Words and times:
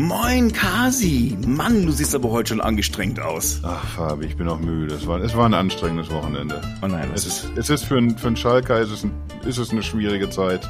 Moin, 0.00 0.52
Kasi. 0.52 1.36
Mann, 1.44 1.84
du 1.84 1.90
siehst 1.90 2.14
aber 2.14 2.30
heute 2.30 2.50
schon 2.50 2.60
angestrengt 2.60 3.18
aus. 3.18 3.60
Ach, 3.64 3.84
Fabi, 3.84 4.26
ich 4.26 4.36
bin 4.36 4.46
auch 4.46 4.60
müde. 4.60 4.94
Es 4.94 5.08
war, 5.08 5.20
es 5.20 5.36
war 5.36 5.46
ein 5.46 5.54
anstrengendes 5.54 6.08
Wochenende. 6.12 6.60
Oh 6.82 6.86
nein, 6.86 7.08
was 7.12 7.26
Es 7.26 7.42
ist, 7.42 7.58
es 7.58 7.68
ist 7.68 7.84
für, 7.84 7.96
einen- 7.98 8.16
für 8.16 8.28
einen 8.28 8.36
Schalker 8.36 8.78
ist 8.80 8.92
es, 8.92 9.02
ein, 9.02 9.10
ist 9.44 9.58
es 9.58 9.70
eine 9.72 9.82
schwierige 9.82 10.30
Zeit. 10.30 10.60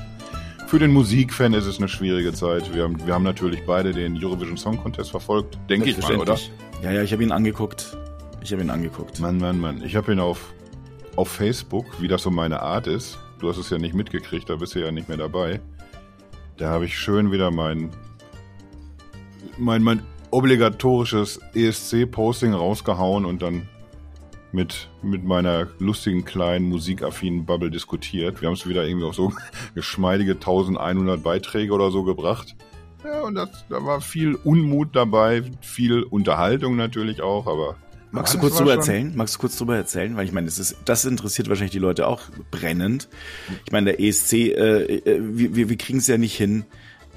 Für 0.67 0.79
den 0.79 0.93
Musikfan 0.95 1.53
ist 1.53 1.67
es 1.67 1.77
eine 1.77 1.89
schwierige 1.89 2.33
Zeit. 2.33 2.75
Wir 2.75 2.85
haben, 2.85 3.07
wir 3.07 3.13
haben 3.13 3.23
natürlich 3.23 3.67
beide 3.67 3.93
den 3.93 4.17
Eurovision 4.17 4.57
Song 4.57 4.79
Contest 4.83 5.11
verfolgt, 5.11 5.59
denke 5.69 5.91
ich 5.91 5.99
mal, 6.01 6.17
oder? 6.17 6.39
Ja, 6.83 6.91
ja, 6.93 7.03
ich 7.03 7.13
habe 7.13 7.23
ihn 7.23 7.31
angeguckt. 7.33 7.99
Ich 8.43 8.51
habe 8.53 8.63
ihn 8.63 8.71
angeguckt. 8.71 9.21
Mann, 9.21 9.37
Mann, 9.37 9.61
Mann. 9.61 9.83
Ich 9.85 9.95
habe 9.95 10.11
ihn 10.11 10.21
auf, 10.21 10.55
auf 11.17 11.29
Facebook, 11.29 11.85
wie 12.01 12.09
das 12.09 12.23
so 12.23 12.31
meine 12.31 12.63
Art 12.63 12.87
ist. 12.87 13.19
Du 13.41 13.51
hast 13.51 13.59
es 13.59 13.69
ja 13.69 13.77
nicht 13.77 13.95
mitgekriegt, 13.95 14.49
da 14.49 14.57
bist 14.57 14.75
du 14.75 14.79
ja 14.81 14.91
nicht 14.91 15.09
mehr 15.09 15.19
dabei. 15.19 15.61
Da 16.57 16.71
habe 16.71 16.87
ich 16.87 16.97
schön 16.99 17.31
wieder 17.31 17.51
mein, 17.51 17.91
mein, 19.57 19.83
mein 19.83 20.03
obligatorisches 20.31 21.41
ESC-Posting 21.55 22.53
rausgehauen 22.53 23.25
und 23.25 23.43
dann 23.43 23.69
mit, 24.53 24.89
mit 25.03 25.25
meiner 25.25 25.69
lustigen 25.79 26.25
kleinen 26.25 26.69
musikaffinen 26.69 27.45
Bubble 27.45 27.71
diskutiert. 27.71 28.41
Wir 28.41 28.49
haben 28.49 28.55
es 28.55 28.67
wieder 28.67 28.85
irgendwie 28.85 29.07
auf 29.07 29.15
so 29.15 29.33
geschmeidige 29.75 30.33
1100 30.33 31.23
Beiträge 31.23 31.73
oder 31.73 31.91
so 31.91 32.03
gebracht. 32.03 32.57
Ja, 33.05 33.23
und 33.23 33.35
das, 33.35 33.65
da 33.69 33.85
war 33.85 34.01
viel 34.01 34.35
Unmut 34.35 34.97
dabei, 34.97 35.43
viel 35.61 36.03
Unterhaltung 36.03 36.77
natürlich 36.77 37.23
auch, 37.23 37.47
aber 37.47 37.77
Magst 38.11 38.35
du 38.35 38.39
kurz 38.39 38.57
drüber 38.57 38.73
erzählen? 38.73 39.13
Magst 39.15 39.35
du 39.35 39.39
kurz 39.39 39.59
drüber 39.59 39.77
erzählen? 39.77 40.17
Weil 40.17 40.25
ich 40.25 40.33
meine, 40.33 40.47
das 40.47 40.59
ist, 40.59 40.77
das 40.87 41.05
interessiert 41.05 41.51
wahrscheinlich 41.51 41.73
die 41.73 41.79
Leute 41.79 42.07
auch 42.07 42.23
brennend. 42.51 43.09
Ich 43.67 43.73
meine, 43.73 43.93
der 43.93 44.01
ESC, 44.01 44.33
äh, 44.33 44.97
äh, 44.97 45.21
wir, 45.21 45.55
wir, 45.55 45.69
wir 45.69 45.77
kriegen 45.77 45.99
es 45.99 46.07
ja 46.07 46.17
nicht 46.17 46.35
hin 46.35 46.65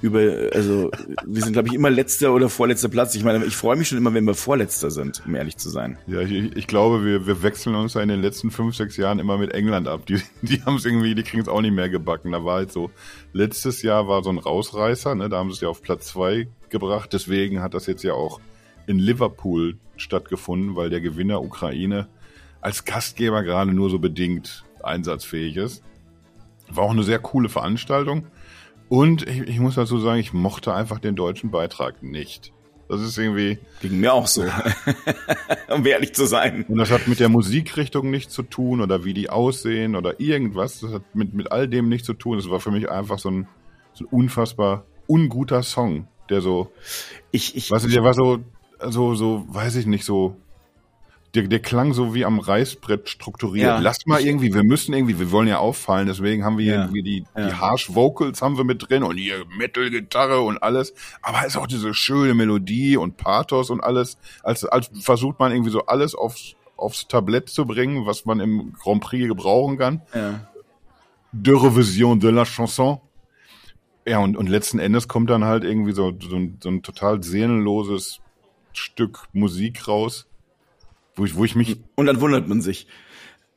über, 0.02 0.50
also 0.54 0.90
wir 1.26 1.44
sind, 1.44 1.54
glaube 1.54 1.70
ich, 1.70 1.76
immer 1.76 1.90
letzter 1.90 2.34
oder 2.34 2.50
vorletzter 2.50 2.90
Platz. 2.90 3.16
Ich 3.16 3.24
meine, 3.24 3.46
ich 3.46 3.56
freue 3.56 3.76
mich 3.76 3.88
schon 3.88 3.98
immer, 3.98 4.14
wenn 4.14 4.26
wir 4.26 4.34
vorletzter 4.34 4.90
sind, 4.90 5.22
um 5.26 5.36
ehrlich 5.36 5.58
zu 5.58 5.70
sein. 5.70 5.98
Ja, 6.08 6.22
ich, 6.22 6.56
ich 6.56 6.68
glaube, 6.68 7.06
wir, 7.06 7.28
wir 7.28 7.44
wechseln 7.44 7.76
uns 7.76 7.94
ja 7.94 8.02
in 8.02 8.10
den 8.10 8.22
letzten 8.22 8.52
fünf, 8.52 8.76
sechs 8.76 8.98
Jahren 8.98 9.20
immer 9.20 9.38
mit 9.38 9.54
England 9.54 9.88
ab. 9.88 10.06
Die, 10.08 10.22
die 10.42 10.64
haben 10.64 10.76
es 10.76 10.86
irgendwie, 10.86 11.14
die 11.14 11.24
kriegen 11.24 11.42
es 11.42 11.48
auch 11.48 11.62
nicht 11.62 11.74
mehr 11.74 11.90
gebacken. 11.90 12.32
Da 12.32 12.44
war 12.44 12.56
halt 12.56 12.72
so, 12.72 12.90
letztes 13.34 13.82
Jahr 13.82 14.08
war 14.08 14.24
so 14.24 14.32
ein 14.32 14.40
Rausreißer, 14.40 15.16
ne? 15.16 15.30
da 15.30 15.38
haben 15.38 15.50
sie 15.50 15.56
es 15.56 15.62
ja 15.62 15.70
auf 15.70 15.82
Platz 15.82 16.08
zwei 16.08 16.48
gebracht. 16.70 17.14
Deswegen 17.14 17.62
hat 17.62 17.74
das 17.74 17.86
jetzt 17.86 18.04
ja 18.04 18.14
auch 18.14 18.40
in 18.88 18.98
Liverpool 18.98 19.78
stattgefunden, 19.98 20.76
weil 20.76 20.90
der 20.90 21.02
Gewinner 21.02 21.42
Ukraine 21.42 22.08
als 22.60 22.86
Gastgeber 22.86 23.44
gerade 23.44 23.74
nur 23.74 23.90
so 23.90 24.00
bedingt 24.00 24.64
einsatzfähig 24.84 25.58
ist. 25.58 25.84
War 26.70 26.86
auch 26.86 26.92
eine 26.92 27.04
sehr 27.04 27.20
coole 27.20 27.50
Veranstaltung. 27.50 28.28
Und 28.92 29.26
ich, 29.26 29.40
ich 29.44 29.60
muss 29.62 29.76
dazu 29.76 30.00
sagen, 30.00 30.20
ich 30.20 30.34
mochte 30.34 30.74
einfach 30.74 31.00
den 31.00 31.16
deutschen 31.16 31.50
Beitrag 31.50 32.04
nicht. 32.04 32.52
Das 32.90 33.00
ist 33.00 33.18
irgendwie, 33.18 33.58
Ging 33.80 34.02
mir 34.02 34.12
auch 34.12 34.28
so. 34.28 34.44
um 35.74 35.86
ehrlich 35.86 36.14
zu 36.14 36.26
sein. 36.26 36.66
Und 36.68 36.78
das 36.78 36.92
hat 36.92 37.08
mit 37.08 37.22
der 37.22 37.30
Musikrichtung 37.30 38.12
nichts 38.12 38.34
zu 38.34 38.44
tun 38.44 38.82
oder 38.82 39.06
wie 39.06 39.14
die 39.14 39.30
aussehen 39.30 39.96
oder 39.96 40.20
irgendwas. 40.20 40.82
Das 40.82 40.92
hat 40.92 41.16
mit, 41.16 41.34
mit 41.34 41.54
all 41.54 41.70
dem 41.70 41.88
nichts 41.88 42.06
zu 42.06 42.14
tun. 42.14 42.36
Das 42.36 42.50
war 42.50 42.60
für 42.60 42.72
mich 42.72 42.90
einfach 42.90 43.18
so 43.18 43.32
ein, 43.32 43.48
so 43.94 44.04
ein 44.04 44.08
unfassbar 44.10 44.84
unguter 45.08 45.64
Song, 45.64 46.10
der 46.30 46.42
so, 46.42 46.70
Ich, 47.32 47.56
ich, 47.56 47.72
weißt 47.72 47.86
du, 47.86 47.90
der 47.90 48.04
war 48.04 48.14
so, 48.14 48.40
so, 48.90 49.16
so, 49.16 49.46
weiß 49.48 49.78
ich 49.78 49.86
nicht, 49.86 50.04
so, 50.04 50.36
der, 51.34 51.48
der 51.48 51.60
klang 51.60 51.94
so 51.94 52.14
wie 52.14 52.26
am 52.26 52.40
Reißbrett 52.40 53.08
strukturiert. 53.08 53.66
Ja. 53.68 53.80
Lass 53.80 54.06
mal 54.06 54.20
irgendwie, 54.22 54.54
wir 54.54 54.64
müssen 54.64 54.94
irgendwie, 54.94 55.18
wir 55.18 55.32
wollen 55.32 55.48
ja 55.48 55.60
auffallen, 55.60 56.08
deswegen 56.08 56.44
haben 56.44 56.58
wir 56.58 56.66
Ja. 56.66 56.82
irgendwie 56.82 57.04
die, 57.04 57.26
Ja. 57.38 57.48
die 57.48 57.54
Harsh 57.54 57.94
Vocals 57.96 58.42
haben 58.42 58.58
wir 58.58 58.64
mit 58.66 58.90
drin 58.90 59.04
und 59.04 59.16
hier 59.18 59.46
Metal-Gitarre 59.58 60.42
und 60.42 60.62
alles. 60.62 60.94
Aber 61.22 61.40
es 61.42 61.48
ist 61.54 61.58
auch 61.58 61.68
diese 61.68 61.94
schöne 61.94 62.34
Melodie 62.34 62.98
und 62.98 63.16
Pathos 63.18 63.70
und 63.70 63.82
alles. 63.82 64.18
Als, 64.44 64.66
als 64.66 64.90
versucht 65.00 65.40
man 65.40 65.52
irgendwie 65.54 65.72
so 65.72 65.86
alles 65.86 66.16
aufs, 66.16 66.56
aufs 66.76 67.08
Tablett 67.08 67.48
zu 67.50 67.66
bringen, 67.66 68.06
was 68.06 68.26
man 68.26 68.40
im 68.42 68.74
Grand 68.74 69.02
Prix 69.02 69.28
gebrauchen 69.28 69.78
kann. 69.78 70.02
ja. 70.14 70.48
De 71.34 71.54
Revision 71.56 72.20
de 72.20 72.30
la 72.30 72.44
Chanson. 72.44 73.00
Ja, 74.06 74.20
und, 74.20 74.36
und 74.36 74.50
letzten 74.50 74.80
Endes 74.80 75.08
kommt 75.08 75.30
dann 75.30 75.46
halt 75.46 75.64
irgendwie 75.64 75.94
so, 75.94 76.12
so, 76.20 76.36
ein, 76.36 76.58
so 76.62 76.68
ein 76.68 76.82
total 76.84 77.24
seelenloses 77.24 78.20
Stück 78.74 79.28
Musik 79.32 79.88
raus, 79.88 80.28
wo 81.16 81.26
ich, 81.26 81.36
wo 81.36 81.46
ich 81.46 81.56
mich, 81.56 81.78
Und 81.96 82.06
dann 82.08 82.22
wundert 82.22 82.48
man 82.48 82.62
sich. 82.62 82.88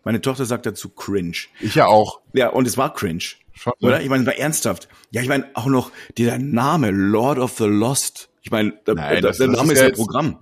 Meine 0.04 0.20
Tochter 0.20 0.44
sagt 0.44 0.66
dazu 0.66 0.90
cringe. 0.90 1.36
ich 1.60 1.74
ja 1.76 1.86
auch, 1.86 2.20
Ja, 2.34 2.48
und 2.50 2.66
es 2.66 2.76
war 2.76 2.92
cringe. 2.92 3.22
Schon, 3.52 3.72
ne? 3.80 3.88
Oder? 3.88 4.02
Ich 4.02 4.08
meine, 4.08 4.22
es 4.22 4.26
war 4.26 4.36
ernsthaft. 4.36 4.88
Ja, 5.10 5.22
ich 5.22 5.28
meine, 5.28 5.46
auch 5.54 5.66
noch 5.66 5.90
dieser 6.18 6.38
Name, 6.38 6.90
Lord 6.90 7.38
of 7.38 7.56
the 7.56 7.64
Lost. 7.64 8.28
Ich 8.42 8.50
meine, 8.50 8.72
der, 8.86 8.94
Nein, 8.96 9.12
der, 9.14 9.20
das- 9.22 9.38
der 9.38 9.48
Name 9.48 9.72
ist 9.72 9.80
ja 9.80 9.88
ja 9.88 9.94
Programm. 9.94 10.38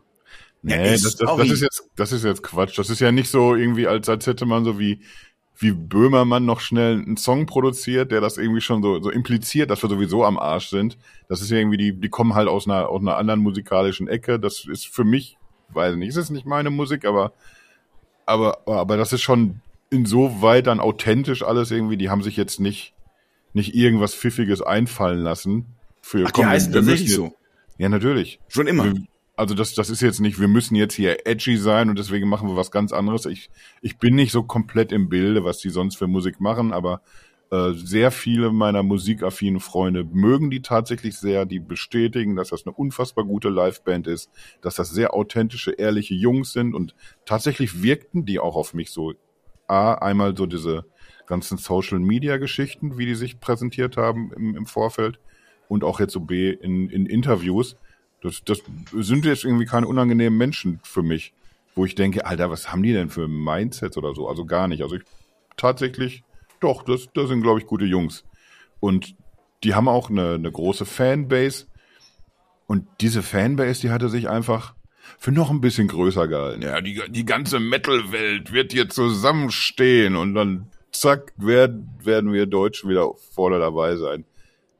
Nee, 0.63 0.75
ey, 0.75 0.91
das, 0.93 1.17
das, 1.17 1.37
das 1.37 1.51
ist 1.51 1.61
jetzt, 1.61 1.85
das 1.97 2.13
ist 2.13 2.25
jetzt 2.25 2.43
Quatsch. 2.43 2.79
Das 2.79 2.89
ist 2.89 3.01
ja 3.01 3.11
nicht 3.13 3.29
so 3.31 3.55
irgendwie, 3.55 3.87
als, 3.89 4.09
als 4.09 4.27
hätte 4.27 4.47
man 4.47 4.65
so 4.65 4.79
wie, 4.79 5.01
wie 5.59 5.73
Böhmermann 5.73 6.45
noch 6.45 6.61
schnell 6.61 6.95
einen 6.99 7.17
Song 7.17 7.47
produziert, 7.47 8.11
der 8.13 8.21
das 8.21 8.39
irgendwie 8.39 8.61
schon 8.61 8.81
so, 8.83 9.01
so 9.03 9.11
impliziert, 9.11 9.71
dass 9.71 9.83
wir 9.83 9.91
sowieso 9.91 10.25
am 10.25 10.39
Arsch 10.39 10.69
sind. 10.69 10.99
Das 11.29 11.41
ist 11.43 11.51
ja 11.51 11.59
irgendwie, 11.59 11.77
die, 11.79 12.01
die 12.01 12.09
kommen 12.09 12.35
halt 12.35 12.49
aus 12.49 12.67
einer, 12.67 12.89
aus 12.89 13.01
einer 13.01 13.17
anderen 13.17 13.41
musikalischen 13.41 14.07
Ecke. 14.09 14.39
Das 14.41 14.65
ist 14.65 14.87
für 14.87 15.05
mich, 15.05 15.37
weiß 15.75 15.97
nicht, 15.97 16.09
ist 16.11 16.17
es 16.17 16.31
nicht 16.31 16.47
meine 16.47 16.71
Musik, 16.71 17.05
aber, 17.05 17.33
aber, 18.27 18.61
aber 18.67 18.97
das 18.97 19.13
ist 19.13 19.23
schon 19.23 19.61
insoweit 19.91 20.67
dann 20.67 20.81
authentisch 20.81 21.43
alles 21.43 21.71
irgendwie. 21.71 21.97
Die 21.97 22.09
haben 22.11 22.23
sich 22.23 22.37
jetzt 22.37 22.61
nicht, 22.61 22.95
nicht 23.53 23.75
irgendwas 23.75 24.15
Pfiffiges 24.15 24.63
einfallen 24.63 25.21
lassen. 25.21 25.67
Für, 26.01 26.25
Ach, 26.27 26.31
die 26.33 26.45
heißen 26.45 26.73
wir 26.73 26.81
müssen 26.81 26.89
tatsächlich 26.91 27.11
jetzt- 27.11 27.17
so. 27.17 27.35
Ja, 27.79 27.89
natürlich. 27.89 28.41
Schon 28.49 28.67
immer. 28.67 28.85
Wir- 28.85 29.03
Also 29.37 29.55
das, 29.55 29.75
das 29.75 29.89
ist 29.91 30.03
jetzt 30.03 30.21
nicht, 30.21 30.39
wir 30.41 30.49
müssen 30.49 30.75
jetzt 30.77 30.95
hier 30.95 31.27
edgy 31.27 31.57
sein 31.57 31.89
und 31.89 31.99
deswegen 31.99 32.29
machen 32.29 32.49
wir 32.49 32.57
was 32.57 32.71
ganz 32.71 32.93
anderes. 32.93 33.25
Ich, 33.27 33.51
ich 33.81 33.99
bin 33.99 34.15
nicht 34.15 34.31
so 34.31 34.43
komplett 34.43 34.93
im 34.93 35.09
Bilde, 35.09 35.43
was 35.43 35.59
die 35.59 35.71
sonst 35.71 35.97
für 35.97 36.07
Musik 36.07 36.39
machen, 36.41 36.73
aber 36.73 37.01
äh, 37.53 37.75
sehr 37.75 38.11
viele 38.11 38.51
meiner 38.51 38.83
musikaffinen 38.83 39.61
Freunde 39.61 40.05
mögen 40.05 40.51
die 40.51 40.63
tatsächlich 40.63 41.19
sehr. 41.19 41.45
Die 41.45 41.61
bestätigen, 41.61 42.35
dass 42.35 42.49
das 42.49 42.65
eine 42.67 42.75
unfassbar 42.75 43.27
gute 43.27 43.51
Liveband 43.51 44.07
ist, 44.07 44.31
dass 44.63 44.77
das 44.77 44.89
sehr 44.89 45.13
authentische, 45.13 45.73
ehrliche 45.73 46.15
Jungs 46.15 46.55
sind 46.55 46.75
und 46.75 46.95
tatsächlich 47.27 47.83
wirkten 47.83 48.25
die 48.25 48.39
auch 48.39 48.57
auf 48.57 48.73
mich 48.73 48.91
so. 48.91 49.13
A, 49.67 49.93
einmal 49.95 50.35
so 50.35 50.47
diese 50.47 50.87
ganzen 51.27 51.59
Social-Media-Geschichten, 51.59 52.97
wie 52.97 53.05
die 53.05 53.15
sich 53.15 53.39
präsentiert 53.39 53.99
haben 53.99 54.33
im, 54.33 54.57
im 54.57 54.65
Vorfeld 54.65 55.21
und 55.69 55.85
auch 55.85 56.01
jetzt 56.01 56.15
so 56.15 56.21
B 56.21 56.51
in, 56.51 56.89
in 56.89 57.05
Interviews. 57.05 57.77
Das, 58.23 58.43
das 58.45 58.63
sind 58.93 59.27
jetzt 59.27 59.45
irgendwie 59.45 59.67
keine 59.67 59.89
unangenehmen 59.89 60.39
Menschen 60.39 60.81
für 60.85 61.03
mich, 61.03 61.35
wo 61.75 61.85
ich 61.85 61.95
denke, 61.97 62.25
Alter, 62.25 62.49
was 62.49 62.73
haben 62.73 62.83
die 62.83 62.95
denn 62.95 63.11
für 63.11 63.29
Mindsets 63.29 63.99
oder 63.99 64.15
so? 64.15 64.27
Also 64.27 64.47
gar 64.47 64.69
nicht. 64.69 64.83
Also 64.83 64.97
ich 64.97 65.03
tatsächlich, 65.59 66.25
doch, 66.63 66.83
das, 66.83 67.09
das 67.15 67.29
sind, 67.29 67.43
glaube 67.43 67.61
ich, 67.61 67.67
gute 67.67 67.85
Jungs. 67.85 68.25
Und 68.81 69.15
die 69.65 69.75
haben 69.75 69.89
auch 69.89 70.11
eine, 70.11 70.35
eine 70.35 70.51
große 70.51 70.85
Fanbase. 70.85 71.67
Und 72.67 72.87
diese 73.01 73.23
Fanbase, 73.23 73.83
die 73.83 73.91
hatte 73.91 74.09
sich 74.09 74.29
einfach 74.29 74.75
für 75.19 75.33
noch 75.33 75.51
ein 75.51 75.61
bisschen 75.61 75.89
größer 75.89 76.29
gehalten. 76.29 76.63
Ja, 76.63 76.81
die, 76.81 77.01
die 77.09 77.25
ganze 77.25 77.61
Metal-Welt 77.61 78.53
wird 78.53 78.73
hier 78.73 78.89
zusammenstehen 78.89 80.17
und 80.17 80.35
dann 80.35 80.69
zack, 80.93 81.33
werden, 81.37 81.91
werden 82.03 82.33
wir 82.33 82.47
Deutschen 82.47 82.89
wieder 82.91 83.13
vorne 83.35 83.59
dabei 83.59 83.97
sein. 83.97 84.25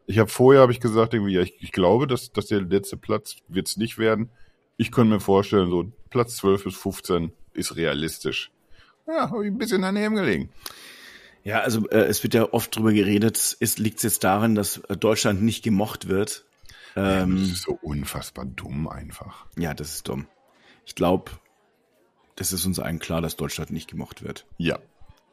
Ich 0.07 0.19
habe 0.19 0.31
vorher 0.31 0.63
habe 0.63 0.73
ich 0.73 0.81
gesagt, 0.81 1.15
irgendwie, 1.15 1.35
ja, 1.35 1.43
ich, 1.43 1.55
ich 1.61 1.73
glaube, 1.73 2.07
dass, 2.07 2.33
dass 2.33 2.47
der 2.47 2.61
letzte 2.61 2.97
Platz 2.97 3.37
wird's 3.49 3.77
nicht 3.77 3.99
werden. 3.99 4.31
Ich 4.77 4.91
könnte 4.91 5.15
mir 5.15 5.21
vorstellen, 5.21 5.71
so 5.71 5.93
Platz 6.11 6.37
12 6.37 6.65
bis 6.65 6.77
15 6.77 7.33
ist 7.55 7.77
realistisch. 7.77 8.51
Ja, 9.07 9.31
habe 9.31 9.45
ich 9.45 9.53
ein 9.53 9.59
bisschen 9.59 9.83
daneben 9.83 10.15
gelegen. 10.15 10.51
Ja, 11.45 11.61
also 11.61 11.89
äh, 11.89 12.05
es 12.05 12.23
wird 12.23 12.35
ja 12.35 12.53
oft 12.53 12.75
drüber 12.77 12.93
geredet, 12.93 13.57
ist, 13.59 13.79
liegt 13.79 13.99
es 13.99 14.03
jetzt 14.05 14.25
darin, 14.25 14.55
dass 14.55 14.79
äh, 14.89 14.97
Deutschland 14.97 15.43
nicht 15.43 15.63
gemocht 15.63 16.09
wird? 16.09 16.45
das 16.95 17.23
Ähm, 17.25 17.37
ist 17.37 17.63
so 17.63 17.79
unfassbar 17.81 18.45
dumm 18.45 18.87
einfach. 18.87 19.47
ja, 19.57 19.75
das 19.75 19.95
ist 19.95 20.09
dumm. 20.09 20.27
Ich 20.85 20.95
glaube, 20.95 21.31
das 22.37 22.53
ist 22.53 22.67
uns 22.67 22.79
allen 22.79 22.99
klar, 22.99 23.21
dass 23.21 23.37
Deutschland 23.37 23.71
nicht 23.71 23.89
gemocht 23.89 24.23
wird. 24.23 24.47
Ja, 24.59 24.79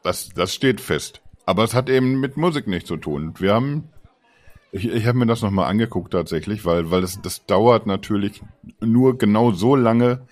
das, 0.02 0.30
das 0.30 0.54
steht 0.54 0.80
fest. 0.80 1.20
Aber 1.46 1.64
es 1.64 1.74
hat 1.74 1.88
eben 1.88 2.20
mit 2.20 2.36
Musik 2.36 2.66
nichts 2.66 2.88
zu 2.88 2.96
tun. 2.96 3.34
Wir 3.38 3.54
haben, 3.54 3.88
ich, 4.72 4.88
ich 4.88 5.06
habe 5.06 5.18
mir 5.18 5.26
das 5.26 5.42
nochmal 5.42 5.66
angeguckt 5.66 6.12
tatsächlich, 6.12 6.64
weil, 6.64 6.90
weil 6.90 7.00
das, 7.00 7.20
das 7.20 7.44
dauert 7.46 7.86
natürlich 7.86 8.42
nur 8.80 9.18
genau 9.18 9.52
so 9.52 9.74
lange, 9.76 10.26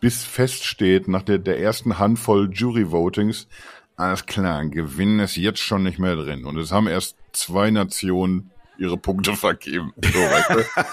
bis 0.00 0.24
feststeht 0.24 1.08
nach 1.08 1.22
der, 1.22 1.38
der 1.38 1.60
ersten 1.60 1.98
Handvoll 1.98 2.50
Jury-Votings, 2.52 3.48
alles 3.96 4.26
klar, 4.26 4.64
Gewinn 4.66 5.20
ist 5.20 5.36
jetzt 5.36 5.60
schon 5.60 5.82
nicht 5.82 5.98
mehr 5.98 6.16
drin. 6.16 6.44
Und 6.44 6.58
es 6.58 6.72
haben 6.72 6.86
erst 6.86 7.16
zwei 7.32 7.70
Nationen 7.70 8.50
ihre 8.78 8.96
Punkte 8.96 9.36
vergeben. 9.36 9.92
So, 10.02 10.18
weißt 10.18 10.50
du? 10.50 10.64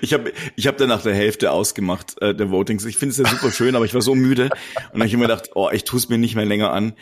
Ich 0.00 0.12
habe 0.12 0.32
ich 0.54 0.68
hab 0.68 0.76
dann 0.76 0.88
nach 0.88 1.02
der 1.02 1.14
Hälfte 1.14 1.50
ausgemacht, 1.50 2.20
äh, 2.22 2.34
der 2.34 2.50
Votings. 2.50 2.84
Ich 2.84 2.96
finde 2.96 3.10
es 3.10 3.18
ja 3.18 3.26
super 3.26 3.50
schön, 3.50 3.74
aber 3.74 3.84
ich 3.84 3.94
war 3.94 4.00
so 4.00 4.14
müde. 4.14 4.44
Und 4.44 4.52
dann 4.92 5.00
habe 5.00 5.06
ich 5.06 5.16
mir 5.16 5.22
gedacht, 5.22 5.50
oh, 5.54 5.70
ich 5.72 5.82
tue 5.82 5.98
es 5.98 6.08
mir 6.08 6.18
nicht 6.18 6.36
mehr 6.36 6.46
länger 6.46 6.70
an. 6.70 6.92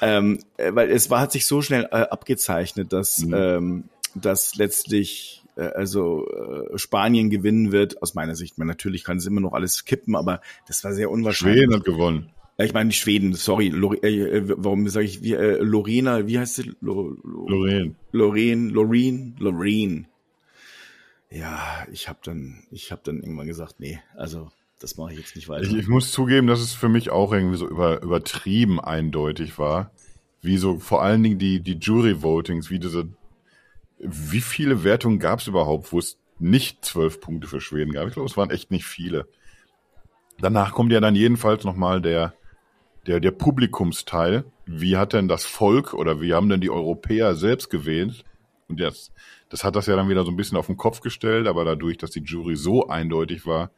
Ähm, 0.00 0.40
äh, 0.56 0.74
weil 0.74 0.90
es 0.90 1.10
war, 1.10 1.20
hat 1.20 1.30
sich 1.30 1.46
so 1.46 1.62
schnell 1.62 1.84
äh, 1.84 1.96
abgezeichnet, 1.96 2.92
dass, 2.92 3.22
ähm, 3.22 3.84
dass 4.16 4.56
letztlich 4.56 5.44
äh, 5.56 5.62
also 5.62 6.26
äh, 6.28 6.76
Spanien 6.78 7.30
gewinnen 7.30 7.70
wird, 7.70 8.02
aus 8.02 8.14
meiner 8.14 8.34
Sicht. 8.34 8.58
Man 8.58 8.66
natürlich 8.66 9.04
kann 9.04 9.18
es 9.18 9.26
immer 9.26 9.40
noch 9.40 9.52
alles 9.52 9.84
kippen, 9.84 10.16
aber 10.16 10.40
das 10.66 10.82
war 10.82 10.92
sehr 10.92 11.10
unwahrscheinlich. 11.10 11.58
Schweden 11.58 11.74
hat 11.74 11.84
gewonnen. 11.84 12.30
Ich 12.60 12.74
meine 12.74 12.90
die 12.90 12.96
Schweden, 12.96 13.34
sorry, 13.34 13.68
Lore, 13.68 14.02
äh, 14.02 14.42
warum 14.56 14.88
sage 14.88 15.06
ich 15.06 15.22
wie, 15.22 15.34
äh, 15.34 15.58
Lorena, 15.62 16.26
wie 16.26 16.40
heißt 16.40 16.56
sie? 16.56 16.72
Lo, 16.80 17.16
Lo, 17.22 17.48
Lorraine. 17.48 17.94
Lorraine, 18.10 18.70
Lorraine, 18.70 19.34
Lorraine. 19.38 20.06
Ja, 21.30 21.86
ich 21.92 22.08
habe 22.08 22.18
dann, 22.24 22.64
ich 22.72 22.90
habe 22.90 23.02
dann 23.04 23.20
irgendwann 23.20 23.46
gesagt, 23.46 23.76
nee, 23.78 24.00
also 24.16 24.50
das 24.80 24.96
mache 24.96 25.12
ich 25.12 25.18
jetzt 25.20 25.36
nicht 25.36 25.48
weiter. 25.48 25.68
Ich, 25.68 25.74
ich 25.74 25.86
muss 25.86 26.10
zugeben, 26.10 26.48
dass 26.48 26.60
es 26.60 26.72
für 26.72 26.88
mich 26.88 27.10
auch 27.10 27.32
irgendwie 27.32 27.58
so 27.58 27.68
über, 27.68 28.02
übertrieben 28.02 28.80
eindeutig 28.80 29.58
war. 29.58 29.92
Wie 30.40 30.56
so 30.56 30.78
vor 30.78 31.02
allen 31.02 31.22
Dingen 31.22 31.38
die, 31.38 31.60
die 31.60 31.78
Jury-Votings, 31.78 32.70
wie 32.70 32.80
diese, 32.80 33.08
wie 33.98 34.40
viele 34.40 34.82
Wertungen 34.82 35.20
gab 35.20 35.40
es 35.40 35.46
überhaupt, 35.46 35.92
wo 35.92 35.98
es 36.00 36.18
nicht 36.40 36.84
zwölf 36.84 37.20
Punkte 37.20 37.46
für 37.46 37.60
Schweden 37.60 37.92
gab? 37.92 38.08
Ich 38.08 38.14
glaube, 38.14 38.28
es 38.28 38.36
waren 38.36 38.50
echt 38.50 38.72
nicht 38.72 38.84
viele. 38.84 39.28
Danach 40.40 40.72
kommt 40.72 40.92
ja 40.92 41.00
dann 41.00 41.14
jedenfalls 41.16 41.64
nochmal 41.64 42.00
der, 42.00 42.34
der, 43.08 43.20
der 43.20 43.30
Publikumsteil. 43.30 44.44
Wie 44.66 44.96
hat 44.96 45.14
denn 45.14 45.28
das 45.28 45.44
Volk 45.44 45.94
oder 45.94 46.20
wie 46.20 46.34
haben 46.34 46.48
denn 46.48 46.60
die 46.60 46.70
Europäer 46.70 47.34
selbst 47.34 47.70
gewählt? 47.70 48.24
Und 48.68 48.80
das, 48.80 49.12
das 49.48 49.64
hat 49.64 49.76
das 49.76 49.86
ja 49.86 49.96
dann 49.96 50.10
wieder 50.10 50.24
so 50.24 50.30
ein 50.30 50.36
bisschen 50.36 50.58
auf 50.58 50.66
den 50.66 50.76
Kopf 50.76 51.00
gestellt, 51.00 51.46
aber 51.46 51.64
dadurch, 51.64 51.96
dass 51.96 52.10
die 52.10 52.22
Jury 52.22 52.54
so 52.54 52.88
eindeutig 52.88 53.46
war, 53.46 53.70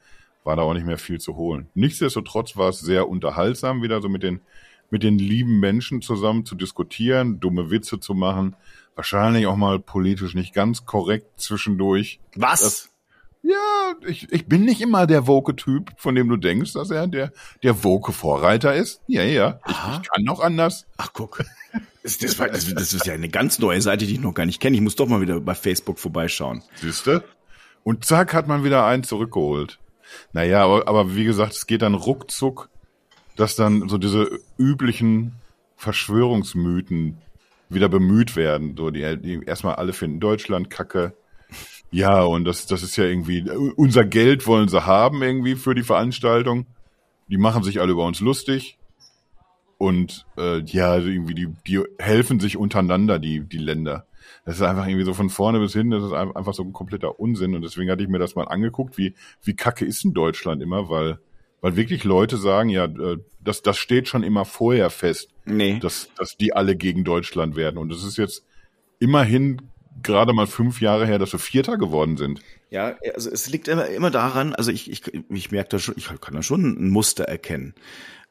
war 0.43 0.56
da 0.56 0.62
auch 0.62 0.75
nicht 0.75 0.87
mehr 0.87 0.99
viel 0.99 1.21
zu 1.21 1.37
holen. 1.37 1.69
Nichtsdestotrotz 1.75 2.56
war 2.56 2.71
es 2.71 2.81
sehr 2.81 3.09
unterhaltsam, 3.09 3.82
wieder 3.82 4.03
so 4.03 4.09
mit 4.09 4.23
den, 4.23 4.41
mit 4.91 5.05
den 5.05 5.19
lieben 5.19 5.61
Menschen 5.61 6.03
zusammen 6.03 6.44
zu 6.44 6.56
diskutieren, 6.56 7.38
dumme 7.38 7.71
Witze 7.71 8.00
zu 8.00 8.15
machen, 8.15 8.56
wahrscheinlich 8.97 9.47
auch 9.47 9.56
mal 9.56 9.79
politisch 9.79 10.35
nicht 10.35 10.55
ganz 10.55 10.87
korrekt 10.87 11.41
zwischendurch. 11.41 12.21
Was? 12.35 12.62
Das, 12.62 12.89
ja, 13.42 13.94
ich, 14.06 14.31
ich 14.32 14.46
bin 14.46 14.64
nicht 14.64 14.81
immer 14.81 15.06
der 15.06 15.26
Woke-Typ, 15.26 15.92
von 15.96 16.14
dem 16.14 16.28
du 16.28 16.37
denkst, 16.37 16.75
dass 16.75 16.90
er 16.90 17.06
der, 17.06 17.32
der 17.62 17.82
Woke-Vorreiter 17.82 18.75
ist. 18.75 19.00
Ja, 19.06 19.22
ja, 19.22 19.60
ich, 19.66 19.72
ich 19.72 20.10
kann 20.10 20.28
auch 20.28 20.40
anders. 20.40 20.87
Ach, 20.98 21.10
guck. 21.12 21.42
Das, 22.02 22.19
das, 22.19 22.38
war, 22.38 22.48
das, 22.48 22.72
das 22.75 22.92
ist 22.92 23.06
ja 23.06 23.14
eine 23.14 23.28
ganz 23.28 23.58
neue 23.58 23.81
Seite, 23.81 24.06
die 24.06 24.14
ich 24.14 24.20
noch 24.20 24.34
gar 24.34 24.46
nicht 24.46 24.60
kenne. 24.60 24.76
Ich 24.76 24.82
muss 24.82 24.96
doch 24.96 25.06
mal 25.06 25.20
wieder 25.20 25.40
bei 25.40 25.54
Facebook 25.54 25.98
vorbeischauen. 25.98 26.62
Siehste? 26.76 27.25
Und 27.82 28.04
zack, 28.04 28.34
hat 28.34 28.48
man 28.48 28.64
wieder 28.64 28.87
einen 28.87 29.04
zurückgeholt. 29.04 29.78
Naja, 30.32 30.64
aber, 30.64 30.88
aber 30.88 31.14
wie 31.14 31.25
gesagt, 31.25 31.52
es 31.52 31.66
geht 31.66 31.82
dann 31.82 31.94
ruckzuck, 31.94 32.69
dass 33.37 33.54
dann 33.54 33.88
so 33.88 33.98
diese 33.98 34.38
üblichen 34.58 35.34
Verschwörungsmythen 35.76 37.19
wieder 37.69 37.88
bemüht 37.88 38.37
werden. 38.37 38.75
So, 38.76 38.90
die, 38.90 39.16
die 39.20 39.44
erstmal 39.46 39.76
alle 39.76 39.92
finden 39.92 40.20
Deutschland 40.20 40.69
kacke. 40.70 41.14
Ja, 41.90 42.22
und 42.22 42.44
das, 42.44 42.66
das 42.66 42.82
ist 42.82 42.96
ja 42.96 43.04
irgendwie, 43.04 43.48
unser 43.76 44.04
Geld 44.04 44.46
wollen 44.46 44.69
sie 44.69 44.87
haben 44.87 45.22
irgendwie 45.22 45.56
für 45.56 45.75
die 45.75 45.82
Veranstaltung. 45.82 46.66
Die 47.28 47.38
machen 47.38 47.62
sich 47.62 47.81
alle 47.81 47.92
über 47.92 48.04
uns 48.04 48.20
lustig. 48.20 48.78
Und 49.78 50.26
äh, 50.37 50.60
ja, 50.64 50.98
irgendwie, 50.98 51.34
die, 51.34 51.48
die 51.66 51.82
helfen 51.98 52.38
sich 52.38 52.56
untereinander, 52.56 53.19
die, 53.19 53.40
die 53.40 53.58
Länder. 53.58 54.06
Das 54.44 54.56
ist 54.56 54.62
einfach 54.62 54.87
irgendwie 54.87 55.04
so 55.04 55.14
von 55.14 55.31
vorne 55.31 55.58
bis 55.58 55.72
hin, 55.72 55.90
das 55.90 56.04
ist 56.04 56.12
einfach 56.12 56.54
so 56.54 56.62
ein 56.62 56.72
kompletter 56.72 57.19
Unsinn. 57.19 57.54
Und 57.54 57.62
deswegen 57.62 57.90
hatte 57.90 58.02
ich 58.02 58.08
mir 58.08 58.19
das 58.19 58.34
mal 58.34 58.44
angeguckt, 58.44 58.98
wie, 58.98 59.14
wie 59.42 59.54
kacke 59.54 59.84
ist 59.84 60.04
in 60.04 60.12
Deutschland 60.12 60.62
immer, 60.62 60.88
weil, 60.90 61.19
weil 61.60 61.76
wirklich 61.76 62.04
Leute 62.04 62.37
sagen, 62.37 62.69
ja, 62.69 62.84
äh, 62.84 63.19
das, 63.42 63.62
das 63.62 63.78
steht 63.78 64.06
schon 64.06 64.22
immer 64.22 64.44
vorher 64.44 64.90
fest, 64.90 65.31
Nee. 65.46 65.78
dass, 65.81 66.10
dass 66.16 66.37
die 66.37 66.52
alle 66.52 66.76
gegen 66.76 67.04
Deutschland 67.04 67.56
werden. 67.56 67.78
Und 67.78 67.90
es 67.92 68.04
ist 68.04 68.19
jetzt 68.19 68.44
immerhin 68.98 69.62
gerade 70.02 70.32
mal 70.32 70.47
fünf 70.47 70.81
Jahre 70.81 71.06
her, 71.06 71.19
dass 71.19 71.32
wir 71.32 71.38
Vierter 71.38 71.76
geworden 71.79 72.17
sind. 72.17 72.41
Ja, 72.70 72.94
also 73.14 73.31
es 73.31 73.49
liegt 73.49 73.69
immer, 73.69 73.87
immer 73.87 74.11
daran, 74.11 74.55
also 74.55 74.70
ich, 74.70 74.91
ich, 74.91 75.02
ich 75.29 75.50
merke 75.50 75.70
da 75.70 75.79
schon, 75.79 75.94
ich 75.97 76.06
kann 76.20 76.35
da 76.35 76.43
schon 76.43 76.62
ein 76.64 76.91
Muster 76.91 77.25
erkennen. 77.25 77.75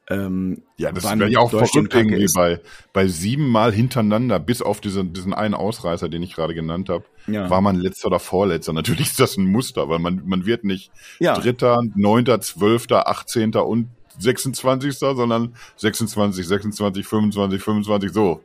Ähm, 0.08 0.62
Ja, 0.76 0.90
das 0.90 1.04
wäre 1.04 1.28
ja 1.30 1.38
auch 1.38 1.50
verrückt 1.50 1.94
irgendwie 1.94 2.24
ist. 2.24 2.34
bei, 2.34 2.60
bei 2.92 3.06
sieben 3.06 3.48
Mal 3.48 3.72
hintereinander, 3.72 4.40
bis 4.40 4.60
auf 4.62 4.80
diesen, 4.80 5.12
diesen 5.12 5.32
einen 5.32 5.54
Ausreißer, 5.54 6.08
den 6.08 6.22
ich 6.22 6.34
gerade 6.34 6.54
genannt 6.54 6.88
habe, 6.88 7.04
Ja. 7.28 7.48
war 7.48 7.60
man 7.60 7.76
letzter 7.76 8.08
oder 8.08 8.18
vorletzter. 8.18 8.72
Natürlich 8.72 9.08
ist 9.08 9.20
das 9.20 9.36
ein 9.36 9.46
Muster, 9.46 9.88
weil 9.88 9.98
man, 10.00 10.22
man 10.24 10.46
wird 10.46 10.64
nicht 10.64 10.90
Ja. 11.20 11.34
Dritter, 11.34 11.82
Neunter, 11.94 12.40
Zwölfter, 12.40 13.08
Achtzehnter 13.08 13.66
und 13.66 13.88
26. 14.20 14.98
sondern 14.98 15.54
26, 15.76 16.46
26, 16.46 17.06
25, 17.06 17.62
25, 17.62 18.12
so. 18.12 18.42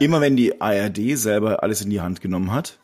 Immer 0.00 0.20
wenn 0.20 0.36
die 0.36 0.60
ARD 0.60 0.98
selber 1.14 1.62
alles 1.62 1.82
in 1.82 1.90
die 1.90 2.00
Hand 2.00 2.20
genommen 2.20 2.52
hat 2.52 2.78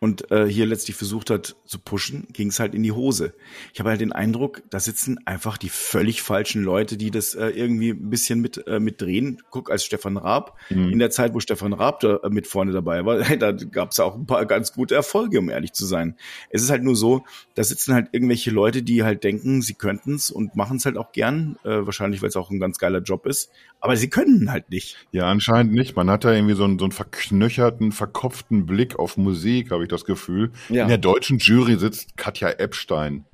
und 0.00 0.30
äh, 0.30 0.46
hier 0.46 0.64
letztlich 0.64 0.96
versucht 0.96 1.28
hat 1.28 1.56
zu 1.66 1.78
pushen, 1.78 2.26
ging 2.32 2.48
es 2.48 2.58
halt 2.58 2.74
in 2.74 2.82
die 2.82 2.92
Hose. 2.92 3.34
Ich 3.74 3.80
habe 3.80 3.90
halt 3.90 4.00
den 4.00 4.12
Eindruck, 4.12 4.62
da 4.70 4.80
sitzen 4.80 5.18
einfach 5.26 5.58
die 5.58 5.68
völlig 5.68 6.22
falschen 6.22 6.62
Leute, 6.64 6.96
die 6.96 7.10
das 7.10 7.34
äh, 7.34 7.48
irgendwie 7.48 7.90
ein 7.90 8.08
bisschen 8.08 8.40
mit 8.40 8.66
äh, 8.66 8.80
mitdrehen. 8.80 9.42
Guck, 9.50 9.70
als 9.70 9.84
Stefan 9.84 10.16
Raab, 10.16 10.58
in 10.70 10.98
der 10.98 11.10
Zeit, 11.10 11.34
wo 11.34 11.40
Stefan 11.40 11.74
Raab 11.74 12.00
da 12.00 12.16
äh, 12.16 12.30
mit 12.30 12.46
vorne 12.46 12.72
dabei 12.72 13.04
war, 13.04 13.18
da 13.36 13.52
gab 13.52 13.90
es 13.90 14.00
auch 14.00 14.14
ein 14.14 14.26
paar 14.26 14.46
ganz 14.46 14.72
gute 14.72 14.94
Erfolge, 14.94 15.38
um 15.38 15.50
ehrlich 15.50 15.74
zu 15.74 15.84
sein. 15.84 16.16
Es 16.48 16.62
ist 16.62 16.70
halt 16.70 16.82
nur 16.82 16.96
so, 16.96 17.24
da 17.54 17.62
sitzen 17.62 17.92
halt 17.92 18.08
irgendwelche 18.12 18.50
Leute, 18.50 18.82
die 18.82 19.04
halt 19.04 19.22
denken, 19.22 19.60
sie 19.60 19.74
könnten's 19.74 20.30
und 20.30 20.56
machen 20.56 20.78
es 20.78 20.86
halt 20.86 20.96
auch 20.96 21.12
gern, 21.12 21.56
äh, 21.64 21.84
wahrscheinlich, 21.84 22.22
weil 22.22 22.30
es 22.30 22.36
auch 22.36 22.50
ein 22.50 22.58
ganz 22.58 22.78
geiler 22.78 23.00
Job 23.00 23.26
ist, 23.26 23.50
aber 23.80 23.96
sie 23.96 24.08
können 24.08 24.50
halt 24.50 24.70
nicht. 24.70 24.96
Ja, 25.12 25.26
anscheinend 25.26 25.74
nicht. 25.74 25.94
Man 25.94 26.08
hat 26.08 26.24
da 26.24 26.32
irgendwie 26.32 26.54
so 26.54 26.64
einen, 26.64 26.78
so 26.78 26.86
einen 26.86 26.92
verknöcherten, 26.92 27.92
verkopften 27.92 28.64
Blick 28.64 28.98
auf 28.98 29.18
Musik, 29.18 29.70
habe 29.70 29.82
ich 29.82 29.89
das 29.92 30.04
Gefühl. 30.04 30.52
Ja. 30.68 30.82
In 30.82 30.88
der 30.88 30.98
deutschen 30.98 31.38
Jury 31.38 31.76
sitzt 31.76 32.16
Katja 32.16 32.50
Epstein. 32.50 33.24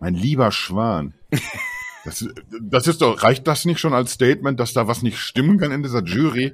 Mein 0.00 0.14
lieber 0.14 0.52
Schwan. 0.52 1.14
Das, 2.04 2.28
das 2.60 2.86
ist 2.86 3.00
doch, 3.00 3.22
reicht 3.22 3.46
das 3.46 3.64
nicht 3.64 3.80
schon 3.80 3.94
als 3.94 4.12
Statement, 4.12 4.60
dass 4.60 4.74
da 4.74 4.86
was 4.86 5.00
nicht 5.00 5.18
stimmen 5.18 5.58
kann 5.58 5.72
in 5.72 5.82
dieser 5.82 6.02
Jury? 6.02 6.52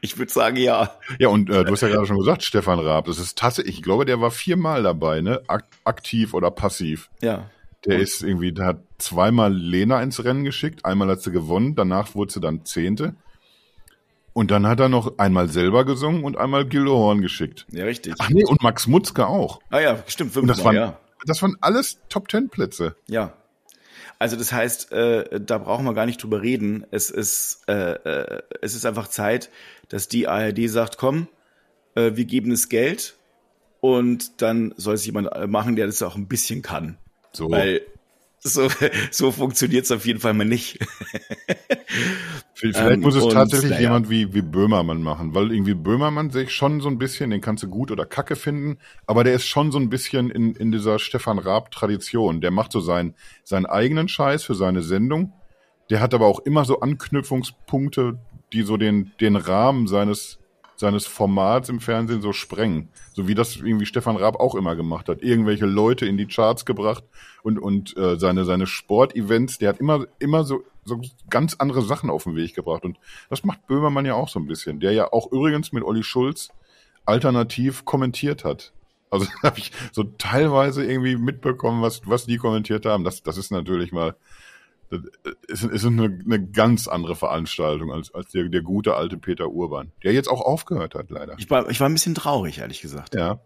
Ich 0.00 0.18
würde 0.18 0.32
sagen, 0.32 0.56
ja. 0.56 0.90
Ja, 1.18 1.28
und 1.28 1.50
äh, 1.50 1.64
du 1.64 1.72
hast 1.72 1.82
ja 1.82 1.88
gerade 1.88 2.06
schon 2.06 2.18
gesagt, 2.18 2.42
Stefan 2.42 2.78
Raab, 2.78 3.04
das 3.04 3.18
ist 3.18 3.36
tatsächlich, 3.36 3.76
ich 3.76 3.82
glaube, 3.82 4.06
der 4.06 4.20
war 4.20 4.30
viermal 4.30 4.82
dabei, 4.82 5.20
ne? 5.20 5.42
Ak 5.46 5.66
aktiv 5.84 6.34
oder 6.34 6.50
passiv. 6.50 7.10
Ja. 7.20 7.50
Der 7.84 7.98
ist 7.98 8.22
irgendwie, 8.22 8.52
der 8.52 8.66
hat 8.66 8.82
zweimal 8.98 9.52
Lena 9.52 10.02
ins 10.02 10.24
Rennen 10.24 10.44
geschickt, 10.44 10.84
einmal 10.84 11.08
hat 11.08 11.22
sie 11.22 11.30
gewonnen, 11.30 11.74
danach 11.74 12.14
wurde 12.14 12.32
sie 12.32 12.40
dann 12.40 12.64
Zehnte. 12.64 13.14
Und 14.38 14.52
dann 14.52 14.68
hat 14.68 14.78
er 14.78 14.88
noch 14.88 15.18
einmal 15.18 15.48
selber 15.48 15.84
gesungen 15.84 16.22
und 16.22 16.36
einmal 16.36 16.64
Gildo 16.64 16.92
Horn 16.92 17.22
geschickt. 17.22 17.66
Ja, 17.72 17.86
richtig. 17.86 18.14
Ach 18.20 18.30
nee, 18.30 18.44
und 18.44 18.62
Max 18.62 18.86
Mutzke 18.86 19.26
auch. 19.26 19.58
Ah 19.68 19.80
ja, 19.80 19.98
stimmt, 20.06 20.36
Und 20.36 20.46
das 20.46 20.58
fünfmal, 20.58 20.76
waren, 20.76 20.90
ja. 20.90 21.00
das 21.26 21.42
waren 21.42 21.56
alles 21.60 21.98
Top 22.08 22.28
Ten 22.28 22.48
Plätze. 22.48 22.94
Ja. 23.08 23.32
Also 24.20 24.36
das 24.36 24.52
heißt, 24.52 24.92
äh, 24.92 25.40
da 25.40 25.58
brauchen 25.58 25.84
wir 25.86 25.92
gar 25.92 26.06
nicht 26.06 26.22
drüber 26.22 26.40
reden. 26.40 26.86
Es 26.92 27.10
ist, 27.10 27.62
äh, 27.66 27.94
äh, 27.94 28.42
es 28.62 28.76
ist 28.76 28.86
einfach 28.86 29.08
Zeit, 29.08 29.50
dass 29.88 30.06
die 30.06 30.28
ARD 30.28 30.70
sagt, 30.70 30.98
komm, 30.98 31.26
äh, 31.96 32.12
wir 32.14 32.24
geben 32.24 32.52
es 32.52 32.68
Geld 32.68 33.16
und 33.80 34.40
dann 34.40 34.72
soll 34.76 34.94
es 34.94 35.04
jemand 35.04 35.32
äh, 35.32 35.48
machen, 35.48 35.74
der 35.74 35.86
das 35.86 36.00
auch 36.00 36.14
ein 36.14 36.28
bisschen 36.28 36.62
kann. 36.62 36.96
So. 37.32 37.50
Weil 37.50 37.82
so, 38.40 38.68
so 39.10 39.32
funktioniert 39.32 39.84
es 39.84 39.92
auf 39.92 40.06
jeden 40.06 40.20
Fall 40.20 40.34
mal 40.34 40.44
nicht. 40.44 40.78
Vielleicht 42.54 42.78
Ähm, 42.78 43.00
muss 43.00 43.14
es 43.14 43.22
und, 43.22 43.32
tatsächlich 43.32 43.70
naja. 43.70 43.82
jemand 43.82 44.10
wie, 44.10 44.34
wie 44.34 44.42
Böhmermann 44.42 45.02
machen, 45.02 45.34
weil 45.34 45.52
irgendwie 45.52 45.74
Böhmermann 45.74 46.30
sehe 46.30 46.44
ich 46.44 46.52
schon 46.52 46.80
so 46.80 46.88
ein 46.88 46.98
bisschen, 46.98 47.30
den 47.30 47.40
kannst 47.40 47.62
du 47.62 47.68
gut 47.68 47.90
oder 47.90 48.04
kacke 48.04 48.36
finden, 48.36 48.78
aber 49.06 49.22
der 49.24 49.34
ist 49.34 49.46
schon 49.46 49.70
so 49.70 49.78
ein 49.78 49.88
bisschen 49.88 50.30
in, 50.30 50.54
in 50.54 50.72
dieser 50.72 50.98
Stefan 50.98 51.38
Raab-Tradition. 51.38 52.40
Der 52.40 52.50
macht 52.50 52.72
so 52.72 52.80
seinen, 52.80 53.14
seinen 53.44 53.66
eigenen 53.66 54.08
Scheiß 54.08 54.42
für 54.42 54.54
seine 54.54 54.82
Sendung. 54.82 55.32
Der 55.90 56.00
hat 56.00 56.14
aber 56.14 56.26
auch 56.26 56.40
immer 56.40 56.64
so 56.64 56.80
Anknüpfungspunkte, 56.80 58.18
die 58.52 58.62
so 58.62 58.76
den, 58.76 59.12
den 59.20 59.36
Rahmen 59.36 59.86
seines, 59.86 60.38
seines 60.78 61.06
Formats 61.06 61.68
im 61.68 61.80
Fernsehen 61.80 62.22
so 62.22 62.32
sprengen. 62.32 62.88
So 63.12 63.26
wie 63.26 63.34
das 63.34 63.56
irgendwie 63.56 63.86
Stefan 63.86 64.16
Raab 64.16 64.38
auch 64.38 64.54
immer 64.54 64.76
gemacht 64.76 65.08
hat. 65.08 65.22
Irgendwelche 65.22 65.66
Leute 65.66 66.06
in 66.06 66.16
die 66.16 66.26
Charts 66.26 66.64
gebracht 66.64 67.02
und, 67.42 67.58
und 67.58 67.96
äh, 67.96 68.16
seine, 68.16 68.44
seine 68.44 68.66
Sportevents, 68.66 69.58
der 69.58 69.70
hat 69.70 69.80
immer, 69.80 70.06
immer 70.20 70.44
so, 70.44 70.62
so 70.84 71.00
ganz 71.28 71.56
andere 71.58 71.82
Sachen 71.82 72.10
auf 72.10 72.24
den 72.24 72.36
Weg 72.36 72.54
gebracht. 72.54 72.84
Und 72.84 72.96
das 73.28 73.42
macht 73.44 73.66
Böhmermann 73.66 74.06
ja 74.06 74.14
auch 74.14 74.28
so 74.28 74.38
ein 74.38 74.46
bisschen, 74.46 74.78
der 74.78 74.92
ja 74.92 75.12
auch 75.12 75.32
übrigens 75.32 75.72
mit 75.72 75.82
Olli 75.82 76.04
Schulz 76.04 76.50
alternativ 77.04 77.84
kommentiert 77.84 78.44
hat. 78.44 78.72
Also 79.10 79.26
habe 79.42 79.58
ich 79.58 79.72
so 79.90 80.04
teilweise 80.04 80.84
irgendwie 80.84 81.16
mitbekommen, 81.16 81.82
was, 81.82 82.02
was 82.04 82.26
die 82.26 82.36
kommentiert 82.36 82.86
haben. 82.86 83.02
Das, 83.02 83.24
das 83.24 83.36
ist 83.36 83.50
natürlich 83.50 83.90
mal, 83.90 84.14
das 84.90 85.00
ist, 85.48 85.64
ist 85.64 85.84
eine, 85.84 86.18
eine 86.24 86.46
ganz 86.50 86.88
andere 86.88 87.16
Veranstaltung 87.16 87.92
als, 87.92 88.14
als 88.14 88.30
der, 88.30 88.48
der 88.48 88.62
gute 88.62 88.94
alte 88.94 89.16
Peter 89.18 89.48
Urban, 89.50 89.92
der 90.02 90.12
jetzt 90.12 90.28
auch 90.28 90.40
aufgehört 90.40 90.94
hat, 90.94 91.10
leider. 91.10 91.34
Ich 91.38 91.50
war, 91.50 91.68
ich 91.68 91.80
war 91.80 91.88
ein 91.88 91.92
bisschen 91.92 92.14
traurig, 92.14 92.58
ehrlich 92.58 92.80
gesagt. 92.80 93.14
Ja. 93.14 93.40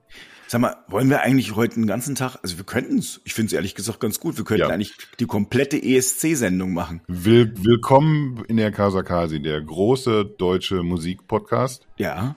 Sag 0.46 0.60
mal, 0.60 0.76
wollen 0.88 1.08
wir 1.08 1.22
eigentlich 1.22 1.56
heute 1.56 1.76
den 1.76 1.86
ganzen 1.86 2.14
Tag, 2.14 2.36
also 2.42 2.58
wir 2.58 2.64
könnten 2.64 2.98
es, 2.98 3.20
ich 3.24 3.32
finde 3.32 3.46
es 3.46 3.52
ehrlich 3.54 3.74
gesagt 3.74 4.00
ganz 4.00 4.20
gut, 4.20 4.36
wir 4.36 4.44
könnten 4.44 4.62
Ja. 4.62 4.68
eigentlich 4.68 4.92
die 5.18 5.26
komplette 5.26 5.82
ESC-Sendung 5.82 6.74
machen. 6.74 7.00
Will, 7.08 7.54
willkommen 7.56 8.44
in 8.48 8.58
der 8.58 8.70
Kasakasi, 8.70 9.40
der 9.40 9.60
große 9.62 10.26
deutsche 10.26 10.82
Musikpodcast. 10.82 11.86
Ja. 11.96 12.36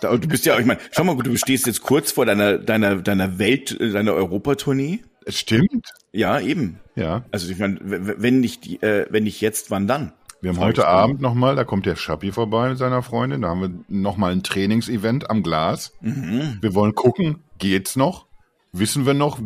Da, 0.00 0.16
du 0.16 0.28
bist 0.28 0.46
ja, 0.46 0.58
ich 0.58 0.64
meine, 0.64 0.80
schau 0.92 1.04
mal, 1.04 1.16
du 1.16 1.36
stehst 1.36 1.66
jetzt 1.66 1.82
kurz 1.82 2.12
vor 2.12 2.24
deiner, 2.24 2.56
deiner, 2.58 2.96
deiner 2.96 3.38
Welt, 3.38 3.76
deiner 3.80 4.14
Europatournee. 4.14 5.00
Es 5.26 5.40
stimmt. 5.40 5.92
Ja, 6.12 6.40
eben. 6.40 6.78
Ja. 6.94 7.24
Also 7.32 7.50
ich 7.50 7.58
meine, 7.58 7.78
wenn 7.82 8.40
nicht, 8.40 8.82
äh, 8.82 9.06
wenn 9.10 9.24
nicht 9.24 9.40
jetzt, 9.40 9.70
wann 9.72 9.88
dann? 9.88 10.12
Wir 10.40 10.52
haben 10.52 10.60
heute 10.60 10.86
Abend 10.86 11.20
nochmal, 11.20 11.56
da 11.56 11.64
kommt 11.64 11.84
der 11.84 11.96
Schappi 11.96 12.30
vorbei 12.30 12.68
mit 12.68 12.78
seiner 12.78 13.02
Freundin, 13.02 13.42
da 13.42 13.48
haben 13.48 13.60
wir 13.60 13.70
nochmal 13.88 14.32
ein 14.32 14.44
Trainingsevent 14.44 15.28
am 15.28 15.42
Glas. 15.42 15.92
Mhm. 16.00 16.58
Wir 16.60 16.74
wollen 16.74 16.94
gucken, 16.94 17.42
geht's 17.58 17.96
noch? 17.96 18.26
Wissen 18.70 19.04
wir 19.04 19.14
noch, 19.14 19.40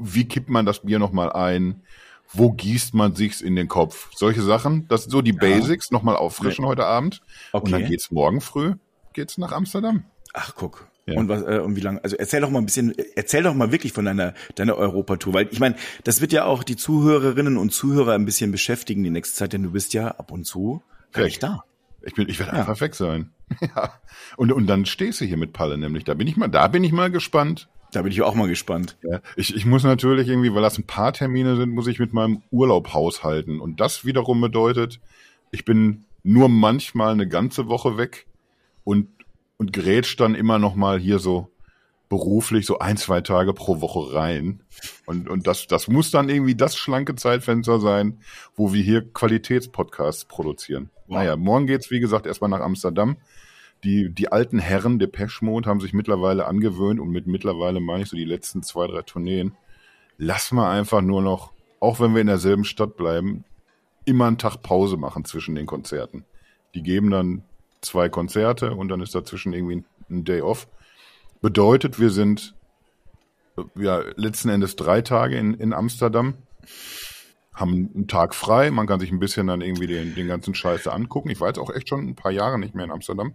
wie 0.00 0.28
kippt 0.28 0.50
man 0.50 0.66
das 0.66 0.80
Bier 0.80 0.98
nochmal 0.98 1.32
ein? 1.32 1.82
Wo 2.34 2.52
gießt 2.52 2.92
man 2.92 3.14
sich's 3.14 3.40
in 3.40 3.56
den 3.56 3.68
Kopf? 3.68 4.10
Solche 4.14 4.42
Sachen, 4.42 4.86
das 4.88 5.04
sind 5.04 5.12
so 5.12 5.22
die 5.22 5.32
ja. 5.32 5.38
Basics, 5.40 5.90
nochmal 5.90 6.16
auffrischen 6.16 6.64
ja. 6.64 6.68
heute 6.68 6.84
Abend. 6.84 7.22
Okay. 7.52 7.64
Und 7.64 7.72
dann 7.72 7.86
geht's 7.86 8.10
morgen 8.10 8.42
früh, 8.42 8.74
geht's 9.14 9.38
nach 9.38 9.52
Amsterdam. 9.52 10.04
Ach, 10.34 10.54
guck. 10.54 10.88
Ja. 11.06 11.18
Und 11.18 11.28
was 11.28 11.42
äh, 11.42 11.58
und 11.58 11.74
wie 11.74 11.80
lange? 11.80 12.02
Also 12.04 12.16
erzähl 12.16 12.40
doch 12.40 12.50
mal 12.50 12.60
ein 12.60 12.66
bisschen, 12.66 12.94
erzähl 13.16 13.42
doch 13.42 13.54
mal 13.54 13.72
wirklich 13.72 13.92
von 13.92 14.04
deiner 14.04 14.34
deiner 14.54 14.76
Europatour, 14.76 15.34
weil 15.34 15.48
ich 15.50 15.58
meine, 15.58 15.74
das 16.04 16.20
wird 16.20 16.32
ja 16.32 16.44
auch 16.44 16.62
die 16.62 16.76
Zuhörerinnen 16.76 17.56
und 17.56 17.70
Zuhörer 17.70 18.14
ein 18.14 18.24
bisschen 18.24 18.52
beschäftigen 18.52 19.02
die 19.02 19.10
nächste 19.10 19.36
Zeit, 19.36 19.52
denn 19.52 19.64
du 19.64 19.72
bist 19.72 19.94
ja 19.94 20.08
ab 20.08 20.30
und 20.30 20.44
zu 20.44 20.82
gleich 21.12 21.38
da. 21.38 21.64
Ich 22.02 22.14
bin, 22.14 22.28
ich 22.28 22.38
werde 22.38 22.52
ja. 22.52 22.60
einfach 22.60 22.80
weg 22.80 22.94
sein. 22.94 23.30
ja. 23.60 23.94
Und 24.36 24.52
und 24.52 24.66
dann 24.68 24.86
stehst 24.86 25.20
du 25.20 25.24
hier 25.24 25.36
mit 25.36 25.52
Palle, 25.52 25.76
nämlich 25.76 26.04
da 26.04 26.14
bin 26.14 26.28
ich 26.28 26.36
mal, 26.36 26.48
da 26.48 26.68
bin 26.68 26.84
ich 26.84 26.92
mal 26.92 27.10
gespannt. 27.10 27.68
Da 27.90 28.00
bin 28.00 28.10
ich 28.10 28.22
auch 28.22 28.34
mal 28.34 28.48
gespannt. 28.48 28.96
Ja, 29.02 29.20
ich, 29.36 29.54
ich 29.54 29.66
muss 29.66 29.82
natürlich 29.82 30.26
irgendwie, 30.28 30.54
weil 30.54 30.62
das 30.62 30.78
ein 30.78 30.86
paar 30.86 31.12
Termine 31.12 31.56
sind, 31.56 31.70
muss 31.70 31.86
ich 31.88 31.98
mit 31.98 32.14
meinem 32.14 32.42
Urlaub 32.50 32.94
haushalten. 32.94 33.60
Und 33.60 33.80
das 33.80 34.06
wiederum 34.06 34.40
bedeutet, 34.40 34.98
ich 35.50 35.66
bin 35.66 36.06
nur 36.22 36.48
manchmal 36.48 37.12
eine 37.12 37.28
ganze 37.28 37.68
Woche 37.68 37.98
weg 37.98 38.26
und 38.84 39.08
und 39.56 39.72
grätscht 39.72 40.20
dann 40.20 40.34
immer 40.34 40.58
noch 40.58 40.74
mal 40.74 40.98
hier 40.98 41.18
so 41.18 41.52
beruflich 42.12 42.66
so 42.66 42.78
ein, 42.78 42.98
zwei 42.98 43.22
Tage 43.22 43.54
pro 43.54 43.80
Woche 43.80 44.14
rein. 44.14 44.62
Und, 45.06 45.30
und 45.30 45.46
das, 45.46 45.66
das 45.66 45.88
muss 45.88 46.10
dann 46.10 46.28
irgendwie 46.28 46.54
das 46.54 46.76
schlanke 46.76 47.14
Zeitfenster 47.14 47.80
sein, 47.80 48.18
wo 48.54 48.74
wir 48.74 48.82
hier 48.82 49.10
Qualitätspodcasts 49.12 50.26
produzieren. 50.26 50.90
Wow. 51.06 51.16
Naja, 51.16 51.36
morgen 51.36 51.66
geht's 51.66 51.90
wie 51.90 52.00
gesagt, 52.00 52.26
erstmal 52.26 52.50
nach 52.50 52.60
Amsterdam. 52.60 53.16
Die, 53.82 54.14
die 54.14 54.30
alten 54.30 54.58
Herren 54.58 54.98
der 54.98 55.06
Peschmond 55.06 55.66
haben 55.66 55.80
sich 55.80 55.94
mittlerweile 55.94 56.46
angewöhnt 56.46 57.00
und 57.00 57.08
mit 57.08 57.26
mittlerweile 57.26 57.80
meine 57.80 58.02
ich 58.02 58.10
so 58.10 58.16
die 58.16 58.24
letzten 58.24 58.62
zwei, 58.62 58.86
drei 58.88 59.00
Tourneen. 59.00 59.56
Lass 60.18 60.52
mal 60.52 60.70
einfach 60.70 61.00
nur 61.00 61.22
noch, 61.22 61.52
auch 61.80 61.98
wenn 61.98 62.12
wir 62.12 62.20
in 62.20 62.26
derselben 62.26 62.64
Stadt 62.64 62.96
bleiben, 62.98 63.44
immer 64.04 64.26
einen 64.26 64.36
Tag 64.36 64.58
Pause 64.62 64.98
machen 64.98 65.24
zwischen 65.24 65.54
den 65.54 65.64
Konzerten. 65.64 66.26
Die 66.74 66.82
geben 66.82 67.10
dann 67.10 67.42
zwei 67.82 68.08
Konzerte 68.08 68.74
und 68.74 68.88
dann 68.88 69.00
ist 69.00 69.14
dazwischen 69.14 69.52
irgendwie 69.52 69.84
ein 70.10 70.24
Day 70.24 70.40
off. 70.40 70.68
Bedeutet, 71.40 72.00
wir 72.00 72.10
sind 72.10 72.54
ja 73.74 74.02
letzten 74.16 74.48
Endes 74.48 74.76
drei 74.76 75.02
Tage 75.02 75.36
in, 75.36 75.54
in 75.54 75.72
Amsterdam, 75.72 76.34
haben 77.52 77.90
einen 77.94 78.08
Tag 78.08 78.34
frei, 78.34 78.70
man 78.70 78.86
kann 78.86 79.00
sich 79.00 79.12
ein 79.12 79.18
bisschen 79.18 79.48
dann 79.48 79.60
irgendwie 79.60 79.86
den, 79.86 80.14
den 80.14 80.28
ganzen 80.28 80.54
Scheiß 80.54 80.86
angucken. 80.86 81.28
Ich 81.30 81.40
war 81.40 81.48
jetzt 81.48 81.58
auch 81.58 81.70
echt 81.70 81.88
schon 81.88 82.08
ein 82.08 82.14
paar 82.14 82.32
Jahre 82.32 82.58
nicht 82.58 82.74
mehr 82.74 82.84
in 82.84 82.92
Amsterdam 82.92 83.34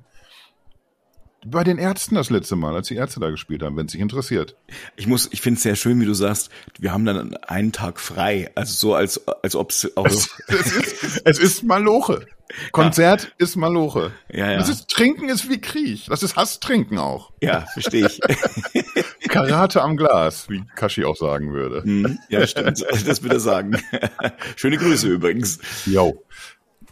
bei 1.49 1.63
den 1.63 1.77
Ärzten 1.77 2.15
das 2.15 2.29
letzte 2.29 2.55
Mal, 2.55 2.75
als 2.75 2.87
die 2.87 2.95
Ärzte 2.95 3.19
da 3.19 3.29
gespielt 3.29 3.63
haben, 3.63 3.75
wenn 3.77 3.85
es 3.85 3.91
sich 3.91 4.01
interessiert. 4.01 4.55
Ich 4.95 5.07
muss, 5.07 5.29
ich 5.31 5.41
finde 5.41 5.57
es 5.57 5.63
sehr 5.63 5.75
schön, 5.75 5.99
wie 5.99 6.05
du 6.05 6.13
sagst, 6.13 6.49
wir 6.79 6.91
haben 6.91 7.05
dann 7.05 7.35
einen 7.35 7.71
Tag 7.71 7.99
frei. 7.99 8.51
Also 8.55 8.73
so 8.73 8.95
als, 8.95 9.27
als 9.43 9.55
ob 9.55 9.71
es 9.71 9.95
auch. 9.95 10.05
Es, 10.05 10.29
es, 10.47 10.71
ist, 10.75 11.21
es 11.25 11.39
ist 11.39 11.63
Maloche. 11.63 12.25
Konzert 12.71 13.23
ja. 13.23 13.29
ist 13.39 13.55
Maloche. 13.57 14.11
Ja, 14.31 14.51
ja. 14.51 14.57
Das 14.57 14.69
ist 14.69 14.87
Trinken 14.87 15.29
ist 15.29 15.49
wie 15.49 15.59
Krieg. 15.59 16.05
Das 16.07 16.23
ist 16.23 16.35
Hasstrinken 16.37 16.97
auch. 16.97 17.31
Ja, 17.41 17.65
verstehe 17.73 18.07
ich. 18.07 18.21
Karate 19.27 19.81
am 19.81 19.97
Glas, 19.97 20.49
wie 20.49 20.63
Kashi 20.75 21.03
auch 21.03 21.17
sagen 21.17 21.53
würde. 21.53 21.83
Hm, 21.83 22.19
ja, 22.29 22.47
stimmt. 22.47 22.85
Das 23.05 23.21
würde 23.21 23.35
er 23.35 23.39
sagen. 23.39 23.77
Schöne 24.55 24.77
Grüße 24.77 25.07
übrigens. 25.07 25.59
Jo. 25.85 26.23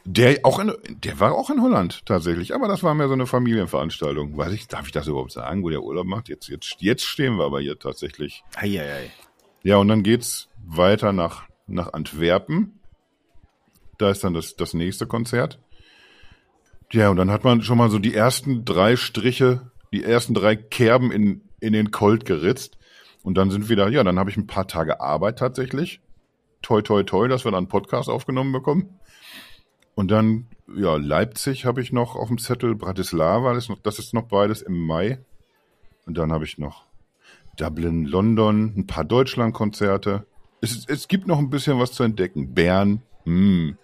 Der 0.07 0.39
auch 0.43 0.59
in, 0.59 0.71
der 0.88 1.19
war 1.19 1.33
auch 1.33 1.50
in 1.50 1.63
Holland 1.63 2.05
tatsächlich, 2.05 2.53
aber 2.53 2.67
das 2.67 2.83
war 2.83 2.93
mehr 2.93 3.07
so 3.07 3.13
eine 3.13 3.25
Familienveranstaltung. 3.25 4.38
Weiß 4.38 4.53
ich, 4.53 4.67
darf 4.67 4.85
ich 4.85 4.91
das 4.91 5.07
überhaupt 5.07 5.31
sagen, 5.31 5.63
wo 5.63 5.69
der 5.69 5.81
Urlaub 5.81 6.05
macht? 6.05 6.29
Jetzt, 6.29 6.47
jetzt, 6.47 6.75
jetzt 6.79 7.03
stehen 7.03 7.38
wir 7.38 7.45
aber 7.45 7.59
hier 7.59 7.79
tatsächlich. 7.79 8.43
Eieiei. 8.55 9.12
Ja, 9.63 9.77
und 9.77 9.88
dann 9.88 10.03
geht's 10.03 10.47
weiter 10.63 11.12
nach, 11.12 11.45
nach 11.65 11.93
Antwerpen. 11.93 12.79
Da 13.97 14.12
ist 14.12 14.24
dann 14.24 14.35
das, 14.35 14.55
das 14.55 14.75
nächste 14.75 15.07
Konzert. 15.07 15.59
Ja, 16.91 17.09
und 17.09 17.17
dann 17.17 17.31
hat 17.31 17.43
man 17.43 17.63
schon 17.63 17.79
mal 17.79 17.89
so 17.89 17.97
die 17.97 18.13
ersten 18.13 18.63
drei 18.63 18.97
Striche, 18.97 19.71
die 19.91 20.03
ersten 20.03 20.35
drei 20.35 20.55
Kerben 20.55 21.12
in, 21.12 21.41
in 21.59 21.74
den 21.74 21.89
Colt 21.89 22.25
geritzt. 22.25 22.77
Und 23.24 23.39
dann 23.39 23.50
sind 23.50 23.69
wieder, 23.69 23.89
ja, 23.89 24.03
dann 24.03 24.19
habe 24.19 24.29
ich 24.29 24.38
ein 24.38 24.45
paar 24.45 24.67
Tage 24.67 25.01
Arbeit 25.01 25.39
tatsächlich. 25.39 26.00
Toi, 26.62 26.83
toi, 26.83 27.01
toi, 27.01 27.27
dass 27.27 27.43
wir 27.43 27.51
dann 27.51 27.59
einen 27.63 27.67
Podcast 27.69 28.07
aufgenommen 28.07 28.51
bekommen. 28.51 29.00
Und 29.96 30.12
dann, 30.12 30.48
ja, 30.75 30.98
Leipzig 30.98 31.66
habe 31.66 31.82
ich 31.82 31.92
noch 31.92 32.16
auf 32.16 32.28
dem 32.28 32.38
Zettel, 32.38 32.75
Bratislava, 32.75 33.54
das 33.54 33.64
ist, 33.64 33.70
noch, 33.70 33.80
das 33.80 33.98
ist 33.98 34.14
noch 34.14 34.28
beides 34.28 34.62
im 34.62 34.78
Mai. 34.78 35.20
Und 36.06 36.18
dann 36.18 36.32
habe 36.32 36.44
ich 36.44 36.58
noch 36.58 36.86
Dublin, 37.58 38.06
London, 38.06 38.74
ein 38.75 38.88
paar 38.88 39.06
Deutschlandkonzerte. 39.06 40.25
Es, 40.62 40.86
es 40.88 41.08
gibt 41.08 41.28
noch 41.28 41.40
ein 41.40 41.50
bisschen 41.50 41.80
was 41.80 41.94
zu 41.94 42.04
entdecken. 42.04 42.54
Bern, 42.54 43.02
hm. 43.24 43.78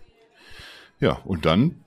Ja, 0.99 1.13
und 1.25 1.45
dann, 1.45 1.83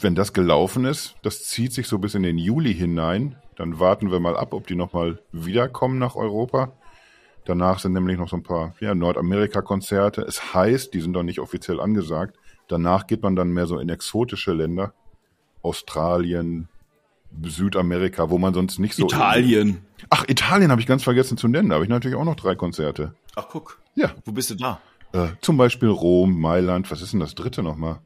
wenn 0.00 0.14
das 0.14 0.32
gelaufen 0.32 0.84
ist, 0.84 1.16
das 1.22 1.44
zieht 1.44 1.72
sich 1.72 1.88
so 1.88 1.98
bis 1.98 2.14
in 2.14 2.22
den 2.22 2.38
Juli 2.38 2.72
hinein, 2.72 3.36
dann 3.56 3.80
warten 3.80 4.12
wir 4.12 4.20
mal 4.20 4.36
ab, 4.36 4.54
ob 4.54 4.68
die 4.68 4.76
nochmal 4.76 5.18
wiederkommen 5.32 5.98
nach 5.98 6.14
Europa. 6.14 6.72
Danach 7.44 7.80
sind 7.80 7.92
nämlich 7.92 8.18
noch 8.18 8.28
so 8.28 8.36
ein 8.36 8.42
paar 8.42 8.74
ja, 8.78 8.94
Nordamerika-Konzerte. 8.94 10.22
Es 10.22 10.54
heißt, 10.54 10.94
die 10.94 11.00
sind 11.00 11.14
doch 11.14 11.24
nicht 11.24 11.40
offiziell 11.40 11.80
angesagt, 11.80 12.36
Danach 12.68 13.06
geht 13.06 13.22
man 13.22 13.34
dann 13.34 13.50
mehr 13.50 13.66
so 13.66 13.78
in 13.78 13.88
exotische 13.88 14.52
Länder. 14.52 14.92
Australien, 15.62 16.68
Südamerika, 17.42 18.30
wo 18.30 18.38
man 18.38 18.54
sonst 18.54 18.78
nicht 18.78 18.94
so. 18.94 19.06
Italien. 19.06 19.82
Ach, 20.10 20.24
Italien 20.28 20.70
habe 20.70 20.80
ich 20.80 20.86
ganz 20.86 21.02
vergessen 21.02 21.36
zu 21.36 21.48
nennen. 21.48 21.70
Da 21.70 21.76
habe 21.76 21.84
ich 21.84 21.90
natürlich 21.90 22.16
auch 22.16 22.24
noch 22.24 22.36
drei 22.36 22.54
Konzerte. 22.54 23.14
Ach, 23.34 23.46
guck. 23.50 23.80
Ja. 23.94 24.12
Wo 24.24 24.32
bist 24.32 24.50
du 24.50 24.54
da? 24.54 24.80
Äh, 25.12 25.28
zum 25.40 25.56
Beispiel 25.56 25.88
Rom, 25.88 26.40
Mailand. 26.40 26.90
Was 26.90 27.02
ist 27.02 27.12
denn 27.12 27.20
das 27.20 27.34
dritte 27.34 27.62
nochmal? 27.62 28.00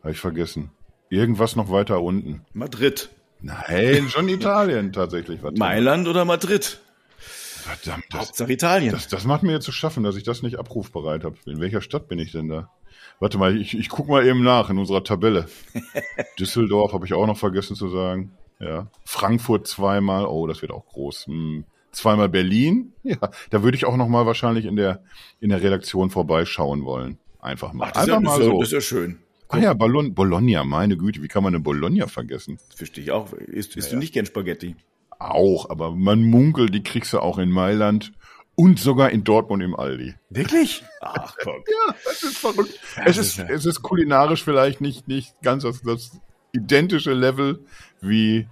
Habe 0.00 0.12
ich 0.12 0.18
vergessen. 0.18 0.70
Irgendwas 1.10 1.56
noch 1.56 1.70
weiter 1.70 2.00
unten. 2.00 2.42
Madrid. 2.52 3.10
Nein, 3.40 4.08
schon 4.08 4.28
Italien 4.28 4.92
tatsächlich. 4.94 5.40
Mailand 5.42 6.06
oder 6.08 6.24
Madrid? 6.24 6.80
Verdammt. 7.18 8.04
Das, 8.10 8.20
Hauptsache 8.20 8.52
Italien. 8.52 8.92
Das, 8.92 9.08
das 9.08 9.24
macht 9.24 9.42
mir 9.42 9.52
jetzt 9.52 9.64
zu 9.64 9.72
schaffen, 9.72 10.02
dass 10.02 10.16
ich 10.16 10.22
das 10.22 10.42
nicht 10.42 10.58
abrufbereit 10.58 11.24
habe. 11.24 11.36
In 11.46 11.60
welcher 11.60 11.80
Stadt 11.80 12.08
bin 12.08 12.18
ich 12.18 12.32
denn 12.32 12.48
da? 12.48 12.70
Warte 13.18 13.38
mal, 13.38 13.56
ich, 13.60 13.76
ich 13.76 13.88
guck 13.88 14.08
mal 14.08 14.26
eben 14.26 14.42
nach 14.42 14.70
in 14.70 14.78
unserer 14.78 15.04
Tabelle. 15.04 15.46
Düsseldorf 16.38 16.92
habe 16.92 17.06
ich 17.06 17.14
auch 17.14 17.26
noch 17.26 17.36
vergessen 17.36 17.76
zu 17.76 17.88
sagen. 17.88 18.32
Ja. 18.58 18.88
Frankfurt 19.04 19.66
zweimal. 19.66 20.26
Oh, 20.26 20.46
das 20.46 20.62
wird 20.62 20.72
auch 20.72 20.86
groß. 20.86 21.26
Hm. 21.26 21.64
Zweimal 21.92 22.28
Berlin. 22.28 22.92
Ja, 23.02 23.16
da 23.48 23.62
würde 23.62 23.76
ich 23.76 23.86
auch 23.86 23.96
noch 23.96 24.08
mal 24.08 24.26
wahrscheinlich 24.26 24.66
in 24.66 24.76
der 24.76 25.02
in 25.40 25.48
der 25.48 25.62
Redaktion 25.62 26.10
vorbeischauen 26.10 26.84
wollen. 26.84 27.18
Einfach 27.40 27.72
mal. 27.72 27.86
Ach, 27.88 27.92
das, 27.92 28.02
Einfach 28.02 28.18
ist, 28.18 28.24
mal 28.24 28.42
so. 28.42 28.58
das 28.60 28.68
ist 28.68 28.72
ja 28.72 28.80
schön. 28.80 29.18
Ah 29.48 29.58
ja, 29.58 29.74
Bologna, 29.74 30.10
Bologna, 30.12 30.62
meine 30.62 30.96
Güte, 30.96 31.22
wie 31.22 31.28
kann 31.28 31.42
man 31.42 31.54
eine 31.54 31.62
Bologna 31.62 32.06
vergessen? 32.06 32.58
Verstehe 32.74 33.02
ich 33.02 33.10
auch. 33.10 33.32
Isst, 33.32 33.76
isst 33.76 33.88
ja, 33.88 33.94
du 33.94 33.98
nicht 33.98 34.14
gern 34.14 34.26
Spaghetti? 34.26 34.76
Auch, 35.18 35.68
aber 35.70 35.90
man 35.90 36.22
munkelt, 36.22 36.72
die 36.72 36.82
kriegst 36.82 37.12
du 37.12 37.18
auch 37.18 37.38
in 37.38 37.50
Mailand 37.50 38.12
und 38.60 38.78
sogar 38.78 39.08
in 39.08 39.24
Dortmund 39.24 39.62
im 39.62 39.74
Aldi. 39.74 40.14
Wirklich? 40.28 40.84
Ach 41.00 41.34
Gott. 41.42 41.66
ja, 41.88 41.94
das 42.04 42.22
ist 42.22 42.36
verrückt. 42.36 42.78
es 43.06 43.16
ist, 43.16 43.38
es 43.38 43.64
ist 43.64 43.80
kulinarisch 43.80 44.44
vielleicht 44.44 44.82
nicht, 44.82 45.08
nicht 45.08 45.34
ganz 45.40 45.62
das, 45.62 45.80
das 45.80 46.20
identische 46.52 47.14
Level 47.14 47.64
wie, 48.02 48.48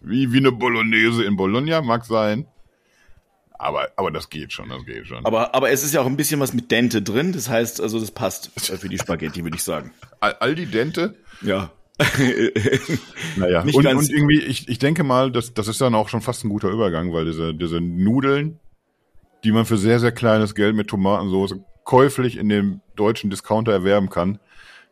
wie, 0.00 0.32
wie 0.32 0.38
eine 0.38 0.50
Bolognese 0.50 1.24
in 1.24 1.36
Bologna, 1.36 1.82
mag 1.82 2.06
sein. 2.06 2.46
Aber, 3.52 3.90
aber 3.96 4.10
das 4.10 4.30
geht 4.30 4.54
schon, 4.54 4.70
das 4.70 4.86
geht 4.86 5.06
schon. 5.06 5.26
Aber, 5.26 5.54
aber 5.54 5.70
es 5.70 5.84
ist 5.84 5.92
ja 5.92 6.00
auch 6.00 6.06
ein 6.06 6.16
bisschen 6.16 6.40
was 6.40 6.54
mit 6.54 6.70
Dente 6.70 7.02
drin, 7.02 7.32
das 7.32 7.50
heißt, 7.50 7.82
also 7.82 8.00
das 8.00 8.12
passt 8.12 8.50
für 8.58 8.88
die 8.88 8.96
Spaghetti, 8.96 9.44
würde 9.44 9.58
ich 9.58 9.62
sagen. 9.62 9.92
Die 10.56 10.66
Dente? 10.66 11.16
Ja. 11.42 11.70
naja, 13.36 13.60
und, 13.60 13.74
und 13.86 14.10
irgendwie, 14.10 14.40
ich, 14.40 14.70
ich 14.70 14.78
denke 14.78 15.04
mal, 15.04 15.30
das, 15.30 15.52
das 15.52 15.68
ist 15.68 15.82
dann 15.82 15.94
auch 15.94 16.08
schon 16.08 16.22
fast 16.22 16.44
ein 16.44 16.48
guter 16.48 16.70
Übergang, 16.70 17.12
weil 17.12 17.26
diese, 17.26 17.52
diese 17.52 17.82
Nudeln, 17.82 18.58
die 19.44 19.52
man 19.52 19.64
für 19.64 19.78
sehr, 19.78 20.00
sehr 20.00 20.12
kleines 20.12 20.54
Geld 20.54 20.76
mit 20.76 20.88
Tomatensauce 20.88 21.56
käuflich 21.84 22.36
in 22.36 22.48
dem 22.48 22.80
deutschen 22.96 23.30
Discounter 23.30 23.72
erwerben 23.72 24.10
kann, 24.10 24.38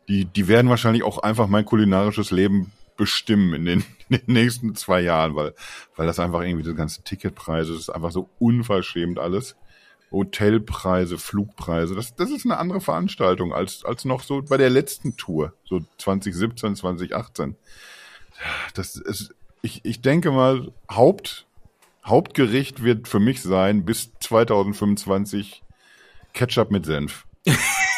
die, 0.08 0.24
die 0.24 0.48
werden 0.48 0.70
wahrscheinlich 0.70 1.02
auch 1.02 1.18
einfach 1.18 1.46
mein 1.46 1.64
kulinarisches 1.64 2.30
Leben 2.30 2.72
bestimmen 2.96 3.54
in 3.54 3.64
den, 3.64 3.84
in 4.08 4.18
den 4.18 4.32
nächsten 4.32 4.74
zwei 4.74 5.00
Jahren, 5.00 5.34
weil, 5.34 5.54
weil 5.96 6.06
das 6.06 6.18
einfach 6.18 6.42
irgendwie 6.42 6.68
die 6.68 6.74
ganzen 6.74 7.04
Ticketpreise, 7.04 7.72
das 7.72 7.82
ist 7.82 7.90
einfach 7.90 8.10
so 8.10 8.28
unverschämt 8.38 9.18
alles. 9.18 9.56
Hotelpreise, 10.10 11.18
Flugpreise, 11.18 11.94
das, 11.94 12.16
das 12.16 12.30
ist 12.30 12.46
eine 12.46 12.56
andere 12.56 12.80
Veranstaltung 12.80 13.52
als, 13.52 13.84
als 13.84 14.06
noch 14.06 14.22
so 14.22 14.40
bei 14.40 14.56
der 14.56 14.70
letzten 14.70 15.18
Tour, 15.18 15.52
so 15.64 15.80
2017, 15.98 16.76
2018. 16.76 17.56
Das 18.72 18.96
ist, 18.96 19.34
ich, 19.60 19.84
ich 19.84 20.00
denke 20.00 20.30
mal, 20.30 20.72
Haupt, 20.90 21.46
Hauptgericht 22.08 22.82
wird 22.82 23.08
für 23.08 23.20
mich 23.20 23.42
sein, 23.42 23.84
bis 23.84 24.12
2025 24.20 25.62
Ketchup 26.32 26.70
mit 26.70 26.86
Senf. 26.86 27.24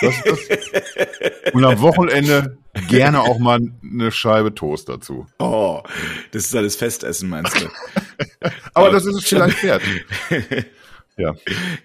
Das, 0.01 0.15
das, 0.25 1.53
und 1.53 1.65
am 1.65 1.81
Wochenende 1.81 2.59
gerne 2.89 3.21
auch 3.21 3.39
mal 3.39 3.61
eine 3.83 4.11
Scheibe 4.11 4.55
Toast 4.55 4.89
dazu. 4.89 5.27
Oh, 5.39 5.83
das 6.31 6.47
ist 6.47 6.57
alles 6.57 6.77
Festessen, 6.77 7.29
meinst 7.29 7.61
du? 7.61 7.69
Aber 8.75 8.91
das 8.91 9.05
ist 9.05 9.17
es 9.17 9.25
vielleicht 9.27 9.63
wert. 9.63 9.83
Ja. 11.17 11.35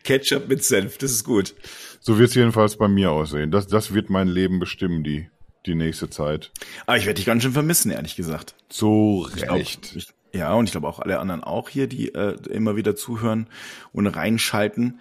Ketchup 0.04 0.48
mit 0.48 0.64
Senf, 0.64 0.98
das 0.98 1.12
ist 1.12 1.24
gut. 1.26 1.56
So 2.00 2.18
wird 2.18 2.30
es 2.30 2.36
jedenfalls 2.36 2.78
bei 2.78 2.88
mir 2.88 3.12
aussehen. 3.12 3.52
Das, 3.52 3.68
das 3.68 3.94
wird 3.94 4.10
mein 4.10 4.28
Leben 4.28 4.60
bestimmen, 4.60 5.04
die, 5.04 5.30
die 5.66 5.76
nächste 5.76 6.10
Zeit. 6.10 6.52
Aber 6.86 6.98
ich 6.98 7.06
werde 7.06 7.18
dich 7.18 7.26
ganz 7.26 7.44
schön 7.44 7.52
vermissen, 7.52 7.92
ehrlich 7.92 8.16
gesagt. 8.16 8.56
So 8.70 9.22
recht. 9.22 9.94
Ich, 9.96 10.08
ja, 10.36 10.54
und 10.54 10.66
ich 10.66 10.72
glaube 10.72 10.88
auch 10.88 11.00
alle 11.00 11.20
anderen 11.20 11.44
auch 11.44 11.70
hier, 11.70 11.88
die 11.88 12.14
äh, 12.14 12.36
immer 12.50 12.76
wieder 12.76 12.96
zuhören 12.96 13.48
und 13.94 14.08
reinschalten. 14.08 15.00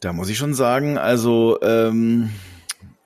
Da 0.00 0.12
muss 0.12 0.28
ich 0.28 0.36
schon 0.36 0.52
sagen, 0.52 0.98
also 0.98 1.58
ähm, 1.62 2.30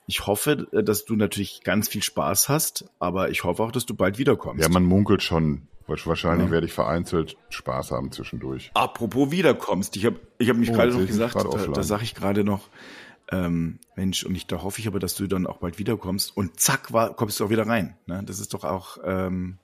ich 0.07 0.27
hoffe, 0.27 0.67
dass 0.71 1.05
du 1.05 1.15
natürlich 1.15 1.61
ganz 1.63 1.87
viel 1.87 2.03
Spaß 2.03 2.49
hast, 2.49 2.85
aber 2.99 3.29
ich 3.29 3.45
hoffe 3.45 3.63
auch, 3.63 3.71
dass 3.71 3.85
du 3.85 3.95
bald 3.95 4.17
wiederkommst. 4.17 4.61
Ja, 4.61 4.69
man 4.69 4.83
munkelt 4.83 5.23
schon. 5.23 5.67
Wahrscheinlich 5.87 6.47
ja. 6.47 6.51
werde 6.51 6.67
ich 6.67 6.73
vereinzelt 6.73 7.35
Spaß 7.49 7.91
haben 7.91 8.13
zwischendurch. 8.13 8.71
Apropos 8.73 9.31
wiederkommst, 9.31 9.97
ich 9.97 10.05
habe 10.05 10.21
ich 10.37 10.47
hab 10.49 10.55
mich 10.55 10.69
oh, 10.69 10.73
gerade 10.73 10.93
noch 10.93 11.05
gesagt, 11.05 11.35
da, 11.35 11.43
da 11.43 11.83
sage 11.83 12.03
ich 12.03 12.15
gerade 12.15 12.45
noch, 12.45 12.69
ähm, 13.29 13.79
Mensch, 13.97 14.23
und 14.23 14.35
ich, 14.35 14.47
da 14.47 14.61
hoffe 14.63 14.79
ich 14.79 14.87
aber, 14.87 14.99
dass 14.99 15.15
du 15.15 15.27
dann 15.27 15.45
auch 15.45 15.57
bald 15.57 15.79
wiederkommst 15.79 16.35
und 16.37 16.59
zack, 16.59 16.93
war, 16.93 17.13
kommst 17.13 17.39
du 17.39 17.45
auch 17.45 17.49
wieder 17.49 17.67
rein. 17.67 17.97
Ne? 18.05 18.21
Das 18.25 18.39
ist 18.39 18.53
doch 18.53 18.63
auch 18.63 18.99
ähm, 19.03 19.57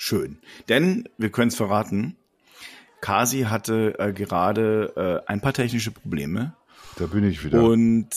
schön. 0.00 0.38
Denn, 0.68 1.08
wir 1.18 1.30
können 1.30 1.48
es 1.48 1.56
verraten, 1.56 2.16
Kasi 3.00 3.42
hatte 3.42 3.98
äh, 3.98 4.12
gerade 4.12 5.22
äh, 5.26 5.30
ein 5.30 5.40
paar 5.40 5.52
technische 5.52 5.90
Probleme. 5.90 6.54
Da 6.96 7.06
bin 7.06 7.24
ich 7.24 7.44
wieder. 7.44 7.62
Und 7.62 8.08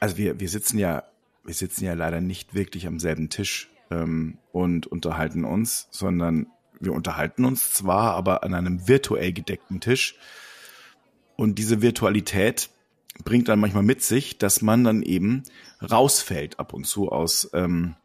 also 0.00 0.16
wir, 0.16 0.38
wir 0.38 0.48
sitzen 0.48 0.78
ja, 0.78 1.04
wir 1.44 1.54
sitzen 1.54 1.84
ja 1.84 1.94
leider 1.94 2.20
nicht 2.20 2.54
wirklich 2.54 2.86
am 2.86 3.00
selben 3.00 3.30
Tisch 3.30 3.70
ähm, 3.90 4.38
und 4.52 4.86
unterhalten 4.86 5.44
uns, 5.44 5.88
sondern 5.90 6.46
wir 6.78 6.92
unterhalten 6.92 7.44
uns 7.44 7.72
zwar, 7.72 8.14
aber 8.14 8.44
an 8.44 8.54
einem 8.54 8.86
virtuell 8.86 9.32
gedeckten 9.32 9.80
Tisch. 9.80 10.16
Und 11.36 11.58
diese 11.58 11.82
Virtualität 11.82 12.70
bringt 13.24 13.48
dann 13.48 13.60
manchmal 13.60 13.82
mit 13.82 14.02
sich, 14.02 14.38
dass 14.38 14.62
man 14.62 14.84
dann 14.84 15.02
eben 15.02 15.42
rausfällt 15.82 16.58
ab 16.58 16.72
und 16.74 16.84
zu 16.84 17.10
aus 17.10 17.50
ähm, 17.54 17.96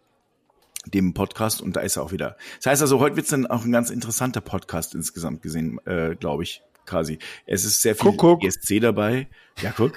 dem 0.86 1.14
Podcast 1.14 1.62
und 1.62 1.76
da 1.76 1.82
ist 1.82 1.98
er 1.98 2.04
auch 2.04 2.12
wieder. 2.12 2.38
Das 2.58 2.72
heißt 2.72 2.82
also, 2.82 3.00
heute 3.00 3.16
wird 3.16 3.26
es 3.26 3.32
dann 3.32 3.48
auch 3.48 3.64
ein 3.66 3.72
ganz 3.72 3.90
interessanter 3.90 4.42
Podcast 4.42 4.96
insgesamt 4.96 5.42
gesehen, 5.42 5.80
äh, 5.86 6.16
glaube 6.16 6.44
ich, 6.44 6.62
quasi. 6.86 7.20
Es 7.46 7.66
ist 7.66 7.82
sehr 7.82 7.96
viel 7.96 8.12
guck, 8.12 8.42
guck. 8.42 8.44
ESC 8.44 8.80
dabei. 8.82 9.28
Ja, 9.62 9.74
guck. 9.76 9.94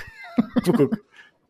guck, 0.64 0.76
guck 0.76 0.98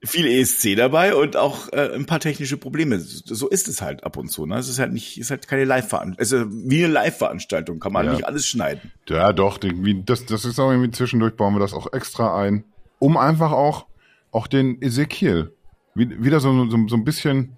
viel 0.04 0.26
ESC 0.26 0.76
dabei 0.76 1.14
und 1.14 1.36
auch 1.36 1.72
äh, 1.72 1.94
ein 1.94 2.06
paar 2.06 2.20
technische 2.20 2.56
Probleme. 2.56 2.98
So 3.00 3.48
ist 3.48 3.68
es 3.68 3.82
halt 3.82 4.04
ab 4.04 4.16
und 4.16 4.28
zu. 4.28 4.46
Ne? 4.46 4.56
Es 4.56 4.68
ist 4.68 4.78
halt 4.78 4.92
nicht, 4.92 5.18
ist 5.18 5.30
halt 5.30 5.48
keine 5.48 5.64
Live-Veranstaltung. 5.64 6.22
Es 6.22 6.32
ist 6.32 6.70
wie 6.70 6.84
eine 6.84 6.92
Live-Veranstaltung, 6.92 7.80
kann 7.80 7.92
man 7.92 8.06
ja. 8.06 8.12
nicht 8.12 8.24
alles 8.24 8.46
schneiden. 8.46 8.92
Ja, 9.08 9.32
doch. 9.32 9.58
Das, 9.58 10.26
das 10.26 10.44
ist 10.44 10.58
auch 10.58 10.70
irgendwie 10.70 10.90
zwischendurch 10.90 11.34
bauen 11.34 11.54
wir 11.54 11.60
das 11.60 11.72
auch 11.72 11.92
extra 11.92 12.38
ein, 12.40 12.64
um 12.98 13.16
einfach 13.16 13.52
auch 13.52 13.86
auch 14.32 14.46
den 14.46 14.80
Ezekiel 14.82 15.52
wieder 15.94 16.40
so, 16.40 16.68
so, 16.68 16.88
so 16.88 16.96
ein 16.96 17.04
bisschen 17.04 17.55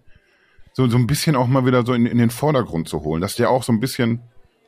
so, 0.79 0.89
so 0.89 0.97
ein 0.97 1.09
bisschen 1.09 1.35
auch 1.35 1.49
mal 1.49 1.67
wieder 1.67 1.85
so 1.85 1.93
in, 1.93 2.07
in 2.07 2.19
den 2.19 2.31
Vordergrund 2.31 2.89
zu 2.89 3.03
holen, 3.03 3.21
dass 3.21 3.35
der 3.35 3.51
auch 3.51 3.65
so 3.65 3.73
ein 3.73 3.81
bisschen 3.81 4.21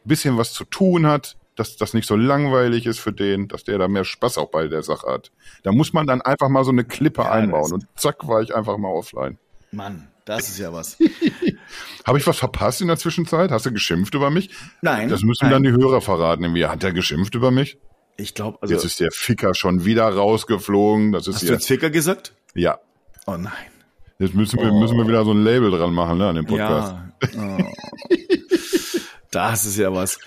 bisschen 0.04 0.36
was 0.36 0.52
zu 0.52 0.64
tun 0.64 1.06
hat, 1.06 1.36
dass 1.54 1.76
das 1.76 1.94
nicht 1.94 2.08
so 2.08 2.16
langweilig 2.16 2.86
ist 2.86 2.98
für 2.98 3.12
den, 3.12 3.46
dass 3.46 3.62
der 3.62 3.78
da 3.78 3.86
mehr 3.86 4.04
Spaß 4.04 4.36
auch 4.38 4.50
bei 4.50 4.66
der 4.66 4.82
Sache 4.82 5.06
hat. 5.06 5.30
Da 5.62 5.70
muss 5.70 5.92
man 5.92 6.08
dann 6.08 6.20
einfach 6.20 6.48
mal 6.48 6.64
so 6.64 6.72
eine 6.72 6.82
Klippe 6.82 7.22
ja, 7.22 7.30
einbauen 7.30 7.72
und 7.72 7.86
zack 7.94 8.26
war 8.26 8.42
ich 8.42 8.52
einfach 8.56 8.76
mal 8.76 8.88
offline. 8.88 9.38
Mann, 9.70 10.08
das 10.24 10.48
ist 10.48 10.58
ja 10.58 10.72
was. 10.72 10.98
Habe 12.04 12.18
ich 12.18 12.26
was 12.26 12.38
verpasst 12.38 12.80
in 12.80 12.88
der 12.88 12.96
Zwischenzeit? 12.96 13.52
Hast 13.52 13.66
du 13.66 13.72
geschimpft 13.72 14.12
über 14.16 14.30
mich? 14.30 14.50
Nein. 14.82 15.10
Das 15.10 15.22
müssen 15.22 15.44
nein. 15.44 15.52
dann 15.52 15.62
die 15.62 15.70
Hörer 15.70 16.00
verraten. 16.00 16.56
Wie 16.56 16.66
hat 16.66 16.82
der 16.82 16.92
geschimpft 16.92 17.36
über 17.36 17.52
mich? 17.52 17.78
Ich 18.16 18.34
glaube, 18.34 18.58
also. 18.62 18.74
Jetzt 18.74 18.84
ist 18.84 18.98
der 18.98 19.12
Ficker 19.12 19.54
schon 19.54 19.84
wieder 19.84 20.08
rausgeflogen. 20.08 21.12
Das 21.12 21.28
ist 21.28 21.36
hast 21.36 21.48
du 21.48 21.52
jetzt 21.52 21.68
Ficker 21.68 21.90
gesagt? 21.90 22.34
Ja. 22.54 22.80
Oh 23.28 23.36
nein. 23.36 23.52
Jetzt 24.20 24.34
müssen 24.34 24.60
wir, 24.60 24.70
oh. 24.70 24.78
müssen 24.78 24.98
wir 24.98 25.08
wieder 25.08 25.24
so 25.24 25.32
ein 25.32 25.42
Label 25.42 25.70
dran 25.70 25.94
machen, 25.94 26.18
ne, 26.18 26.28
an 26.28 26.36
dem 26.36 26.44
Podcast. 26.44 26.94
Ja. 27.34 27.58
Oh. 27.58 27.64
das 29.30 29.64
ist 29.64 29.78
ja 29.78 29.94
was. 29.94 30.18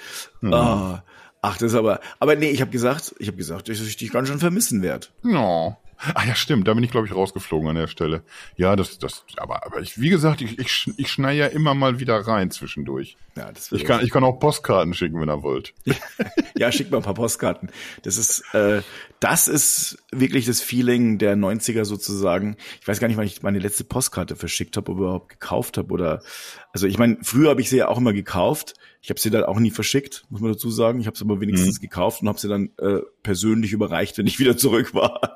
Mhm. 0.42 0.52
Oh. 0.52 0.98
Ach, 1.44 1.58
das 1.58 1.74
ist 1.74 1.76
aber, 1.76 2.00
aber 2.20 2.36
nee, 2.36 2.50
ich 2.50 2.62
habe 2.62 2.72
gesagt, 2.72 3.14
ich 3.20 3.28
habe 3.28 3.38
gesagt, 3.38 3.70
dass 3.70 3.80
ich 3.80 3.96
dich 3.96 4.12
ganz 4.12 4.30
schön 4.30 4.40
vermissen 4.40 4.82
werde. 4.82 5.08
No. 5.22 5.78
Ah 6.14 6.26
ja, 6.26 6.36
stimmt, 6.36 6.68
da 6.68 6.74
bin 6.74 6.84
ich, 6.84 6.92
glaube 6.92 7.08
ich, 7.08 7.16
rausgeflogen 7.16 7.70
an 7.70 7.76
der 7.76 7.88
Stelle. 7.88 8.24
Ja, 8.56 8.76
das, 8.76 9.00
das, 9.00 9.26
aber, 9.38 9.66
aber 9.66 9.82
ich, 9.82 10.00
wie 10.00 10.10
gesagt, 10.10 10.42
ich, 10.42 10.60
ich, 10.60 10.92
ich 10.98 11.12
schneide 11.12 11.40
ja 11.40 11.48
immer 11.48 11.74
mal 11.74 12.00
wieder 12.00 12.16
rein 12.20 12.52
zwischendurch. 12.52 13.18
Ja, 13.36 13.52
das 13.52 13.72
ich 13.72 13.86
kann, 13.86 14.04
ich 14.04 14.12
kann 14.12 14.24
auch 14.24 14.40
Postkarten 14.40 14.94
schicken, 14.94 15.20
wenn 15.20 15.30
ihr 15.30 15.44
wollt. 15.44 15.74
ja, 16.56 16.72
schickt 16.72 16.92
mal 16.92 16.98
ein 16.98 17.04
paar 17.04 17.14
Postkarten. 17.14 17.72
Das 18.04 18.18
ist, 18.18 18.44
äh, 18.54 18.82
das 19.20 19.48
ist 19.48 20.04
wirklich 20.12 20.46
das 20.46 20.62
Feeling 20.62 21.18
der 21.18 21.36
90er 21.36 21.86
sozusagen. 21.86 22.58
Ich 22.82 22.88
weiß 22.88 23.00
gar 23.00 23.08
nicht, 23.08 23.18
wann 23.18 23.26
ich 23.26 23.42
meine 23.42 23.60
letzte 23.60 23.84
Postkarte 23.84 24.36
verschickt 24.36 24.78
habe, 24.78 24.92
oder 24.92 25.02
überhaupt 25.02 25.30
gekauft 25.30 25.78
habe 25.78 25.94
oder, 25.94 26.22
also 26.74 26.86
ich 26.86 26.98
meine, 26.98 27.18
früher 27.22 27.50
habe 27.50 27.62
ich 27.62 27.70
sie 27.70 27.78
ja 27.78 27.88
auch 27.88 27.98
immer 27.98 28.14
gekauft. 28.14 28.76
Ich 29.04 29.10
habe 29.10 29.20
sie 29.20 29.30
dann 29.30 29.44
auch 29.44 29.60
nie 29.60 29.70
verschickt, 29.70 30.24
muss 30.30 30.40
man 30.40 30.54
dazu 30.54 30.72
sagen. 30.72 31.02
Ich 31.02 31.08
habe 31.08 31.18
sie 31.18 31.26
aber 31.26 31.42
wenigstens 31.42 31.78
mhm. 31.80 31.82
gekauft 31.82 32.22
und 32.22 32.30
habe 32.30 32.40
sie 32.40 32.48
dann 32.48 32.70
äh, 32.78 33.02
persönlich 33.22 33.74
überreicht, 33.74 34.18
wenn 34.18 34.28
ich 34.28 34.40
wieder 34.40 34.56
zurück 34.56 34.96
war. 34.96 35.36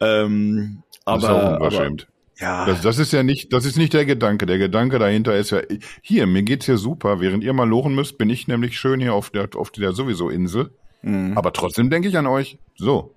ähm, 0.00 0.82
aber, 1.06 1.20
das 1.20 1.30
ist 1.30 1.36
auch 1.36 1.52
unverschämt. 1.52 2.06
Ja. 2.38 2.66
Das, 2.66 2.82
das 2.82 2.98
ist 2.98 3.14
ja 3.14 3.22
nicht, 3.22 3.50
das 3.54 3.64
ist 3.64 3.78
nicht 3.78 3.94
der 3.94 4.04
Gedanke. 4.04 4.44
Der 4.44 4.58
Gedanke 4.58 4.98
dahinter 4.98 5.34
ist 5.34 5.52
ja, 5.52 5.62
hier, 6.02 6.26
mir 6.26 6.42
geht's 6.42 6.66
hier 6.66 6.76
super. 6.76 7.18
Während 7.18 7.42
ihr 7.44 7.54
mal 7.54 7.66
lochen 7.66 7.94
müsst, 7.94 8.18
bin 8.18 8.28
ich 8.28 8.46
nämlich 8.46 8.78
schön 8.78 9.00
hier 9.00 9.14
auf 9.14 9.30
der, 9.30 9.48
auf 9.56 9.70
der 9.70 9.92
sowieso 9.92 10.28
Insel. 10.28 10.70
Mhm. 11.00 11.32
Aber 11.34 11.54
trotzdem 11.54 11.88
denke 11.88 12.08
ich 12.08 12.18
an 12.18 12.26
euch. 12.26 12.58
So. 12.76 13.14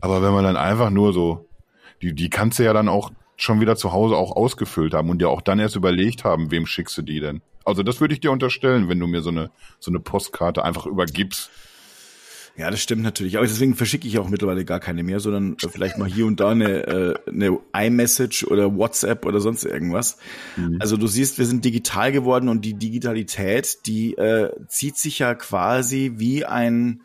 Aber 0.00 0.22
wenn 0.22 0.32
man 0.32 0.44
dann 0.44 0.56
einfach 0.56 0.90
nur 0.90 1.12
so, 1.12 1.48
die, 2.02 2.14
die 2.14 2.30
kannst 2.30 2.60
du 2.60 2.62
ja 2.62 2.72
dann 2.72 2.88
auch 2.88 3.10
schon 3.36 3.60
wieder 3.60 3.74
zu 3.74 3.92
Hause 3.92 4.16
auch 4.16 4.36
ausgefüllt 4.36 4.94
haben 4.94 5.10
und 5.10 5.18
dir 5.18 5.28
auch 5.28 5.40
dann 5.40 5.58
erst 5.58 5.74
überlegt 5.74 6.22
haben, 6.22 6.52
wem 6.52 6.66
schickst 6.66 6.96
du 6.98 7.02
die 7.02 7.18
denn? 7.18 7.42
Also 7.64 7.82
das 7.82 8.00
würde 8.00 8.14
ich 8.14 8.20
dir 8.20 8.30
unterstellen, 8.30 8.88
wenn 8.88 8.98
du 8.98 9.06
mir 9.06 9.22
so 9.22 9.30
eine, 9.30 9.50
so 9.78 9.90
eine 9.90 10.00
Postkarte 10.00 10.64
einfach 10.64 10.86
übergibst. 10.86 11.50
Ja, 12.56 12.70
das 12.70 12.80
stimmt 12.80 13.02
natürlich. 13.02 13.38
Aber 13.38 13.46
deswegen 13.46 13.74
verschicke 13.74 14.06
ich 14.06 14.18
auch 14.18 14.28
mittlerweile 14.28 14.64
gar 14.66 14.78
keine 14.78 15.02
mehr, 15.02 15.20
sondern 15.20 15.56
äh, 15.62 15.68
vielleicht 15.68 15.96
mal 15.96 16.08
hier 16.08 16.26
und 16.26 16.38
da 16.38 16.50
eine, 16.50 16.86
äh, 16.86 17.14
eine 17.26 17.58
iMessage 17.74 18.44
oder 18.44 18.76
WhatsApp 18.76 19.24
oder 19.24 19.40
sonst 19.40 19.64
irgendwas. 19.64 20.18
Mhm. 20.56 20.76
Also 20.78 20.98
du 20.98 21.06
siehst, 21.06 21.38
wir 21.38 21.46
sind 21.46 21.64
digital 21.64 22.12
geworden 22.12 22.48
und 22.48 22.64
die 22.64 22.74
Digitalität, 22.74 23.86
die 23.86 24.14
äh, 24.14 24.50
zieht 24.68 24.98
sich 24.98 25.20
ja 25.20 25.34
quasi 25.34 26.12
wie 26.16 26.44
ein 26.44 27.02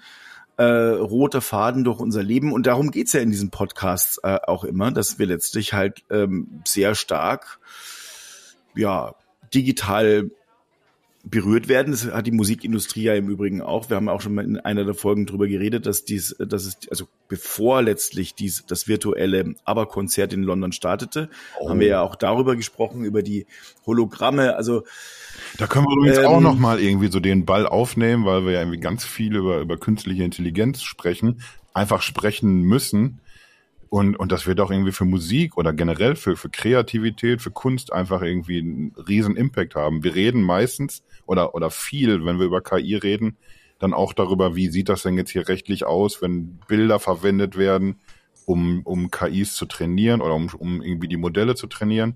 äh, 0.57 0.63
roter 0.63 1.41
Faden 1.41 1.85
durch 1.85 1.99
unser 1.99 2.23
Leben. 2.23 2.51
Und 2.51 2.67
darum 2.67 2.91
geht's 2.91 3.13
ja 3.13 3.21
in 3.21 3.31
diesem 3.31 3.49
Podcast 3.49 4.19
äh, 4.23 4.39
auch 4.45 4.65
immer, 4.65 4.91
dass 4.91 5.17
wir 5.17 5.27
letztlich 5.27 5.71
halt 5.71 6.03
ähm, 6.09 6.61
sehr 6.65 6.93
stark 6.93 7.59
ja 8.75 9.15
digital 9.53 10.29
berührt 11.29 11.67
werden. 11.67 11.91
Das 11.91 12.05
hat 12.05 12.27
die 12.27 12.31
Musikindustrie 12.31 13.03
ja 13.03 13.15
im 13.15 13.29
Übrigen 13.29 13.61
auch. 13.61 13.89
Wir 13.89 13.97
haben 13.97 14.09
auch 14.09 14.21
schon 14.21 14.35
mal 14.35 14.45
in 14.45 14.57
einer 14.57 14.85
der 14.85 14.93
Folgen 14.93 15.25
drüber 15.25 15.47
geredet, 15.47 15.85
dass 15.85 16.05
dies, 16.05 16.35
dass 16.39 16.65
es, 16.65 16.77
also 16.89 17.05
bevor 17.27 17.81
letztlich 17.81 18.35
dies, 18.35 18.65
das 18.67 18.87
virtuelle 18.87 19.55
Aber-Konzert 19.65 20.33
in 20.33 20.43
London 20.43 20.71
startete, 20.71 21.29
oh. 21.59 21.69
haben 21.69 21.79
wir 21.79 21.87
ja 21.87 22.01
auch 22.01 22.15
darüber 22.15 22.55
gesprochen, 22.55 23.03
über 23.03 23.23
die 23.23 23.45
Hologramme. 23.85 24.55
Also 24.55 24.83
da 25.57 25.67
können 25.67 25.85
wir 25.85 25.97
übrigens 25.97 26.19
ähm, 26.19 26.25
auch 26.25 26.41
noch 26.41 26.57
mal 26.57 26.79
irgendwie 26.79 27.11
so 27.11 27.19
den 27.19 27.45
Ball 27.45 27.67
aufnehmen, 27.67 28.25
weil 28.25 28.45
wir 28.45 28.53
ja 28.53 28.59
irgendwie 28.61 28.79
ganz 28.79 29.03
viel 29.03 29.35
über, 29.35 29.59
über 29.59 29.77
künstliche 29.77 30.23
Intelligenz 30.23 30.81
sprechen, 30.81 31.41
einfach 31.73 32.01
sprechen 32.01 32.61
müssen. 32.61 33.19
Und, 33.89 34.15
und 34.17 34.31
das 34.31 34.45
wird 34.45 34.59
auch 34.59 34.71
irgendwie 34.71 34.91
für 34.91 35.05
Musik 35.05 35.57
oder 35.57 35.71
generell 35.71 36.15
für, 36.15 36.35
für 36.35 36.49
Kreativität, 36.49 37.41
für 37.41 37.51
Kunst 37.51 37.93
einfach 37.93 38.21
irgendwie 38.21 38.59
einen 38.59 38.93
riesen 39.07 39.35
Impact 39.37 39.75
haben. 39.75 40.03
Wir 40.03 40.13
reden 40.13 40.41
meistens 40.41 41.03
oder, 41.25 41.55
oder 41.55 41.69
viel, 41.69 42.25
wenn 42.25 42.39
wir 42.39 42.45
über 42.45 42.61
KI 42.61 42.95
reden, 42.95 43.37
dann 43.79 43.93
auch 43.93 44.13
darüber, 44.13 44.55
wie 44.55 44.67
sieht 44.67 44.89
das 44.89 45.03
denn 45.03 45.17
jetzt 45.17 45.31
hier 45.31 45.47
rechtlich 45.47 45.85
aus, 45.85 46.21
wenn 46.21 46.59
Bilder 46.67 46.99
verwendet 46.99 47.57
werden, 47.57 47.99
um, 48.45 48.81
um 48.83 49.11
KIs 49.11 49.53
zu 49.55 49.65
trainieren 49.65 50.21
oder 50.21 50.33
um, 50.33 50.49
um 50.57 50.81
irgendwie 50.81 51.07
die 51.07 51.17
Modelle 51.17 51.55
zu 51.55 51.67
trainieren. 51.67 52.15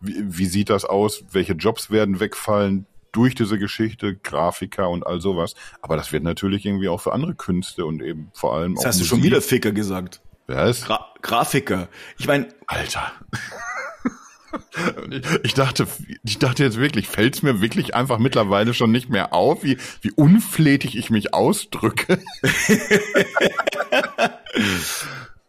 Wie, 0.00 0.16
wie 0.26 0.46
sieht 0.46 0.70
das 0.70 0.84
aus? 0.84 1.24
Welche 1.30 1.52
Jobs 1.52 1.90
werden 1.90 2.18
wegfallen 2.18 2.86
durch 3.12 3.34
diese 3.34 3.58
Geschichte, 3.58 4.16
Grafiker 4.16 4.88
und 4.88 5.06
all 5.06 5.20
sowas? 5.20 5.54
Aber 5.82 5.96
das 5.96 6.12
wird 6.12 6.24
natürlich 6.24 6.66
irgendwie 6.66 6.88
auch 6.88 7.00
für 7.00 7.12
andere 7.12 7.34
Künste 7.34 7.84
und 7.84 8.02
eben 8.02 8.30
vor 8.32 8.54
allem 8.54 8.74
das 8.74 8.84
auch. 8.84 8.88
Hast 8.88 8.98
Musik. 8.98 9.10
du 9.10 9.16
schon 9.16 9.24
wieder 9.24 9.40
Ficker 9.40 9.72
gesagt? 9.72 10.22
Wer 10.50 10.66
ist? 10.66 10.84
Gra 10.84 11.06
Grafiker. 11.22 11.88
Ich 12.18 12.26
meine. 12.26 12.48
Alter. 12.66 13.12
Ich 15.44 15.54
dachte, 15.54 15.86
ich 16.24 16.38
dachte 16.40 16.64
jetzt 16.64 16.76
wirklich, 16.76 17.06
fällt 17.06 17.36
es 17.36 17.42
mir 17.44 17.60
wirklich 17.60 17.94
einfach 17.94 18.18
mittlerweile 18.18 18.74
schon 18.74 18.90
nicht 18.90 19.08
mehr 19.08 19.32
auf, 19.32 19.62
wie, 19.62 19.78
wie 20.00 20.10
unflätig 20.10 20.96
ich 20.96 21.08
mich 21.08 21.32
ausdrücke. 21.34 22.18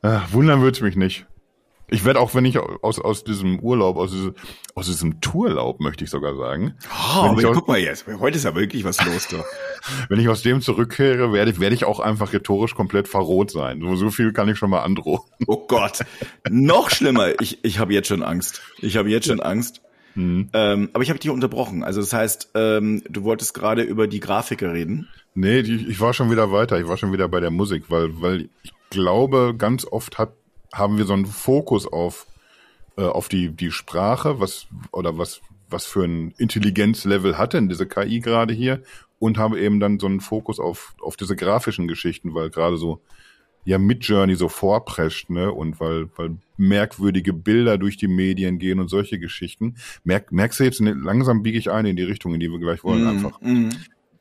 Ach, 0.04 0.28
wundern 0.34 0.62
wird's 0.62 0.82
mich 0.82 0.96
nicht. 0.96 1.26
Ich 1.94 2.06
werde 2.06 2.22
auch, 2.22 2.34
wenn 2.34 2.46
ich 2.46 2.58
aus, 2.58 3.00
aus 3.00 3.26
diesem 3.26 3.60
Urlaub, 3.60 3.98
aus, 3.98 4.12
diesem, 4.12 4.34
aus 4.76 4.86
diesem 4.86 5.20
Tourlaub, 5.20 5.82
möchte 5.82 6.06
ich 6.06 6.10
sogar 6.10 6.38
sagen. 6.38 6.74
Oh, 6.90 7.24
aber 7.24 7.50
aus, 7.50 7.56
guck 7.58 7.68
mal 7.68 7.80
jetzt, 7.80 8.06
heute 8.08 8.38
ist 8.38 8.46
ja 8.46 8.56
wirklich 8.56 8.86
was 8.86 9.06
los 9.06 9.28
da. 9.28 9.44
wenn 10.10 10.18
ich 10.18 10.30
aus 10.30 10.42
dem 10.42 10.62
zurückkehre, 10.62 11.34
werde, 11.34 11.60
werde 11.60 11.76
ich 11.76 11.84
auch 11.84 12.00
einfach 12.00 12.32
rhetorisch 12.32 12.76
komplett 12.76 13.10
verroht 13.10 13.52
sein. 13.52 13.82
So, 13.82 13.98
so 13.98 14.10
viel 14.10 14.32
kann 14.32 14.48
ich 14.48 14.58
schon 14.58 14.70
mal 14.70 14.84
androhen. 14.84 15.20
Oh 15.48 15.68
Gott, 15.68 16.00
noch 16.50 16.90
schlimmer. 16.92 17.42
Ich, 17.42 17.64
ich 17.66 17.78
habe 17.78 17.94
jetzt 17.94 18.08
schon 18.08 18.24
Angst. 18.24 18.62
Ich 18.80 18.96
habe 18.96 19.10
jetzt 19.10 19.28
schon 19.28 19.42
Angst. 19.42 19.82
Hm. 20.14 20.50
Ähm, 20.54 20.90
aber 20.94 21.04
ich 21.04 21.10
habe 21.10 21.20
dich 21.20 21.30
unterbrochen. 21.30 21.84
Also 21.84 22.00
das 22.00 22.14
heißt, 22.14 22.52
ähm, 22.56 23.04
du 23.10 23.24
wolltest 23.24 23.54
gerade 23.54 23.82
über 23.82 24.08
die 24.08 24.22
Grafiker 24.22 24.72
reden. 24.72 25.10
Nee, 25.34 25.62
die, 25.62 25.88
ich 25.88 26.00
war 26.00 26.14
schon 26.14 26.32
wieder 26.32 26.54
weiter. 26.54 26.80
Ich 26.80 26.88
war 26.88 26.96
schon 26.96 27.12
wieder 27.12 27.28
bei 27.28 27.42
der 27.42 27.52
Musik, 27.52 27.86
weil, 27.90 28.22
weil 28.22 28.50
ich 28.64 28.72
glaube, 28.90 29.56
ganz 29.58 29.86
oft 29.86 30.18
hat 30.18 30.34
haben 30.74 30.98
wir 30.98 31.06
so 31.06 31.14
einen 31.14 31.26
Fokus 31.26 31.86
auf, 31.88 32.28
äh, 32.98 33.04
auf 33.04 33.30
die, 33.30 33.50
die 33.50 33.72
Sprache, 33.72 34.40
was, 34.40 34.68
oder 34.92 35.18
was, 35.18 35.42
was 35.70 35.86
für 35.86 36.04
ein 36.04 36.34
Intelligenzlevel 36.38 37.38
hat 37.38 37.54
denn 37.54 37.70
diese 37.70 37.88
KI 37.88 38.20
gerade 38.20 38.54
hier 38.54 38.82
und 39.20 39.38
haben 39.38 39.56
eben 39.56 39.80
dann 39.80 40.00
so 40.00 40.08
einen 40.08 40.20
Fokus 40.20 40.60
auf, 40.60 40.96
auf 41.02 41.16
diese 41.16 41.36
grafischen 41.36 41.88
Geschichten, 41.88 42.34
weil 42.34 42.50
gerade 42.50 42.78
so, 42.78 43.02
ja, 43.64 43.78
Midjourney 43.78 44.36
so 44.36 44.50
vorprescht, 44.50 45.30
ne, 45.30 45.52
und 45.52 45.80
weil, 45.80 46.10
weil 46.16 46.38
merkwürdige 46.58 47.32
Bilder 47.32 47.78
durch 47.78 47.98
die 47.98 48.08
Medien 48.08 48.58
gehen 48.58 48.80
und 48.80 48.88
solche 48.88 49.20
Geschichten. 49.20 49.76
Merk, 50.04 50.32
merkst 50.32 50.60
du 50.60 50.64
jetzt, 50.64 50.82
ne, 50.82 50.94
langsam 50.94 51.44
biege 51.44 51.60
ich 51.60 51.70
ein 51.70 51.86
in 51.86 51.96
die 51.96 52.04
Richtung, 52.04 52.34
in 52.34 52.40
die 52.40 52.50
wir 52.50 52.60
gleich 52.60 52.84
wollen, 52.84 53.04
mm, 53.04 53.08
einfach. 53.08 53.42
Mm. 53.42 53.70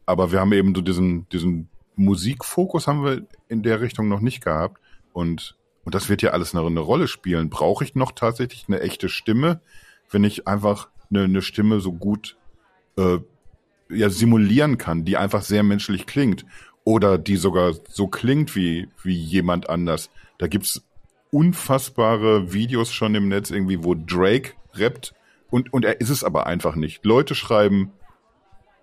Aber 0.04 0.32
wir 0.32 0.40
haben 0.40 0.52
eben 0.52 0.74
so 0.74 0.82
diesen, 0.82 1.26
diesen 1.30 1.70
Musikfokus 1.96 2.86
haben 2.86 3.04
wir 3.04 3.26
in 3.48 3.62
der 3.62 3.80
Richtung 3.80 4.08
noch 4.08 4.20
nicht 4.20 4.44
gehabt 4.44 4.80
und 5.12 5.56
und 5.84 5.94
das 5.94 6.08
wird 6.08 6.22
ja 6.22 6.30
alles 6.30 6.54
eine, 6.54 6.66
eine 6.66 6.80
Rolle 6.80 7.08
spielen. 7.08 7.50
Brauche 7.50 7.84
ich 7.84 7.94
noch 7.94 8.12
tatsächlich 8.12 8.66
eine 8.68 8.80
echte 8.80 9.08
Stimme, 9.08 9.60
wenn 10.10 10.24
ich 10.24 10.46
einfach 10.46 10.88
eine, 11.10 11.24
eine 11.24 11.42
Stimme 11.42 11.80
so 11.80 11.92
gut 11.92 12.36
äh, 12.96 13.18
ja, 13.88 14.10
simulieren 14.10 14.78
kann, 14.78 15.04
die 15.04 15.16
einfach 15.16 15.42
sehr 15.42 15.62
menschlich 15.62 16.06
klingt 16.06 16.44
oder 16.84 17.18
die 17.18 17.36
sogar 17.36 17.74
so 17.88 18.08
klingt 18.08 18.54
wie, 18.56 18.88
wie 19.02 19.16
jemand 19.16 19.68
anders. 19.68 20.10
Da 20.38 20.46
gibt's 20.46 20.82
unfassbare 21.30 22.52
Videos 22.52 22.92
schon 22.92 23.14
im 23.14 23.28
Netz 23.28 23.50
irgendwie, 23.50 23.84
wo 23.84 23.94
Drake 23.94 24.52
rappt 24.74 25.14
und, 25.50 25.72
und 25.72 25.84
er 25.84 26.00
ist 26.00 26.10
es 26.10 26.24
aber 26.24 26.46
einfach 26.46 26.76
nicht. 26.76 27.04
Leute 27.04 27.34
schreiben, 27.34 27.92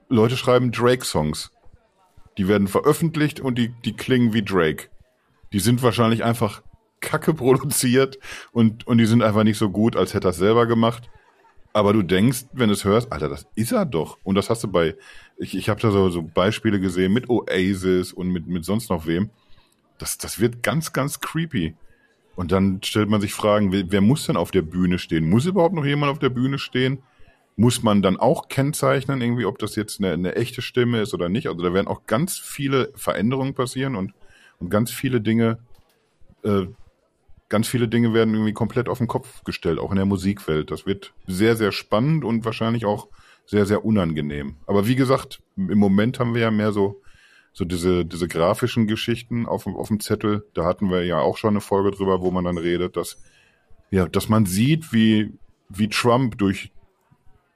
Leute 0.09 0.37
schreiben 0.37 0.71
Drake-Songs. 0.71 1.51
Die 2.37 2.47
werden 2.47 2.67
veröffentlicht 2.67 3.39
und 3.39 3.57
die, 3.57 3.69
die 3.83 3.93
klingen 3.93 4.33
wie 4.33 4.43
Drake. 4.43 4.89
Die 5.53 5.59
sind 5.59 5.81
wahrscheinlich 5.81 6.23
einfach 6.23 6.61
Kacke 6.99 7.33
produziert 7.33 8.17
und, 8.51 8.87
und 8.87 8.97
die 8.97 9.05
sind 9.05 9.23
einfach 9.23 9.43
nicht 9.43 9.57
so 9.57 9.69
gut, 9.69 9.95
als 9.95 10.13
hätte 10.13 10.27
er 10.27 10.31
es 10.31 10.37
selber 10.37 10.65
gemacht. 10.65 11.09
Aber 11.73 11.93
du 11.93 12.01
denkst, 12.01 12.45
wenn 12.53 12.69
du 12.69 12.73
es 12.73 12.85
hörst, 12.85 13.11
Alter, 13.11 13.29
das 13.29 13.45
ist 13.53 13.71
er 13.71 13.85
doch. 13.85 14.17
Und 14.23 14.33
das 14.33 14.49
hast 14.49 14.63
du 14.63 14.67
bei, 14.67 14.95
ich, 15.37 15.55
ich 15.55 15.69
habe 15.69 15.79
da 15.79 15.91
so, 15.91 16.09
so 16.09 16.23
Beispiele 16.23 16.79
gesehen 16.79 17.13
mit 17.13 17.29
Oasis 17.29 18.13
und 18.13 18.29
mit, 18.29 18.47
mit 18.47 18.65
sonst 18.65 18.89
noch 18.89 19.05
wem. 19.05 19.29
Das, 19.99 20.17
das 20.17 20.39
wird 20.39 20.63
ganz, 20.63 20.91
ganz 20.91 21.19
creepy. 21.19 21.75
Und 22.35 22.51
dann 22.51 22.81
stellt 22.83 23.09
man 23.09 23.21
sich 23.21 23.33
Fragen, 23.33 23.71
wer, 23.71 23.91
wer 23.91 24.01
muss 24.01 24.25
denn 24.25 24.37
auf 24.37 24.51
der 24.51 24.63
Bühne 24.63 24.97
stehen? 24.97 25.29
Muss 25.29 25.45
überhaupt 25.45 25.75
noch 25.75 25.85
jemand 25.85 26.11
auf 26.11 26.19
der 26.19 26.29
Bühne 26.29 26.57
stehen? 26.57 27.03
Muss 27.55 27.83
man 27.83 28.01
dann 28.01 28.17
auch 28.17 28.47
kennzeichnen, 28.47 29.21
irgendwie, 29.21 29.45
ob 29.45 29.59
das 29.59 29.75
jetzt 29.75 29.99
eine, 29.99 30.13
eine 30.13 30.35
echte 30.35 30.61
Stimme 30.61 31.01
ist 31.01 31.13
oder 31.13 31.29
nicht? 31.29 31.47
Also 31.47 31.61
da 31.61 31.73
werden 31.73 31.87
auch 31.87 32.05
ganz 32.07 32.39
viele 32.39 32.91
Veränderungen 32.95 33.53
passieren 33.53 33.95
und, 33.95 34.13
und 34.59 34.69
ganz 34.69 34.91
viele 34.91 35.21
Dinge 35.21 35.59
äh, 36.43 36.65
ganz 37.49 37.67
viele 37.67 37.87
Dinge 37.87 38.13
werden 38.13 38.33
irgendwie 38.33 38.53
komplett 38.53 38.89
auf 38.89 38.97
den 38.97 39.07
Kopf 39.07 39.43
gestellt, 39.43 39.79
auch 39.79 39.91
in 39.91 39.97
der 39.97 40.05
Musikwelt. 40.05 40.71
Das 40.71 40.85
wird 40.85 41.13
sehr, 41.27 41.55
sehr 41.55 41.71
spannend 41.71 42.23
und 42.25 42.45
wahrscheinlich 42.45 42.85
auch 42.85 43.07
sehr, 43.45 43.65
sehr 43.65 43.85
unangenehm. 43.85 44.57
Aber 44.65 44.87
wie 44.87 44.95
gesagt, 44.95 45.41
im 45.55 45.77
Moment 45.77 46.19
haben 46.19 46.33
wir 46.33 46.41
ja 46.41 46.51
mehr 46.51 46.73
so, 46.73 47.01
so 47.53 47.63
diese, 47.63 48.05
diese 48.05 48.27
grafischen 48.27 48.87
Geschichten 48.87 49.45
auf, 49.45 49.65
auf 49.65 49.87
dem 49.87 49.99
Zettel. 49.99 50.45
Da 50.53 50.65
hatten 50.65 50.91
wir 50.91 51.05
ja 51.05 51.19
auch 51.19 51.37
schon 51.37 51.51
eine 51.51 51.61
Folge 51.61 51.91
drüber, 51.91 52.21
wo 52.21 52.29
man 52.29 52.43
dann 52.43 52.57
redet, 52.57 52.97
dass, 52.97 53.21
ja, 53.89 54.07
dass 54.07 54.27
man 54.27 54.45
sieht, 54.45 54.91
wie, 54.91 55.33
wie 55.69 55.87
Trump 55.87 56.37
durch, 56.37 56.73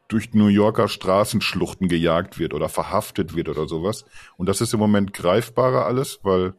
durch 0.07 0.33
New 0.33 0.47
Yorker 0.47 0.87
Straßenschluchten 0.87 1.89
gejagt 1.89 2.39
wird 2.39 2.53
oder 2.53 2.69
verhaftet 2.69 3.35
wird 3.35 3.49
oder 3.49 3.67
sowas. 3.67 4.05
Und 4.37 4.47
das 4.47 4.61
ist 4.61 4.73
im 4.73 4.79
Moment 4.79 5.13
greifbarer 5.13 5.85
alles, 5.85 6.19
weil, 6.23 6.53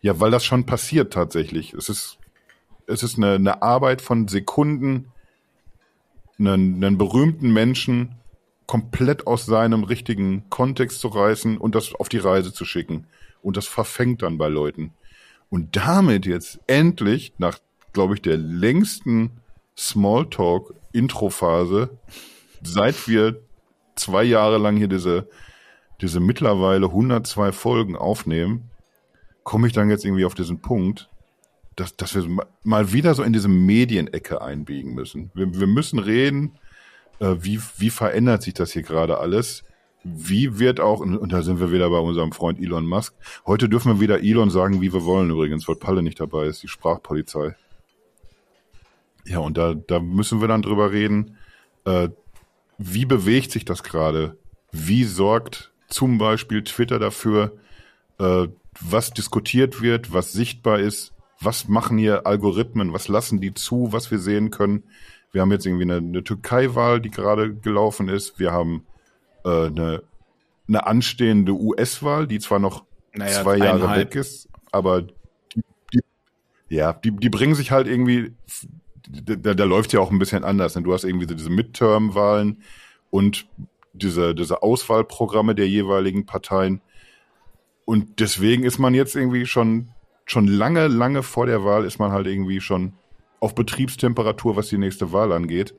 ja, 0.00 0.18
weil 0.18 0.30
das 0.30 0.44
schon 0.44 0.64
passiert 0.64 1.12
tatsächlich. 1.12 1.74
Es 1.74 1.90
ist 1.90 2.17
es 2.88 3.02
ist 3.02 3.18
eine, 3.18 3.34
eine 3.34 3.62
Arbeit 3.62 4.00
von 4.00 4.28
Sekunden, 4.28 5.12
einen, 6.38 6.82
einen 6.82 6.96
berühmten 6.98 7.52
Menschen 7.52 8.14
komplett 8.66 9.26
aus 9.26 9.44
seinem 9.46 9.82
richtigen 9.84 10.48
Kontext 10.50 11.00
zu 11.00 11.08
reißen 11.08 11.58
und 11.58 11.74
das 11.74 11.94
auf 11.94 12.08
die 12.08 12.18
Reise 12.18 12.52
zu 12.52 12.64
schicken. 12.64 13.08
Und 13.42 13.56
das 13.56 13.66
verfängt 13.66 14.22
dann 14.22 14.38
bei 14.38 14.48
Leuten. 14.48 14.92
Und 15.50 15.76
damit 15.76 16.26
jetzt 16.26 16.60
endlich, 16.66 17.32
nach, 17.38 17.58
glaube 17.92 18.14
ich, 18.14 18.22
der 18.22 18.36
längsten 18.36 19.40
Smalltalk-Intro-Phase, 19.76 21.98
seit 22.62 23.08
wir 23.08 23.40
zwei 23.94 24.24
Jahre 24.24 24.58
lang 24.58 24.76
hier 24.76 24.88
diese, 24.88 25.28
diese 26.00 26.20
mittlerweile 26.20 26.86
102 26.86 27.52
Folgen 27.52 27.96
aufnehmen, 27.96 28.70
komme 29.44 29.66
ich 29.66 29.72
dann 29.72 29.88
jetzt 29.88 30.04
irgendwie 30.04 30.26
auf 30.26 30.34
diesen 30.34 30.60
Punkt, 30.60 31.08
dass, 31.78 31.96
dass 31.96 32.14
wir 32.14 32.26
mal 32.64 32.92
wieder 32.92 33.14
so 33.14 33.22
in 33.22 33.32
diese 33.32 33.48
Medienecke 33.48 34.42
einbiegen 34.42 34.94
müssen. 34.94 35.30
Wir, 35.34 35.54
wir 35.54 35.66
müssen 35.66 35.98
reden, 35.98 36.58
äh, 37.20 37.36
wie, 37.38 37.60
wie 37.76 37.90
verändert 37.90 38.42
sich 38.42 38.54
das 38.54 38.72
hier 38.72 38.82
gerade 38.82 39.18
alles? 39.18 39.64
Wie 40.04 40.58
wird 40.58 40.80
auch, 40.80 41.00
und 41.00 41.32
da 41.32 41.42
sind 41.42 41.60
wir 41.60 41.72
wieder 41.72 41.90
bei 41.90 41.98
unserem 41.98 42.32
Freund 42.32 42.60
Elon 42.60 42.86
Musk. 42.86 43.14
Heute 43.46 43.68
dürfen 43.68 43.94
wir 43.94 44.00
wieder 44.00 44.22
Elon 44.22 44.50
sagen, 44.50 44.80
wie 44.80 44.92
wir 44.92 45.04
wollen 45.04 45.30
übrigens, 45.30 45.68
weil 45.68 45.76
Palle 45.76 46.02
nicht 46.02 46.20
dabei 46.20 46.46
ist, 46.46 46.62
die 46.62 46.68
Sprachpolizei. 46.68 47.56
Ja, 49.24 49.38
und 49.38 49.58
da, 49.58 49.74
da 49.74 50.00
müssen 50.00 50.40
wir 50.40 50.48
dann 50.48 50.62
drüber 50.62 50.92
reden, 50.92 51.36
äh, 51.84 52.08
wie 52.78 53.04
bewegt 53.04 53.50
sich 53.50 53.64
das 53.64 53.82
gerade? 53.82 54.36
Wie 54.72 55.04
sorgt 55.04 55.72
zum 55.88 56.18
Beispiel 56.18 56.62
Twitter 56.62 56.98
dafür, 56.98 57.58
äh, 58.18 58.48
was 58.80 59.10
diskutiert 59.10 59.82
wird, 59.82 60.12
was 60.12 60.32
sichtbar 60.32 60.78
ist, 60.78 61.12
was 61.40 61.68
machen 61.68 61.98
hier 61.98 62.26
Algorithmen, 62.26 62.92
was 62.92 63.08
lassen 63.08 63.40
die 63.40 63.54
zu, 63.54 63.92
was 63.92 64.10
wir 64.10 64.18
sehen 64.18 64.50
können. 64.50 64.84
Wir 65.30 65.42
haben 65.42 65.52
jetzt 65.52 65.66
irgendwie 65.66 65.84
eine, 65.84 65.96
eine 65.96 66.24
Türkei-Wahl, 66.24 67.00
die 67.00 67.10
gerade 67.10 67.54
gelaufen 67.54 68.08
ist. 68.08 68.38
Wir 68.38 68.52
haben 68.52 68.86
äh, 69.44 69.66
eine, 69.66 70.02
eine 70.66 70.86
anstehende 70.86 71.52
US-Wahl, 71.52 72.26
die 72.26 72.38
zwar 72.38 72.58
noch 72.58 72.84
naja, 73.12 73.42
zwei 73.42 73.58
Jahre 73.58 73.96
weg 73.96 74.14
ist, 74.14 74.48
aber 74.72 75.02
die, 75.02 75.62
die, 75.92 76.00
ja, 76.68 76.92
die, 76.92 77.10
die 77.12 77.30
bringen 77.30 77.54
sich 77.54 77.70
halt 77.70 77.86
irgendwie, 77.86 78.34
da, 79.08 79.54
da 79.54 79.64
läuft 79.64 79.92
ja 79.92 80.00
auch 80.00 80.10
ein 80.10 80.18
bisschen 80.18 80.44
anders. 80.44 80.74
Ne? 80.74 80.82
Du 80.82 80.92
hast 80.92 81.04
irgendwie 81.04 81.26
diese 81.26 81.50
Midterm-Wahlen 81.50 82.62
und 83.10 83.46
diese, 83.92 84.34
diese 84.34 84.62
Auswahlprogramme 84.62 85.54
der 85.54 85.68
jeweiligen 85.68 86.26
Parteien. 86.26 86.80
Und 87.84 88.20
deswegen 88.20 88.64
ist 88.64 88.78
man 88.78 88.94
jetzt 88.94 89.16
irgendwie 89.16 89.46
schon 89.46 89.88
schon 90.30 90.46
lange, 90.46 90.88
lange 90.88 91.22
vor 91.22 91.46
der 91.46 91.64
Wahl 91.64 91.84
ist 91.84 91.98
man 91.98 92.12
halt 92.12 92.26
irgendwie 92.26 92.60
schon 92.60 92.92
auf 93.40 93.54
Betriebstemperatur, 93.54 94.56
was 94.56 94.68
die 94.68 94.78
nächste 94.78 95.12
Wahl 95.12 95.32
angeht. 95.32 95.74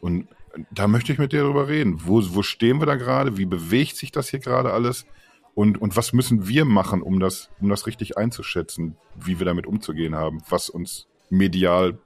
Und 0.00 0.28
da 0.70 0.88
möchte 0.88 1.12
ich 1.12 1.18
mit 1.18 1.32
dir 1.32 1.42
darüber 1.42 1.68
reden. 1.68 2.00
Wo, 2.04 2.22
wo 2.34 2.42
stehen 2.42 2.80
wir 2.80 2.86
da 2.86 2.96
gerade? 2.96 3.36
Wie 3.36 3.44
bewegt 3.44 3.96
sich 3.96 4.10
das 4.10 4.28
hier 4.28 4.40
gerade 4.40 4.72
alles? 4.72 5.06
Und, 5.54 5.80
und 5.80 5.96
was 5.96 6.12
müssen 6.12 6.48
wir 6.48 6.64
machen, 6.64 7.02
um 7.02 7.20
das, 7.20 7.50
um 7.60 7.68
das 7.68 7.86
richtig 7.86 8.16
einzuschätzen, 8.16 8.96
wie 9.16 9.38
wir 9.38 9.46
damit 9.46 9.66
umzugehen 9.66 10.14
haben, 10.14 10.42
was 10.48 10.70
uns 10.70 11.06
medial 11.28 11.98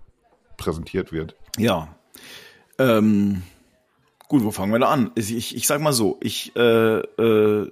präsentiert 0.57 1.13
wird? 1.13 1.37
Ja. 1.59 1.95
Ähm, 2.79 3.43
gut, 4.29 4.43
wo 4.43 4.51
fangen 4.51 4.73
wir 4.73 4.81
da 4.81 4.89
an? 4.89 5.13
Ich, 5.15 5.55
ich 5.55 5.67
sag 5.67 5.81
mal 5.81 5.93
so, 5.93 6.19
ich 6.21 6.57
äh, 6.57 6.99
äh, 6.99 7.71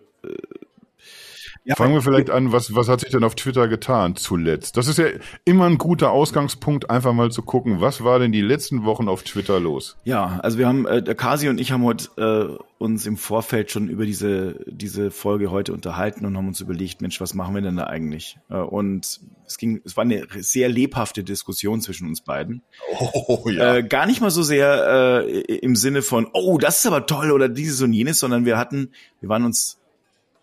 Ja, 1.65 1.77
Fangen 1.77 1.95
wir 1.95 2.03
vielleicht 2.03 2.31
an, 2.31 2.51
was, 2.51 2.75
was 2.75 2.89
hat 2.89 3.01
sich 3.01 3.11
denn 3.11 3.23
auf 3.23 3.37
Twitter 3.37 3.69
getan 3.69 4.17
zuletzt? 4.17 4.77
Das 4.77 4.89
ist 4.89 4.99
ja 4.99 5.07
immer 5.45 5.67
ein 5.67 5.79
guter 5.79 6.11
Ausgangspunkt, 6.11 6.91
einfach 6.91 7.13
mal 7.13 7.31
zu 7.31 7.43
gucken, 7.43 7.81
was 7.81 8.03
war 8.03 8.19
denn 8.19 8.33
die 8.33 8.41
letzten 8.41 8.85
Wochen 8.85 9.09
auf 9.09 9.23
Twitter 9.23 9.61
los? 9.61 9.97
Ja, 10.03 10.41
also 10.43 10.59
wir 10.59 10.67
haben, 10.67 10.87
äh, 10.87 11.03
der 11.03 11.15
Kasi 11.15 11.49
und 11.49 11.61
ich 11.61 11.71
haben 11.71 11.85
heute 11.85 12.59
äh, 12.59 12.65
uns 12.83 13.07
im 13.07 13.17
Vorfeld 13.17 13.71
schon 13.71 13.89
über 13.89 14.05
diese, 14.07 14.57
diese 14.67 15.13
Folge 15.13 15.53
heute 15.53 15.73
unterhalten 15.73 16.27
und 16.27 16.37
haben 16.37 16.49
uns 16.49 16.61
überlegt, 16.61 17.01
Mensch, 17.01 17.21
was 17.21 17.33
machen 17.33 17.55
wir 17.55 17.63
denn 17.63 17.77
da 17.77 17.85
eigentlich? 17.85 18.39
Äh, 18.51 18.57
und 18.57 19.21
es 19.47 19.57
ging, 19.57 19.81
es 19.85 19.97
war 19.97 20.03
eine 20.03 20.27
sehr 20.39 20.69
lebhafte 20.69 21.23
Diskussion 21.23 21.81
zwischen 21.81 22.09
uns 22.09 22.23
beiden. 22.23 22.63
Oh, 22.99 23.49
ja. 23.49 23.77
Äh, 23.77 23.83
gar 23.85 24.07
nicht 24.07 24.21
mal 24.21 24.31
so 24.31 24.43
sehr 24.43 25.23
äh, 25.25 25.41
im 25.59 25.77
Sinne 25.77 26.03
von, 26.03 26.27
oh, 26.33 26.59
das 26.59 26.81
ist 26.81 26.87
aber 26.87 27.07
toll 27.07 27.31
oder 27.31 27.49
dieses 27.49 27.81
und 27.83 27.93
jenes, 27.93 28.19
sondern 28.19 28.45
wir 28.47 28.59
hatten, 28.59 28.91
wir 29.21 29.29
waren 29.29 29.45
uns 29.45 29.82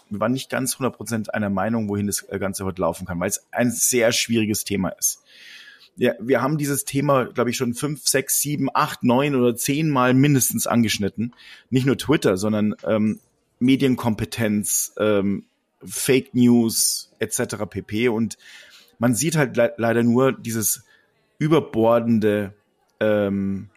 wir 0.10 0.20
waren 0.20 0.32
nicht 0.32 0.50
ganz 0.50 0.76
100% 0.76 1.30
einer 1.30 1.50
Meinung, 1.50 1.90
wohin 1.90 2.08
das 2.08 2.26
Ganze 2.28 2.66
heute 2.66 2.82
laufen 2.82 3.06
kann, 3.06 3.20
weil 3.20 3.30
es 3.30 3.48
ein 3.52 3.72
sehr 3.72 4.12
schwieriges 4.12 4.64
Thema 4.64 4.90
ist. 4.90 5.22
Ja, 5.96 6.14
wir 6.20 6.42
haben 6.42 6.58
dieses 6.58 6.86
Thema, 6.86 7.26
glaube 7.26 7.50
ich, 7.50 7.58
schon 7.58 7.74
fünf, 7.74 8.08
sechs, 8.08 8.40
sieben, 8.40 8.70
acht, 8.74 9.04
neun 9.04 9.36
oder 9.36 9.56
zehn 9.56 9.90
Mal 9.90 10.14
mindestens 10.14 10.66
angeschnitten. 10.66 11.36
Nicht 11.70 11.86
nur 11.86 11.98
Twitter, 11.98 12.38
sondern 12.38 12.76
ähm, 12.86 13.20
Medienkompetenz, 13.60 14.94
ähm, 14.98 15.44
Fake 15.84 16.34
News 16.34 17.12
etc. 17.20 17.66
pp. 17.70 18.08
Und 18.08 18.38
man 18.98 19.14
sieht 19.14 19.36
halt 19.36 19.58
le 19.58 19.74
leider 19.78 20.04
nur 20.04 20.32
dieses 20.32 20.84
überbordende 21.38 22.54
ähm, 23.00 23.70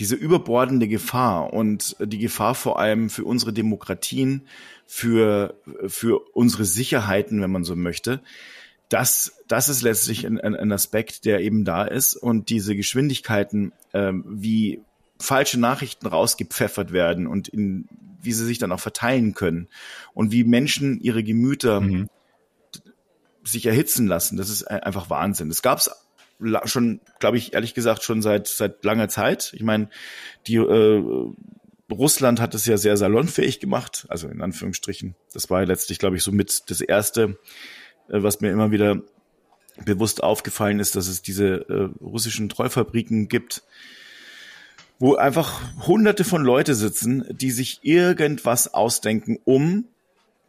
diese 0.00 0.16
überbordende 0.16 0.88
Gefahr 0.88 1.52
und 1.52 1.94
die 2.00 2.18
Gefahr 2.18 2.54
vor 2.54 2.78
allem 2.78 3.10
für 3.10 3.24
unsere 3.24 3.52
Demokratien, 3.52 4.48
für, 4.86 5.54
für 5.86 6.20
unsere 6.32 6.64
Sicherheiten, 6.64 7.42
wenn 7.42 7.52
man 7.52 7.64
so 7.64 7.76
möchte, 7.76 8.22
das, 8.88 9.44
das 9.46 9.68
ist 9.68 9.82
letztlich 9.82 10.26
ein, 10.26 10.40
ein 10.40 10.72
Aspekt, 10.72 11.26
der 11.26 11.42
eben 11.42 11.64
da 11.64 11.84
ist 11.84 12.16
und 12.16 12.48
diese 12.48 12.74
Geschwindigkeiten, 12.74 13.72
ähm, 13.92 14.24
wie 14.26 14.80
falsche 15.18 15.60
Nachrichten 15.60 16.06
rausgepfeffert 16.06 16.92
werden 16.92 17.26
und 17.26 17.48
in, 17.48 17.86
wie 18.22 18.32
sie 18.32 18.46
sich 18.46 18.58
dann 18.58 18.72
auch 18.72 18.80
verteilen 18.80 19.34
können 19.34 19.68
und 20.14 20.32
wie 20.32 20.44
Menschen 20.44 20.98
ihre 20.98 21.22
Gemüter 21.22 21.82
mhm. 21.82 22.08
sich 23.44 23.66
erhitzen 23.66 24.06
lassen, 24.06 24.38
das 24.38 24.48
ist 24.48 24.64
einfach 24.64 25.10
Wahnsinn. 25.10 25.50
Es 25.50 25.60
gab 25.60 25.78
es 25.78 25.90
schon, 26.64 27.00
glaube 27.18 27.36
ich, 27.36 27.54
ehrlich 27.54 27.74
gesagt, 27.74 28.02
schon 28.02 28.22
seit 28.22 28.48
seit 28.48 28.84
langer 28.84 29.08
Zeit. 29.08 29.52
Ich 29.54 29.62
meine, 29.62 29.88
die 30.46 30.56
äh, 30.56 31.02
Russland 31.90 32.40
hat 32.40 32.54
es 32.54 32.66
ja 32.66 32.76
sehr 32.76 32.96
salonfähig 32.96 33.60
gemacht, 33.60 34.06
also 34.08 34.28
in 34.28 34.42
Anführungsstrichen. 34.42 35.14
Das 35.32 35.50
war 35.50 35.60
ja 35.60 35.66
letztlich, 35.66 35.98
glaube 35.98 36.16
ich, 36.16 36.22
so 36.22 36.32
mit 36.32 36.70
das 36.70 36.80
erste, 36.80 37.38
äh, 38.08 38.22
was 38.22 38.40
mir 38.40 38.50
immer 38.50 38.70
wieder 38.70 39.02
bewusst 39.84 40.22
aufgefallen 40.22 40.80
ist, 40.80 40.96
dass 40.96 41.08
es 41.08 41.22
diese 41.22 41.68
äh, 41.68 42.04
russischen 42.04 42.48
Treufabriken 42.48 43.28
gibt, 43.28 43.62
wo 44.98 45.14
einfach 45.14 45.62
hunderte 45.86 46.24
von 46.24 46.42
Leute 46.42 46.74
sitzen, 46.74 47.24
die 47.30 47.50
sich 47.50 47.80
irgendwas 47.82 48.74
ausdenken, 48.74 49.38
um 49.44 49.86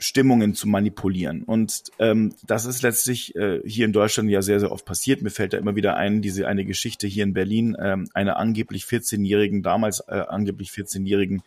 Stimmungen 0.02 0.56
zu 0.56 0.68
manipulieren. 0.68 1.44
Und 1.44 1.84
ähm, 2.00 2.34
das 2.44 2.66
ist 2.66 2.82
letztlich 2.82 3.36
äh, 3.36 3.62
hier 3.64 3.86
in 3.86 3.94
Deutschland 3.94 4.30
ja 4.30 4.42
sehr, 4.42 4.60
sehr 4.60 4.72
oft 4.72 4.84
passiert. 4.84 5.22
Mir 5.22 5.30
fällt 5.30 5.54
da 5.54 5.58
immer 5.58 5.76
wieder 5.76 5.96
ein, 5.96 6.22
diese 6.22 6.48
eine 6.48 6.66
Geschichte 6.66 7.06
hier 7.06 7.24
in 7.24 7.34
Berlin, 7.34 7.78
ähm, 7.80 8.10
einer 8.14 8.38
angeblich 8.38 8.86
14-jährigen, 8.86 9.62
damals 9.62 10.00
äh, 10.08 10.24
angeblich 10.28 10.72
14-jährigen 10.72 11.44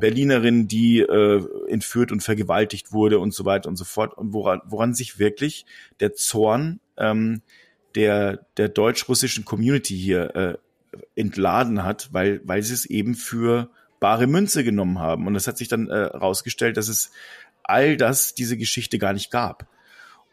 Berlinerin, 0.00 0.68
die 0.68 1.00
äh, 1.00 1.44
entführt 1.68 2.10
und 2.10 2.22
vergewaltigt 2.22 2.92
wurde 2.92 3.18
und 3.18 3.34
so 3.34 3.44
weiter 3.44 3.68
und 3.68 3.76
so 3.76 3.84
fort. 3.84 4.14
Und 4.16 4.32
woran, 4.32 4.62
woran 4.64 4.94
sich 4.94 5.18
wirklich 5.18 5.66
der 6.00 6.14
Zorn 6.14 6.80
ähm, 6.96 7.42
der, 7.94 8.46
der 8.56 8.70
deutsch-russischen 8.70 9.44
Community 9.44 9.96
hier 9.96 10.34
äh, 10.34 10.54
entladen 11.14 11.84
hat, 11.84 12.08
weil, 12.12 12.40
weil 12.44 12.62
sie 12.62 12.72
es 12.72 12.86
eben 12.86 13.14
für 13.14 13.70
bare 14.00 14.26
Münze 14.26 14.64
genommen 14.64 14.98
haben. 14.98 15.26
Und 15.26 15.34
es 15.34 15.46
hat 15.46 15.58
sich 15.58 15.68
dann 15.68 15.88
äh, 15.88 16.10
herausgestellt, 16.12 16.76
dass 16.76 16.88
es 16.88 17.10
all 17.68 17.96
das 17.96 18.34
diese 18.34 18.56
Geschichte 18.56 18.98
gar 18.98 19.12
nicht 19.12 19.30
gab. 19.30 19.66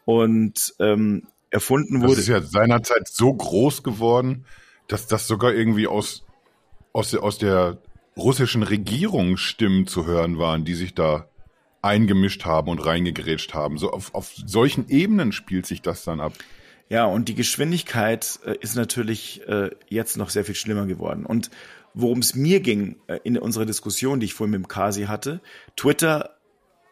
Und 0.06 0.76
ähm, 0.80 1.28
erfunden 1.50 2.02
wurde. 2.02 2.12
Das 2.12 2.20
ist 2.20 2.28
ja 2.28 2.42
seinerzeit 2.42 3.08
so 3.08 3.34
groß 3.34 3.82
geworden, 3.84 4.46
dass 4.88 5.08
das 5.08 5.28
sogar 5.28 5.54
irgendwie 5.54 5.88
aus, 5.88 6.26
aus, 6.94 7.16
aus 7.16 7.38
der 7.38 7.82
russischen 8.16 8.64
Regierung 8.64 9.38
Stimmen 9.38 9.88
zu 9.88 10.06
hören 10.06 10.38
waren, 10.38 10.66
die 10.66 10.76
sich 10.76 10.94
da 10.94 11.28
eingemischt 11.82 12.46
haben 12.46 12.70
und 12.70 12.80
reingegrätscht 12.80 13.54
haben. 13.54 13.78
So 13.78 13.92
auf, 13.92 14.14
auf 14.14 14.34
solchen 14.46 14.90
Ebenen 14.90 15.32
spielt 15.32 15.66
sich 15.66 15.82
das 15.82 16.04
dann 16.04 16.20
ab. 16.20 16.34
Ja, 16.90 17.06
und 17.06 17.30
die 17.30 17.36
Geschwindigkeit 17.36 18.40
äh, 18.46 18.56
ist 18.60 18.76
natürlich 18.76 19.42
äh, 19.48 19.72
jetzt 19.90 20.18
noch 20.18 20.30
sehr 20.30 20.46
viel 20.46 20.56
schlimmer 20.56 20.86
geworden. 20.86 21.26
Und 21.26 21.50
worum 21.94 22.20
es 22.20 22.36
mir 22.36 22.60
ging 22.60 22.98
äh, 23.08 23.20
in 23.24 23.38
unserer 23.38 23.66
Diskussion, 23.66 24.20
die 24.20 24.28
ich 24.28 24.34
vorhin 24.34 24.52
mit 24.52 24.62
dem 24.64 24.68
Kasi 24.68 25.06
hatte, 25.06 25.42
Twitter 25.76 26.35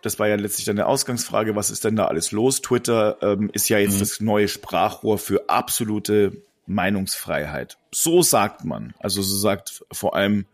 das 0.04 0.20
war 0.20 0.28
ja 0.28 0.36
letztlich 0.36 0.66
dann 0.66 0.78
eine 0.78 0.86
Ausgangsfrage, 0.86 1.56
was 1.56 1.72
ist 1.72 1.86
denn 1.86 1.96
da 1.96 2.06
alles 2.06 2.32
los? 2.32 2.62
Twitter 2.62 3.18
ähm, 3.22 3.50
ist 3.54 3.70
ja 3.70 3.80
jetzt 3.80 3.96
mhm. 3.96 4.00
das 4.00 4.20
neue 4.20 4.48
Sprachrohr 4.48 5.18
für 5.18 5.50
absolute 5.50 6.44
Meinungsfreiheit. 6.66 7.78
So 7.92 8.22
sagt 8.22 8.66
man. 8.66 8.94
Also 9.00 9.22
so 9.22 9.38
sagt 9.38 9.84
vor 9.92 10.16
allem 10.16 10.46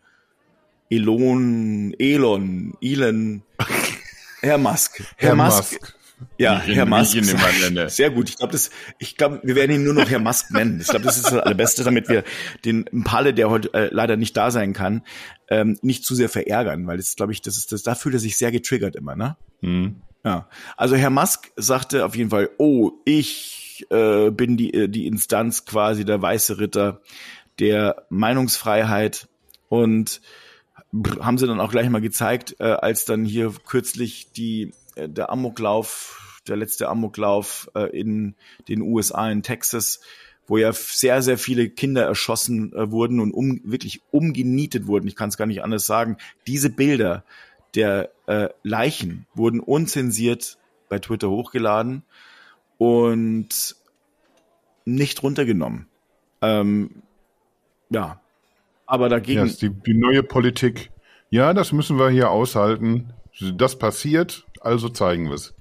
Elon, 0.88 1.94
Elon, 1.98 2.74
Elon, 2.80 3.42
Herr 4.40 4.58
Musk. 4.58 5.02
Herr, 5.16 5.30
Herr 5.30 5.34
Musk. 5.34 5.80
Musk. 5.80 5.96
Ja, 6.38 6.60
Herr 6.60 6.86
Musk. 6.86 7.16
Sehr 7.88 8.10
gut. 8.10 8.28
Ich 8.28 8.36
glaube, 8.36 8.52
das, 8.52 8.70
ich 8.98 9.16
glaube, 9.16 9.40
wir 9.42 9.54
werden 9.54 9.72
ihn 9.72 9.84
nur 9.84 9.94
noch 9.94 10.08
Herr 10.08 10.18
Musk 10.18 10.50
nennen. 10.50 10.80
Ich 10.80 10.88
glaube, 10.88 11.04
das 11.04 11.16
ist 11.16 11.26
das 11.26 11.34
Allerbeste, 11.34 11.84
damit 11.84 12.08
wir 12.08 12.24
den 12.64 12.84
Palle, 13.04 13.34
der 13.34 13.50
heute 13.50 13.72
äh, 13.74 13.88
leider 13.92 14.16
nicht 14.16 14.36
da 14.36 14.50
sein 14.50 14.72
kann, 14.72 15.02
ähm, 15.48 15.78
nicht 15.82 16.04
zu 16.04 16.14
sehr 16.14 16.28
verärgern, 16.28 16.86
weil 16.86 16.96
das, 16.96 17.16
glaube 17.16 17.32
ich, 17.32 17.42
das 17.42 17.56
ist 17.56 17.72
das, 17.72 17.82
da 17.82 17.94
fühlt 17.94 18.14
er 18.14 18.20
sich 18.20 18.36
sehr 18.36 18.52
getriggert 18.52 18.96
immer, 18.96 19.16
ne? 19.16 19.36
Mhm. 19.60 19.96
Ja. 20.24 20.48
Also 20.76 20.96
Herr 20.96 21.10
Musk 21.10 21.50
sagte 21.56 22.04
auf 22.04 22.14
jeden 22.14 22.30
Fall, 22.30 22.50
oh, 22.58 22.92
ich 23.04 23.86
äh, 23.90 24.30
bin 24.30 24.56
die, 24.56 24.74
äh, 24.74 24.88
die 24.88 25.06
Instanz 25.06 25.64
quasi 25.64 26.04
der 26.04 26.20
weiße 26.20 26.58
Ritter 26.58 27.00
der 27.58 28.06
Meinungsfreiheit 28.10 29.28
und 29.68 30.20
haben 31.20 31.38
sie 31.38 31.46
dann 31.46 31.60
auch 31.60 31.70
gleich 31.70 31.88
mal 31.88 32.00
gezeigt, 32.00 32.56
äh, 32.58 32.64
als 32.64 33.04
dann 33.04 33.24
hier 33.24 33.52
kürzlich 33.66 34.32
die 34.32 34.72
der 35.08 35.30
Amoklauf, 35.30 36.40
der 36.48 36.56
letzte 36.56 36.88
Amoklauf 36.88 37.70
äh, 37.74 37.96
in 37.98 38.34
den 38.68 38.82
USA 38.82 39.30
in 39.30 39.42
Texas, 39.42 40.00
wo 40.46 40.58
ja 40.58 40.72
sehr, 40.72 41.22
sehr 41.22 41.38
viele 41.38 41.68
Kinder 41.70 42.04
erschossen 42.04 42.72
äh, 42.72 42.90
wurden 42.90 43.20
und 43.20 43.32
um, 43.32 43.60
wirklich 43.64 44.02
umgenietet 44.10 44.86
wurden. 44.86 45.06
Ich 45.06 45.16
kann 45.16 45.28
es 45.28 45.36
gar 45.36 45.46
nicht 45.46 45.62
anders 45.62 45.86
sagen. 45.86 46.16
Diese 46.46 46.70
Bilder 46.70 47.24
der 47.74 48.10
äh, 48.26 48.48
Leichen 48.62 49.26
wurden 49.34 49.60
unzensiert 49.60 50.58
bei 50.88 50.98
Twitter 50.98 51.30
hochgeladen 51.30 52.02
und 52.78 53.76
nicht 54.84 55.22
runtergenommen. 55.22 55.86
Ähm, 56.42 57.02
ja, 57.90 58.20
aber 58.86 59.08
dagegen. 59.08 59.46
Ja, 59.46 59.52
die, 59.52 59.70
die 59.70 59.94
neue 59.94 60.22
Politik. 60.22 60.90
Ja, 61.30 61.54
das 61.54 61.72
müssen 61.72 61.98
wir 61.98 62.10
hier 62.10 62.30
aushalten. 62.30 63.12
Das 63.54 63.78
passiert, 63.78 64.46
also 64.60 64.88
zeigen 64.88 65.26
wir 65.26 65.34
es. 65.34 65.54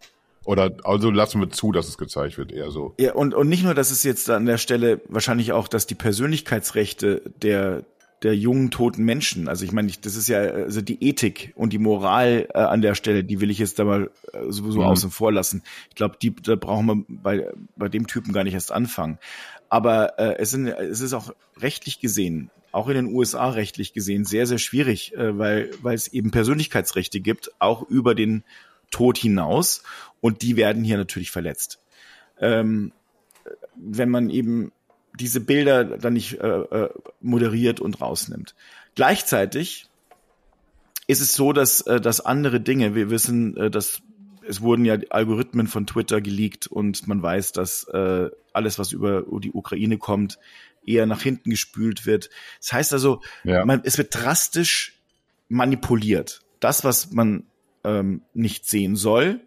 Oder 0.46 0.72
also 0.84 1.12
lassen 1.12 1.42
wir 1.42 1.50
zu, 1.50 1.72
dass 1.72 1.88
es 1.88 1.98
gezeigt 1.98 2.38
wird, 2.38 2.52
eher 2.52 2.72
so. 2.72 2.96
Ja, 3.00 3.14
und, 3.14 3.34
und 3.34 3.50
nicht 3.50 3.64
nur, 3.64 3.76
dass 3.76 3.92
es 3.92 4.04
jetzt 4.04 4.30
an 4.30 4.46
der 4.46 4.58
Stelle 4.58 5.02
wahrscheinlich 5.08 5.52
auch, 5.52 5.68
dass 5.68 5.86
die 5.86 5.96
Persönlichkeitsrechte 5.96 7.22
der, 7.42 7.84
der 8.24 8.36
jungen 8.36 8.72
toten 8.72 9.04
Menschen, 9.04 9.48
also 9.48 9.64
ich 9.64 9.72
meine, 9.72 9.92
das 10.02 10.16
ist 10.16 10.28
ja 10.28 10.40
also 10.40 10.82
die 10.82 11.04
Ethik 11.08 11.54
und 11.56 11.72
die 11.72 11.78
Moral 11.78 12.48
äh, 12.54 12.58
an 12.58 12.82
der 12.82 12.96
Stelle, 12.96 13.24
die 13.24 13.42
will 13.42 13.52
ich 13.52 13.60
jetzt 13.60 13.80
da 13.80 13.84
mal 13.84 14.10
äh, 14.34 14.40
sowieso 14.50 14.80
mhm. 14.80 14.86
außen 14.86 15.12
vor 15.12 15.32
lassen. 15.32 15.62
Ich 15.90 15.96
glaube, 15.96 16.18
die 16.20 16.34
da 16.36 16.56
brauchen 16.56 16.86
wir 16.88 17.06
bei, 17.08 17.52
bei 17.76 17.90
dem 17.90 18.08
Typen 18.08 18.34
gar 18.34 18.44
nicht 18.44 18.56
erst 18.56 18.72
anfangen. 18.72 19.20
Aber 19.68 20.18
äh, 20.18 20.38
es, 20.40 20.50
sind, 20.50 20.68
es 20.68 21.02
ist 21.02 21.14
auch 21.14 21.32
rechtlich 21.58 22.00
gesehen 22.00 22.50
auch 22.72 22.88
in 22.88 22.96
den 22.96 23.08
USA 23.08 23.50
rechtlich 23.50 23.94
gesehen 23.94 24.26
sehr, 24.26 24.46
sehr 24.46 24.60
schwierig, 24.60 25.16
äh, 25.16 25.38
weil, 25.38 25.72
weil 25.82 25.96
es 25.96 26.08
eben 26.08 26.32
Persönlichkeitsrechte 26.32 27.20
gibt, 27.20 27.52
auch 27.60 27.82
über 27.90 28.14
den 28.14 28.44
Tod 28.92 29.18
hinaus. 29.18 29.84
Und 30.22 30.42
die 30.42 30.56
werden 30.58 30.84
hier 30.84 30.98
natürlich 30.98 31.32
verletzt. 31.32 31.80
Ähm, 32.40 32.92
wenn 33.76 34.10
man 34.10 34.30
eben 34.30 34.72
diese 35.20 35.42
Bilder 35.42 35.84
dann 35.84 36.14
nicht 36.14 36.40
äh, 36.40 36.48
äh, 36.48 36.90
moderiert 37.22 37.80
und 37.80 38.00
rausnimmt. 38.02 38.56
Gleichzeitig 38.96 39.88
ist 41.08 41.22
es 41.22 41.34
so, 41.34 41.54
dass, 41.54 41.82
äh, 41.82 42.00
dass 42.00 42.22
andere 42.22 42.62
Dinge, 42.62 42.96
wir 42.96 43.10
wissen, 43.10 43.58
äh, 43.58 43.72
dass 43.72 44.02
es 44.48 44.62
wurden 44.62 44.84
ja 44.84 44.98
Algorithmen 45.10 45.68
von 45.68 45.86
Twitter 45.86 46.22
geleakt 46.22 46.66
und 46.66 47.08
man 47.08 47.22
weiß, 47.22 47.52
dass 47.52 47.84
äh, 47.84 48.30
alles, 48.52 48.80
was 48.80 48.92
über 48.94 49.24
die 49.40 49.52
Ukraine 49.52 50.00
kommt, 50.00 50.40
eher 50.84 51.06
nach 51.06 51.22
hinten 51.22 51.52
gespült 51.52 52.08
wird. 52.08 52.32
Das 52.60 52.74
heißt 52.74 52.94
also, 52.94 53.22
ja. 53.44 53.64
man, 53.64 53.82
es 53.84 54.00
wird 54.00 54.16
drastisch 54.16 54.94
manipuliert. 55.50 56.42
Das, 56.60 56.84
was 56.84 57.12
man 57.12 57.44
ähm, 57.84 58.22
nicht 58.34 58.68
sehen 58.68 58.96
soll, 58.96 59.42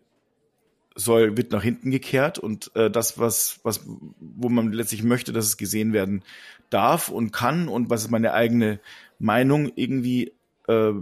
soll, 0.95 1.37
wird 1.37 1.53
nach 1.53 1.63
hinten 1.63 1.91
gekehrt 1.91 2.39
und 2.39 2.75
äh, 2.75 2.91
das, 2.91 3.19
was, 3.19 3.61
was, 3.63 3.87
wo 4.21 4.49
man 4.49 4.73
letztlich 4.73 5.03
möchte, 5.03 5.33
dass 5.33 5.47
es 5.47 5.57
gesehen 5.57 5.93
werden 5.93 6.23
darf 6.71 7.09
und 7.09 7.33
kann 7.33 7.69
und 7.69 7.91
was 7.91 8.11
meine 8.11 8.35
eigene 8.35 8.81
Meinung 9.19 9.73
irgendwie 9.75 10.33
äh, 10.69 10.93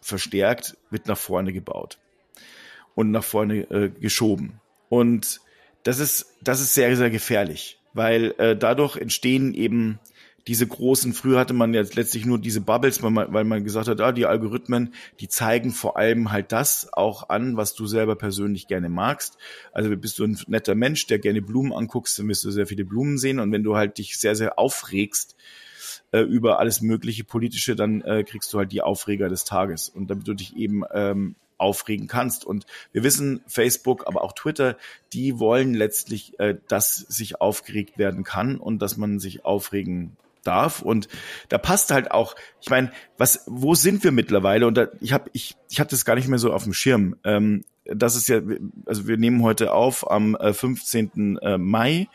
verstärkt, 0.00 0.76
wird 0.90 1.06
nach 1.06 1.18
vorne 1.18 1.52
gebaut 1.52 1.98
und 2.94 3.10
nach 3.10 3.24
vorne 3.24 3.70
äh, 3.70 3.90
geschoben. 3.90 4.60
Und 4.88 5.40
das 5.82 5.98
ist, 5.98 6.34
das 6.42 6.60
ist 6.60 6.74
sehr, 6.74 6.96
sehr 6.96 7.10
gefährlich, 7.10 7.80
weil 7.92 8.34
äh, 8.38 8.56
dadurch 8.56 8.96
entstehen 8.96 9.54
eben 9.54 9.98
diese 10.46 10.66
großen, 10.66 11.12
früher 11.12 11.40
hatte 11.40 11.54
man 11.54 11.74
jetzt 11.74 11.96
letztlich 11.96 12.24
nur 12.24 12.38
diese 12.38 12.60
Bubbles, 12.60 13.02
weil 13.02 13.10
man, 13.10 13.32
weil 13.32 13.44
man 13.44 13.64
gesagt 13.64 13.88
hat, 13.88 14.00
ah, 14.00 14.12
die 14.12 14.26
Algorithmen, 14.26 14.94
die 15.18 15.28
zeigen 15.28 15.72
vor 15.72 15.96
allem 15.96 16.30
halt 16.30 16.52
das 16.52 16.92
auch 16.92 17.28
an, 17.30 17.56
was 17.56 17.74
du 17.74 17.86
selber 17.86 18.14
persönlich 18.14 18.68
gerne 18.68 18.88
magst. 18.88 19.38
Also 19.72 19.94
bist 19.96 20.18
du 20.18 20.24
ein 20.24 20.38
netter 20.46 20.76
Mensch, 20.76 21.06
der 21.08 21.18
gerne 21.18 21.42
Blumen 21.42 21.72
anguckst, 21.72 22.18
dann 22.18 22.28
wirst 22.28 22.44
du 22.44 22.50
sehr 22.52 22.66
viele 22.66 22.84
Blumen 22.84 23.18
sehen. 23.18 23.40
Und 23.40 23.50
wenn 23.50 23.64
du 23.64 23.76
halt 23.76 23.98
dich 23.98 24.18
sehr, 24.18 24.36
sehr 24.36 24.56
aufregst 24.56 25.36
äh, 26.12 26.20
über 26.20 26.60
alles 26.60 26.80
mögliche 26.80 27.24
politische, 27.24 27.74
dann 27.74 28.02
äh, 28.02 28.22
kriegst 28.22 28.52
du 28.52 28.58
halt 28.58 28.70
die 28.70 28.82
Aufreger 28.82 29.28
des 29.28 29.44
Tages. 29.44 29.88
Und 29.88 30.10
damit 30.10 30.28
du 30.28 30.34
dich 30.34 30.56
eben 30.56 30.84
ähm, 30.92 31.34
aufregen 31.58 32.06
kannst. 32.06 32.44
Und 32.44 32.66
wir 32.92 33.02
wissen, 33.02 33.40
Facebook, 33.48 34.06
aber 34.06 34.22
auch 34.22 34.32
Twitter, 34.32 34.76
die 35.12 35.40
wollen 35.40 35.74
letztlich, 35.74 36.38
äh, 36.38 36.56
dass 36.68 36.98
sich 36.98 37.40
aufgeregt 37.40 37.98
werden 37.98 38.22
kann 38.22 38.58
und 38.58 38.80
dass 38.80 38.96
man 38.96 39.18
sich 39.18 39.44
aufregen 39.44 40.16
darf. 40.46 40.82
Und 40.82 41.08
da 41.48 41.58
passt 41.58 41.90
halt 41.90 42.10
auch, 42.10 42.34
ich 42.60 42.70
meine, 42.70 42.90
was, 43.18 43.44
wo 43.46 43.74
sind 43.74 44.04
wir 44.04 44.12
mittlerweile? 44.12 44.66
Und 44.66 44.76
da, 44.76 44.88
ich 45.00 45.12
habe, 45.12 45.30
ich, 45.32 45.56
ich 45.70 45.80
hatte 45.80 45.90
das 45.90 46.04
gar 46.04 46.14
nicht 46.14 46.28
mehr 46.28 46.38
so 46.38 46.52
auf 46.52 46.64
dem 46.64 46.74
Schirm. 46.74 47.16
Ähm, 47.24 47.64
das 47.84 48.16
ist 48.16 48.28
ja, 48.28 48.40
also 48.84 49.06
wir 49.06 49.16
nehmen 49.16 49.42
heute 49.42 49.72
auf 49.72 50.10
am 50.10 50.36
15. 50.40 51.38
Äh, 51.38 51.54
äh, 51.54 51.58
Mai 51.58 52.08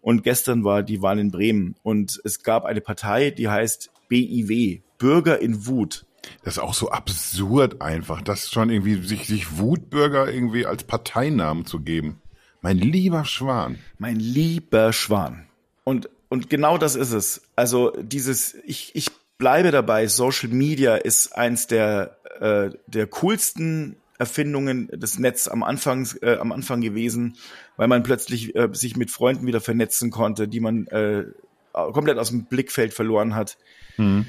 und 0.00 0.22
gestern 0.22 0.64
war 0.64 0.82
die 0.82 1.02
Wahl 1.02 1.18
in 1.18 1.30
Bremen 1.30 1.74
und 1.82 2.20
es 2.24 2.42
gab 2.42 2.64
eine 2.64 2.80
Partei, 2.80 3.30
die 3.30 3.48
heißt 3.48 3.90
BIW, 4.08 4.80
Bürger 4.98 5.40
in 5.40 5.66
Wut. 5.66 6.06
Das 6.42 6.54
ist 6.54 6.62
auch 6.62 6.74
so 6.74 6.90
absurd 6.90 7.82
einfach, 7.82 8.22
das 8.22 8.50
schon 8.50 8.70
irgendwie 8.70 9.02
sich, 9.02 9.26
sich 9.26 9.58
Wutbürger 9.58 10.32
irgendwie 10.32 10.66
als 10.66 10.84
Parteinamen 10.84 11.66
zu 11.66 11.80
geben. 11.80 12.20
Mein 12.60 12.78
lieber 12.78 13.24
Schwan. 13.24 13.78
Mein 13.98 14.18
lieber 14.18 14.92
Schwan. 14.92 15.46
Und 15.84 16.08
und 16.28 16.50
genau 16.50 16.78
das 16.78 16.96
ist 16.96 17.12
es. 17.12 17.42
Also 17.54 17.92
dieses, 18.00 18.54
ich, 18.64 18.90
ich 18.94 19.10
bleibe 19.38 19.70
dabei, 19.70 20.06
Social 20.06 20.48
Media 20.48 20.96
ist 20.96 21.36
eins 21.36 21.66
der, 21.66 22.16
äh, 22.40 22.70
der 22.86 23.06
coolsten 23.06 23.96
Erfindungen 24.18 24.88
des 24.88 25.18
Netz 25.18 25.46
am 25.46 25.62
Anfang, 25.62 26.08
äh, 26.22 26.36
am 26.36 26.52
Anfang 26.52 26.80
gewesen, 26.80 27.36
weil 27.76 27.88
man 27.88 28.02
plötzlich 28.02 28.56
äh, 28.56 28.68
sich 28.72 28.96
mit 28.96 29.10
Freunden 29.10 29.46
wieder 29.46 29.60
vernetzen 29.60 30.10
konnte, 30.10 30.48
die 30.48 30.60
man 30.60 30.86
äh, 30.88 31.24
komplett 31.72 32.18
aus 32.18 32.30
dem 32.30 32.46
Blickfeld 32.46 32.94
verloren 32.94 33.34
hat. 33.34 33.58
Mhm. 33.98 34.26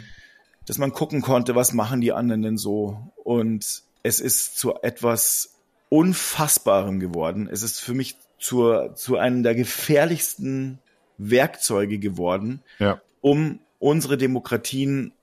Dass 0.66 0.78
man 0.78 0.92
gucken 0.92 1.22
konnte, 1.22 1.56
was 1.56 1.72
machen 1.72 2.02
die 2.02 2.12
anderen 2.12 2.42
denn 2.42 2.58
so. 2.58 3.12
Und 3.24 3.84
es 4.04 4.20
ist 4.20 4.58
zu 4.58 4.76
etwas 4.82 5.56
Unfassbarem 5.90 7.00
geworden. 7.00 7.48
Es 7.50 7.64
ist 7.64 7.80
für 7.80 7.94
mich 7.94 8.18
zur, 8.38 8.94
zu 8.96 9.18
einem 9.18 9.44
der 9.44 9.56
gefährlichsten 9.56 10.80
Werkzeuge 11.18 12.00
geworden, 12.00 12.62
ja. 12.80 13.02
um 13.22 13.60
unsere 13.80 14.18
Demokratien 14.18 15.14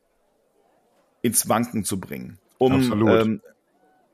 ins 1.23 1.49
Wanken 1.49 1.85
zu 1.85 1.99
bringen, 1.99 2.39
um 2.59 3.09
ähm, 3.09 3.41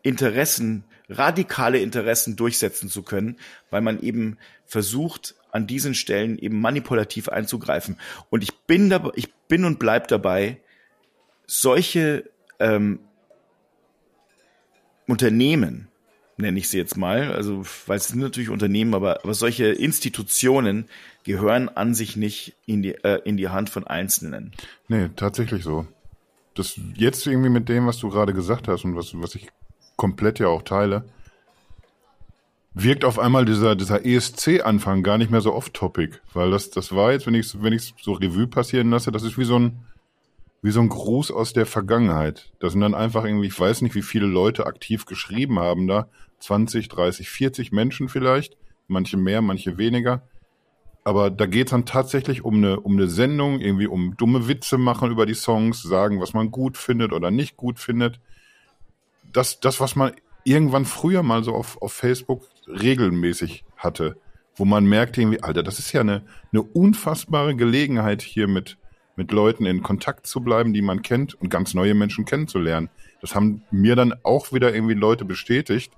Interessen, 0.02 0.84
radikale 1.08 1.78
Interessen 1.78 2.36
durchsetzen 2.36 2.88
zu 2.88 3.02
können, 3.02 3.36
weil 3.70 3.80
man 3.80 4.00
eben 4.00 4.38
versucht, 4.64 5.34
an 5.52 5.66
diesen 5.66 5.94
Stellen 5.94 6.38
eben 6.38 6.60
manipulativ 6.60 7.28
einzugreifen. 7.28 7.98
Und 8.30 8.42
ich 8.44 8.56
bin 8.60 8.88
dabei, 8.88 9.10
ich 9.16 9.34
bin 9.48 9.64
und 9.64 9.78
bleib 9.78 10.06
dabei, 10.08 10.60
solche 11.46 12.30
ähm, 12.60 13.00
Unternehmen, 15.08 15.89
nenne 16.40 16.58
ich 16.58 16.68
sie 16.68 16.78
jetzt 16.78 16.96
mal, 16.96 17.32
also 17.32 17.64
weil 17.86 17.96
es 17.96 18.08
sind 18.08 18.20
natürlich 18.20 18.50
Unternehmen, 18.50 18.94
aber, 18.94 19.22
aber 19.22 19.34
solche 19.34 19.66
Institutionen 19.66 20.88
gehören 21.24 21.68
an 21.68 21.94
sich 21.94 22.16
nicht 22.16 22.54
in 22.66 22.82
die, 22.82 22.94
äh, 23.04 23.20
in 23.24 23.36
die 23.36 23.48
Hand 23.48 23.70
von 23.70 23.86
Einzelnen. 23.86 24.52
Nee, 24.88 25.10
tatsächlich 25.16 25.62
so. 25.64 25.86
Das 26.54 26.78
jetzt 26.94 27.26
irgendwie 27.26 27.50
mit 27.50 27.68
dem, 27.68 27.86
was 27.86 27.98
du 27.98 28.10
gerade 28.10 28.32
gesagt 28.34 28.68
hast 28.68 28.84
und 28.84 28.96
was, 28.96 29.12
was 29.14 29.34
ich 29.34 29.48
komplett 29.96 30.38
ja 30.38 30.48
auch 30.48 30.62
teile, 30.62 31.04
wirkt 32.74 33.04
auf 33.04 33.18
einmal 33.18 33.44
dieser, 33.44 33.76
dieser 33.76 34.04
ESC-Anfang 34.04 35.02
gar 35.02 35.18
nicht 35.18 35.30
mehr 35.30 35.40
so 35.40 35.54
off-topic, 35.54 36.18
weil 36.32 36.50
das, 36.50 36.70
das 36.70 36.94
war 36.94 37.12
jetzt, 37.12 37.26
wenn 37.26 37.34
ich 37.34 37.62
wenn 37.62 37.72
ich 37.72 37.94
so 38.00 38.12
Revue 38.12 38.46
passieren 38.46 38.90
lasse, 38.90 39.12
das 39.12 39.22
ist 39.22 39.38
wie 39.38 39.44
so 39.44 39.58
ein, 39.58 39.80
wie 40.62 40.70
so 40.70 40.80
ein 40.80 40.88
Gruß 40.88 41.30
aus 41.30 41.52
der 41.52 41.66
Vergangenheit. 41.66 42.50
Das 42.60 42.72
sind 42.72 42.80
dann 42.80 42.94
einfach 42.94 43.24
irgendwie, 43.24 43.48
ich 43.48 43.58
weiß 43.58 43.82
nicht, 43.82 43.94
wie 43.94 44.02
viele 44.02 44.26
Leute 44.26 44.66
aktiv 44.66 45.06
geschrieben 45.06 45.58
haben 45.58 45.86
da, 45.86 46.08
20, 46.40 46.88
30, 46.88 47.28
40 47.28 47.72
Menschen 47.72 48.08
vielleicht, 48.08 48.56
manche 48.88 49.16
mehr, 49.16 49.42
manche 49.42 49.78
weniger. 49.78 50.22
Aber 51.04 51.30
da 51.30 51.46
geht 51.46 51.68
es 51.68 51.70
dann 51.70 51.86
tatsächlich 51.86 52.44
um 52.44 52.56
eine, 52.56 52.80
um 52.80 52.92
eine 52.92 53.08
Sendung, 53.08 53.60
irgendwie 53.60 53.86
um 53.86 54.16
dumme 54.16 54.48
Witze 54.48 54.76
machen 54.76 55.10
über 55.10 55.24
die 55.24 55.34
Songs, 55.34 55.82
sagen, 55.82 56.20
was 56.20 56.34
man 56.34 56.50
gut 56.50 56.76
findet 56.76 57.12
oder 57.12 57.30
nicht 57.30 57.56
gut 57.56 57.78
findet. 57.78 58.20
Das, 59.32 59.60
das 59.60 59.80
was 59.80 59.96
man 59.96 60.12
irgendwann 60.44 60.84
früher 60.84 61.22
mal 61.22 61.42
so 61.44 61.54
auf, 61.54 61.80
auf 61.80 61.92
Facebook 61.92 62.42
regelmäßig 62.66 63.64
hatte, 63.76 64.16
wo 64.56 64.64
man 64.64 64.84
merkt 64.84 65.16
irgendwie, 65.16 65.42
Alter, 65.42 65.62
das 65.62 65.78
ist 65.78 65.92
ja 65.92 66.02
eine, 66.02 66.22
eine 66.52 66.62
unfassbare 66.62 67.56
Gelegenheit 67.56 68.20
hier 68.22 68.46
mit, 68.46 68.76
mit 69.16 69.32
Leuten 69.32 69.64
in 69.66 69.82
Kontakt 69.82 70.26
zu 70.26 70.40
bleiben, 70.42 70.72
die 70.72 70.82
man 70.82 71.02
kennt 71.02 71.34
und 71.34 71.48
ganz 71.48 71.72
neue 71.72 71.94
Menschen 71.94 72.24
kennenzulernen. 72.24 72.90
Das 73.20 73.34
haben 73.34 73.62
mir 73.70 73.96
dann 73.96 74.14
auch 74.22 74.52
wieder 74.52 74.74
irgendwie 74.74 74.94
Leute 74.94 75.24
bestätigt, 75.24 75.92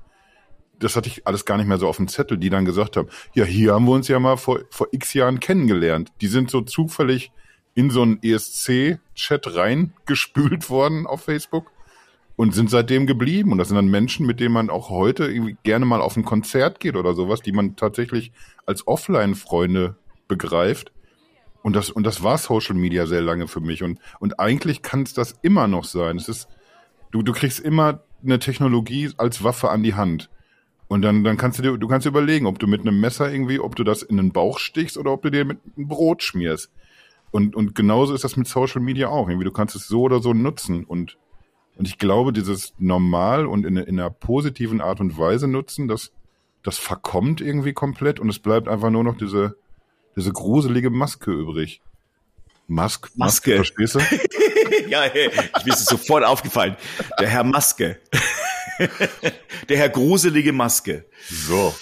das 0.83 0.97
hatte 0.97 1.09
ich 1.09 1.27
alles 1.27 1.45
gar 1.45 1.57
nicht 1.57 1.67
mehr 1.67 1.79
so 1.79 1.89
auf 1.89 1.97
dem 1.97 2.09
Zettel, 2.09 2.39
die 2.39 2.51
dann 2.51 2.65
gesagt 2.65 2.97
haben, 2.97 3.09
ja, 3.35 3.45
hier 3.45 3.75
haben 3.75 3.87
wir 3.87 3.93
uns 3.93 4.09
ja 4.09 4.19
mal 4.19 4.37
vor, 4.37 4.61
vor 4.71 4.89
x 4.91 5.15
Jahren 5.15 5.41
kennengelernt. 5.41 6.11
Die 6.21 6.27
sind 6.27 6.51
so 6.51 6.61
zufällig 6.61 7.33
in 7.75 7.91
so 7.91 8.03
einen 8.03 8.23
ESC-Chat 8.23 9.55
reingespült 9.55 10.69
worden 10.71 11.07
auf 11.07 11.23
Facebook 11.25 11.71
und 12.37 12.55
sind 12.55 12.71
seitdem 12.71 13.07
geblieben. 13.07 13.53
Und 13.53 13.59
das 13.59 13.69
sind 13.69 13.77
dann 13.77 13.89
Menschen, 13.89 14.27
mit 14.27 14.41
denen 14.41 14.53
man 14.53 14.71
auch 14.71 14.91
heute 14.91 15.25
irgendwie 15.25 15.57
gerne 15.63 15.87
mal 15.87 16.01
auf 16.01 16.17
ein 16.17 16.25
Konzert 16.25 16.81
geht 16.81 16.97
oder 16.97 17.15
sowas, 17.15 17.41
die 17.41 17.53
man 17.53 17.77
tatsächlich 17.77 18.33
als 18.67 18.87
Offline-Freunde 18.87 19.97
begreift. 20.29 20.93
Und 21.63 21.77
das, 21.77 21.91
und 21.91 22.05
das 22.05 22.23
war 22.23 22.39
Social 22.39 22.75
Media 22.75 23.07
sehr 23.07 23.23
lange 23.23 23.47
für 23.47 23.61
mich. 23.61 23.83
Und, 23.83 24.01
und 24.19 24.41
eigentlich 24.41 24.83
kann 24.83 25.03
es 25.03 25.15
das 25.15 25.37
immer 25.43 25.69
noch 25.69 25.85
sein. 25.85 26.17
Es 26.17 26.29
ist, 26.29 26.49
du, 27.13 27.23
du 27.23 27.33
kriegst 27.33 27.61
immer 27.61 28.03
eine 28.23 28.39
Technologie 28.39 29.11
als 29.17 29.45
Waffe 29.45 29.71
an 29.71 29.83
die 29.83 29.95
Hand. 29.95 30.29
Und 30.93 31.01
dann, 31.01 31.25
dann 31.25 31.39
kannst 31.39 31.59
du 31.59 31.63
dir, 31.63 31.79
du 31.79 31.89
kannst 31.89 32.05
dir 32.05 32.11
überlegen, 32.11 32.45
ob 32.45 32.59
du 32.59 32.67
mit 32.67 32.83
einem 32.83 33.01
Messer 33.01 33.33
irgendwie, 33.33 33.59
ob 33.59 33.77
du 33.77 33.83
das 33.83 34.03
in 34.03 34.19
den 34.19 34.31
Bauch 34.31 34.59
stichst 34.59 34.99
oder 34.99 35.11
ob 35.11 35.23
du 35.23 35.31
dir 35.31 35.47
mit 35.47 35.59
einem 35.75 35.89
Brot 35.89 36.23
schmierst. 36.23 36.71
Und, 37.31 37.57
und 37.57 37.75
genauso 37.75 38.13
ist 38.13 38.25
das 38.25 38.37
mit 38.37 38.47
Social 38.47 38.83
Media 38.83 39.09
auch. 39.09 39.27
Irgendwie, 39.31 39.47
du 39.47 39.53
kannst 39.53 39.75
es 39.75 39.89
so 39.89 40.03
oder 40.03 40.21
so 40.21 40.35
nutzen. 40.35 40.85
Und, 40.85 41.17
und 41.79 41.89
ich 41.89 41.97
glaube, 41.97 42.35
dieses 42.35 42.75
normal 42.77 43.47
und 43.47 43.65
in, 43.65 43.79
in 43.79 43.99
einer 43.99 44.11
positiven 44.11 44.83
Art 44.83 45.01
und 45.01 45.17
Weise 45.17 45.49
nutzen, 45.49 45.89
das, 45.89 46.13
das 46.63 46.77
verkommt 46.77 47.41
irgendwie 47.41 47.73
komplett 47.73 48.21
und 48.21 48.29
es 48.29 48.39
bleibt 48.39 48.69
einfach 48.69 48.91
nur 48.91 49.03
noch 49.03 49.17
diese, 49.17 49.57
diese 50.15 50.31
gruselige 50.31 50.91
Maske 50.91 51.33
übrig. 51.33 51.81
Mask, 52.67 53.11
Maske. 53.17 53.57
Maske 53.57 53.57
verstehst 53.57 53.95
du? 53.95 53.99
ja, 54.89 55.03
hey, 55.03 55.31
ich 55.65 55.73
es 55.73 55.85
sofort 55.85 56.25
aufgefallen. 56.25 56.77
Der 57.19 57.29
Herr 57.29 57.45
Maske. 57.45 57.99
Der 59.69 59.77
Herr 59.77 59.89
gruselige 59.91 60.53
Maske. 60.53 61.05
So. 61.29 61.75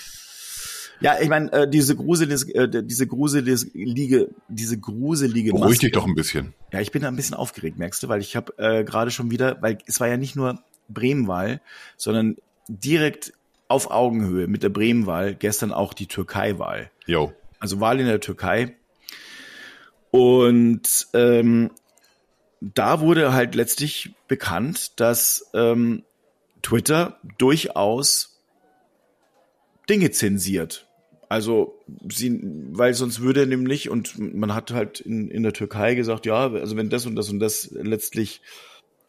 Ja, 1.00 1.18
ich 1.18 1.28
meine, 1.28 1.50
äh, 1.52 1.70
diese 1.70 1.96
gruselige, 1.96 2.54
äh, 2.54 2.84
diese 2.84 3.06
gruselige, 3.06 4.28
diese 4.48 4.78
gruselige 4.78 5.52
Beruhig 5.52 5.68
Maske. 5.68 5.86
dich 5.86 5.92
doch 5.92 6.06
ein 6.06 6.14
bisschen. 6.14 6.52
Ja, 6.72 6.80
ich 6.80 6.92
bin 6.92 7.02
da 7.02 7.08
ein 7.08 7.16
bisschen 7.16 7.34
aufgeregt, 7.34 7.78
merkst 7.78 8.02
du, 8.02 8.08
weil 8.08 8.20
ich 8.20 8.36
habe 8.36 8.52
äh, 8.58 8.84
gerade 8.84 9.10
schon 9.10 9.30
wieder, 9.30 9.62
weil 9.62 9.78
es 9.86 9.98
war 10.00 10.08
ja 10.08 10.18
nicht 10.18 10.36
nur 10.36 10.62
Bremenwahl, 10.88 11.60
sondern 11.96 12.36
direkt 12.68 13.32
auf 13.68 13.90
Augenhöhe 13.90 14.46
mit 14.46 14.62
der 14.62 14.68
Bremenwahl 14.68 15.34
gestern 15.34 15.72
auch 15.72 15.94
die 15.94 16.06
Türkei-Wahl. 16.06 16.90
Jo. 17.06 17.32
Also 17.60 17.80
Wahl 17.80 18.00
in 18.00 18.06
der 18.06 18.20
Türkei. 18.20 18.74
Und 20.10 21.08
ähm, 21.14 21.70
da 22.60 23.00
wurde 23.00 23.32
halt 23.32 23.54
letztlich 23.54 24.14
bekannt, 24.28 25.00
dass 25.00 25.50
ähm, 25.54 26.04
Twitter 26.62 27.18
durchaus 27.38 28.40
Dinge 29.88 30.10
zensiert. 30.10 30.86
Also 31.28 31.78
sie, 32.08 32.40
weil 32.72 32.92
sonst 32.94 33.20
würde 33.20 33.46
nämlich, 33.46 33.88
und 33.88 34.18
man 34.18 34.52
hat 34.52 34.72
halt 34.72 35.00
in, 35.00 35.30
in 35.30 35.42
der 35.44 35.52
Türkei 35.52 35.94
gesagt, 35.94 36.26
ja, 36.26 36.50
also 36.52 36.76
wenn 36.76 36.90
das 36.90 37.06
und 37.06 37.14
das 37.14 37.30
und 37.30 37.38
das 37.38 37.70
letztlich 37.70 38.42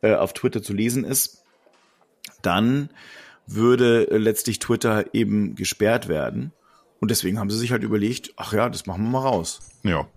äh, 0.02 0.14
auf 0.14 0.34
Twitter 0.34 0.62
zu 0.62 0.74
lesen 0.74 1.04
ist, 1.04 1.44
dann 2.42 2.90
würde 3.48 4.10
äh, 4.12 4.18
letztlich 4.18 4.60
Twitter 4.60 5.14
eben 5.14 5.56
gesperrt 5.56 6.08
werden. 6.08 6.54
Und 7.00 7.10
deswegen 7.10 7.40
haben 7.40 7.50
sie 7.50 7.58
sich 7.58 7.72
halt 7.72 7.84
überlegt, 7.84 8.34
ach 8.38 8.54
ja, 8.54 8.70
das 8.70 8.86
machen 8.86 9.04
wir 9.04 9.10
mal 9.10 9.28
raus. 9.28 9.60
Ja. 9.84 10.08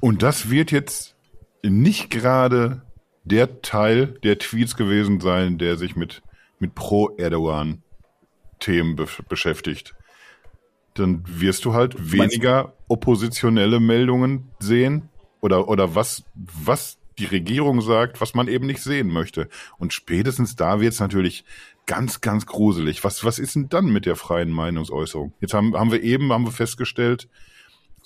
Und 0.00 0.22
das 0.22 0.50
wird 0.50 0.70
jetzt 0.70 1.16
nicht 1.62 2.10
gerade 2.10 2.82
der 3.24 3.62
Teil 3.62 4.18
der 4.22 4.38
Tweets 4.38 4.76
gewesen 4.76 5.20
sein, 5.20 5.56
der 5.58 5.76
sich 5.76 5.96
mit, 5.96 6.22
mit 6.58 6.74
Pro-Erdogan-Themen 6.74 8.96
be 8.96 9.06
beschäftigt. 9.28 9.94
Dann 10.94 11.22
wirst 11.26 11.64
du 11.64 11.72
halt 11.74 12.12
weniger 12.12 12.74
oppositionelle 12.88 13.78
Meldungen 13.80 14.50
sehen 14.58 15.08
oder, 15.40 15.68
oder 15.68 15.94
was, 15.94 16.24
was 16.34 16.98
die 17.18 17.26
Regierung 17.26 17.80
sagt, 17.80 18.20
was 18.20 18.34
man 18.34 18.48
eben 18.48 18.66
nicht 18.66 18.82
sehen 18.82 19.08
möchte. 19.08 19.48
Und 19.78 19.92
spätestens 19.92 20.56
da 20.56 20.80
wird 20.80 20.92
es 20.92 21.00
natürlich 21.00 21.44
ganz, 21.86 22.20
ganz 22.20 22.46
gruselig. 22.46 23.04
Was, 23.04 23.24
was 23.24 23.38
ist 23.38 23.54
denn 23.54 23.68
dann 23.68 23.86
mit 23.86 24.06
der 24.06 24.16
freien 24.16 24.50
Meinungsäußerung? 24.50 25.32
Jetzt 25.40 25.54
haben, 25.54 25.74
haben 25.74 25.92
wir 25.92 26.02
eben, 26.02 26.32
haben 26.32 26.44
wir 26.44 26.52
festgestellt, 26.52 27.28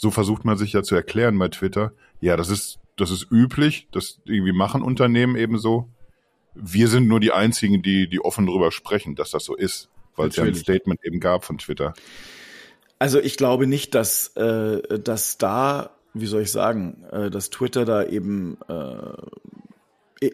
so 0.01 0.11
versucht 0.11 0.47
man 0.47 0.57
sich 0.57 0.73
ja 0.73 0.83
zu 0.83 0.95
erklären 0.95 1.39
bei 1.39 1.49
Twitter. 1.49 1.93
Ja, 2.23 2.39
das 2.39 2.49
ist, 2.49 2.79
das 2.97 3.11
ist 3.11 3.31
üblich, 3.31 3.87
das 3.93 4.19
irgendwie 4.25 4.53
machen 4.53 4.81
Unternehmen 4.81 5.37
eben 5.37 5.59
so. 5.59 5.91
Wir 6.55 6.89
sind 6.89 7.07
nur 7.07 7.21
die 7.21 7.33
einzigen, 7.33 7.83
die, 7.83 8.09
die 8.09 8.19
offen 8.19 8.47
darüber 8.47 8.73
sprechen, 8.73 9.15
dass 9.15 9.33
das 9.33 9.45
so 9.45 9.55
ist, 9.55 9.91
weil 10.17 10.29
es 10.29 10.37
ja 10.37 10.45
ein 10.45 10.55
Statement 10.55 11.05
eben 11.05 11.21
gab 11.21 11.45
von 11.45 11.59
Twitter. 11.59 11.93
Also 12.99 13.21
ich 13.21 13.37
glaube 13.37 13.67
nicht, 13.67 13.95
dass, 13.95 14.29
äh, 14.39 14.99
dass 14.99 15.37
da, 15.37 15.91
wie 16.15 16.27
soll 16.27 16.43
ich 16.43 16.51
sagen, 16.51 17.05
äh, 17.13 17.29
dass 17.29 17.51
Twitter 17.51 17.85
da 17.85 18.03
eben 18.03 18.57
äh, 18.71 18.73
äh 20.23 20.31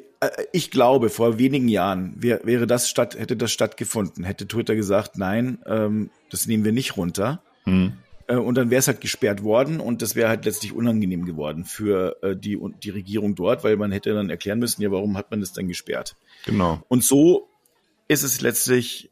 ich 0.52 0.70
glaube, 0.70 1.10
vor 1.10 1.38
wenigen 1.38 1.66
Jahren 1.66 2.14
wär, 2.22 2.40
wäre 2.44 2.68
das 2.68 2.88
statt, 2.88 3.18
hätte 3.18 3.36
das 3.36 3.50
stattgefunden, 3.50 4.22
hätte 4.22 4.46
Twitter 4.46 4.76
gesagt, 4.76 5.18
nein, 5.18 5.58
ähm, 5.66 6.10
das 6.30 6.46
nehmen 6.46 6.64
wir 6.64 6.72
nicht 6.72 6.96
runter. 6.96 7.42
Hm. 7.64 7.94
Äh, 8.28 8.36
und 8.36 8.56
dann 8.56 8.70
wäre 8.70 8.80
es 8.80 8.88
halt 8.88 9.00
gesperrt 9.00 9.42
worden 9.42 9.80
und 9.80 10.02
das 10.02 10.14
wäre 10.14 10.28
halt 10.28 10.44
letztlich 10.44 10.72
unangenehm 10.72 11.24
geworden 11.24 11.64
für 11.64 12.16
äh, 12.22 12.36
die, 12.36 12.58
die 12.82 12.90
Regierung 12.90 13.34
dort, 13.34 13.64
weil 13.64 13.76
man 13.76 13.92
hätte 13.92 14.14
dann 14.14 14.30
erklären 14.30 14.58
müssen, 14.58 14.82
ja, 14.82 14.90
warum 14.90 15.16
hat 15.16 15.30
man 15.30 15.40
das 15.40 15.52
dann 15.52 15.68
gesperrt? 15.68 16.16
Genau. 16.44 16.82
Und 16.88 17.04
so 17.04 17.48
ist 18.08 18.22
es 18.22 18.40
letztlich, 18.40 19.10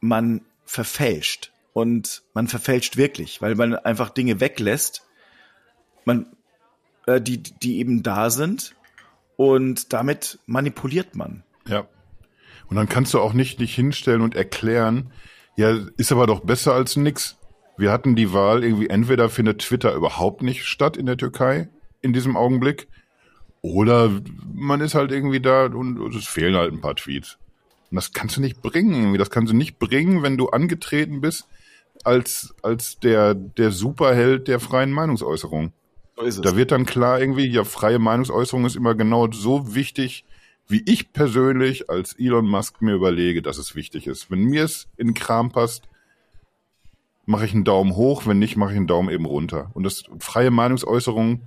man 0.00 0.42
verfälscht. 0.64 1.52
Und 1.72 2.22
man 2.34 2.46
verfälscht 2.46 2.96
wirklich, 2.96 3.42
weil 3.42 3.56
man 3.56 3.74
einfach 3.74 4.10
Dinge 4.10 4.40
weglässt, 4.40 5.02
man, 6.04 6.26
äh, 7.06 7.20
die, 7.20 7.42
die 7.42 7.78
eben 7.78 8.04
da 8.04 8.30
sind 8.30 8.76
und 9.36 9.92
damit 9.92 10.38
manipuliert 10.46 11.16
man. 11.16 11.42
Ja. 11.66 11.88
Und 12.68 12.76
dann 12.76 12.88
kannst 12.88 13.12
du 13.12 13.20
auch 13.20 13.32
nicht 13.32 13.58
dich 13.58 13.74
hinstellen 13.74 14.20
und 14.20 14.36
erklären, 14.36 15.12
ja, 15.56 15.76
ist 15.96 16.12
aber 16.12 16.26
doch 16.26 16.40
besser 16.40 16.74
als 16.74 16.96
nix. 16.96 17.36
Wir 17.76 17.90
hatten 17.90 18.14
die 18.16 18.32
Wahl 18.32 18.62
irgendwie, 18.62 18.88
entweder 18.88 19.28
findet 19.28 19.60
Twitter 19.60 19.94
überhaupt 19.94 20.42
nicht 20.42 20.64
statt 20.64 20.96
in 20.96 21.06
der 21.06 21.16
Türkei 21.16 21.68
in 22.02 22.12
diesem 22.12 22.36
Augenblick, 22.36 22.86
oder 23.64 24.10
man 24.52 24.82
ist 24.82 24.94
halt 24.94 25.10
irgendwie 25.10 25.40
da 25.40 25.64
und 25.64 26.14
es 26.14 26.26
fehlen 26.26 26.54
halt 26.54 26.70
ein 26.70 26.82
paar 26.82 26.96
Tweets. 26.96 27.38
Und 27.90 27.96
das 27.96 28.12
kannst 28.12 28.36
du 28.36 28.42
nicht 28.42 28.60
bringen. 28.60 29.16
Das 29.16 29.30
kannst 29.30 29.52
du 29.52 29.56
nicht 29.56 29.78
bringen, 29.78 30.22
wenn 30.22 30.36
du 30.36 30.48
angetreten 30.48 31.22
bist 31.22 31.48
als, 32.04 32.54
als 32.62 32.98
der, 32.98 33.34
der 33.34 33.70
Superheld 33.70 34.48
der 34.48 34.60
freien 34.60 34.92
Meinungsäußerung. 34.92 35.72
So. 36.26 36.42
Da 36.42 36.56
wird 36.56 36.72
dann 36.72 36.84
klar 36.84 37.20
irgendwie, 37.20 37.48
ja, 37.48 37.64
freie 37.64 37.98
Meinungsäußerung 37.98 38.66
ist 38.66 38.76
immer 38.76 38.94
genau 38.94 39.30
so 39.32 39.74
wichtig, 39.74 40.26
wie 40.68 40.82
ich 40.86 41.14
persönlich 41.14 41.88
als 41.88 42.18
Elon 42.18 42.46
Musk 42.46 42.82
mir 42.82 42.94
überlege, 42.94 43.40
dass 43.40 43.56
es 43.56 43.74
wichtig 43.74 44.06
ist. 44.06 44.30
Wenn 44.30 44.44
mir 44.44 44.64
es 44.64 44.88
in 44.98 45.08
den 45.08 45.14
Kram 45.14 45.50
passt, 45.50 45.88
mache 47.26 47.46
ich 47.46 47.54
einen 47.54 47.64
Daumen 47.64 47.96
hoch, 47.96 48.26
wenn 48.26 48.38
nicht, 48.38 48.56
mache 48.56 48.72
ich 48.72 48.76
einen 48.76 48.86
Daumen 48.86 49.10
eben 49.10 49.26
runter. 49.26 49.70
Und 49.74 49.84
das 49.84 50.04
freie 50.18 50.50
Meinungsäußerung 50.50 51.42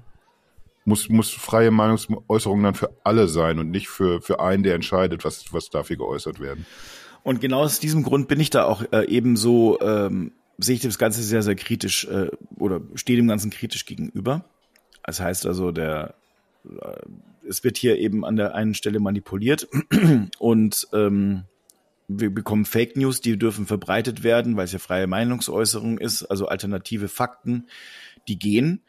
muss, 0.85 1.09
muss 1.09 1.31
freie 1.31 1.71
Meinungsäußerung 1.71 2.63
dann 2.63 2.73
für 2.73 2.91
alle 3.03 3.27
sein 3.27 3.59
und 3.59 3.71
nicht 3.71 3.89
für, 3.89 4.21
für 4.21 4.39
einen, 4.39 4.63
der 4.63 4.75
entscheidet, 4.75 5.25
was, 5.25 5.53
was 5.53 5.69
darf 5.69 5.87
hier 5.89 5.97
geäußert 5.97 6.39
werden. 6.39 6.65
Und 7.23 7.41
genau 7.41 7.61
aus 7.61 7.79
diesem 7.79 8.03
Grund 8.03 8.27
bin 8.27 8.39
ich 8.39 8.49
da 8.49 8.63
auch 8.63 8.83
äh, 8.91 9.05
ebenso, 9.07 9.79
ähm, 9.81 10.31
sehe 10.57 10.75
ich 10.75 10.81
das 10.81 10.97
Ganze 10.97 11.21
sehr, 11.23 11.43
sehr 11.43 11.55
kritisch 11.55 12.05
äh, 12.05 12.29
oder 12.57 12.79
stehe 12.95 13.17
dem 13.17 13.27
Ganzen 13.27 13.51
kritisch 13.51 13.85
gegenüber. 13.85 14.45
Das 15.03 15.19
heißt 15.19 15.45
also, 15.45 15.71
der 15.71 16.15
äh, 16.65 17.01
es 17.47 17.63
wird 17.63 17.77
hier 17.77 17.97
eben 17.97 18.25
an 18.25 18.35
der 18.35 18.55
einen 18.55 18.73
Stelle 18.73 18.99
manipuliert 18.99 19.67
und 20.39 20.87
ähm, 20.93 21.43
wir 22.07 22.33
bekommen 22.33 22.65
Fake 22.65 22.95
News, 22.95 23.21
die 23.21 23.37
dürfen 23.37 23.65
verbreitet 23.65 24.23
werden, 24.23 24.55
weil 24.55 24.65
es 24.65 24.71
ja 24.71 24.79
freie 24.79 25.07
Meinungsäußerung 25.07 25.97
ist, 25.97 26.23
also 26.23 26.47
alternative 26.47 27.07
Fakten, 27.09 27.67
die 28.27 28.39
gehen. 28.39 28.81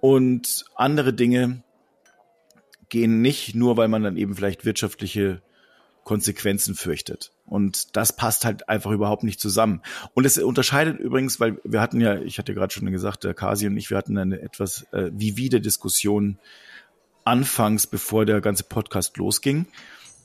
Und 0.00 0.64
andere 0.74 1.12
Dinge 1.12 1.62
gehen 2.88 3.22
nicht, 3.22 3.54
nur 3.54 3.76
weil 3.76 3.88
man 3.88 4.02
dann 4.02 4.16
eben 4.16 4.34
vielleicht 4.34 4.64
wirtschaftliche 4.64 5.42
Konsequenzen 6.04 6.74
fürchtet. 6.74 7.32
Und 7.46 7.96
das 7.96 8.16
passt 8.16 8.44
halt 8.44 8.68
einfach 8.68 8.90
überhaupt 8.90 9.22
nicht 9.22 9.38
zusammen. 9.38 9.82
Und 10.14 10.24
es 10.24 10.38
unterscheidet 10.38 10.98
übrigens, 10.98 11.38
weil 11.38 11.58
wir 11.64 11.80
hatten 11.80 12.00
ja, 12.00 12.20
ich 12.20 12.38
hatte 12.38 12.54
gerade 12.54 12.72
schon 12.72 12.90
gesagt, 12.90 13.24
der 13.24 13.34
Kasi 13.34 13.66
und 13.66 13.76
ich, 13.76 13.90
wir 13.90 13.96
hatten 13.98 14.18
eine 14.18 14.40
etwas 14.40 14.86
äh, 14.92 15.10
vivide 15.12 15.60
Diskussion 15.60 16.38
anfangs, 17.24 17.86
bevor 17.86 18.26
der 18.26 18.40
ganze 18.40 18.64
Podcast 18.64 19.16
losging. 19.16 19.66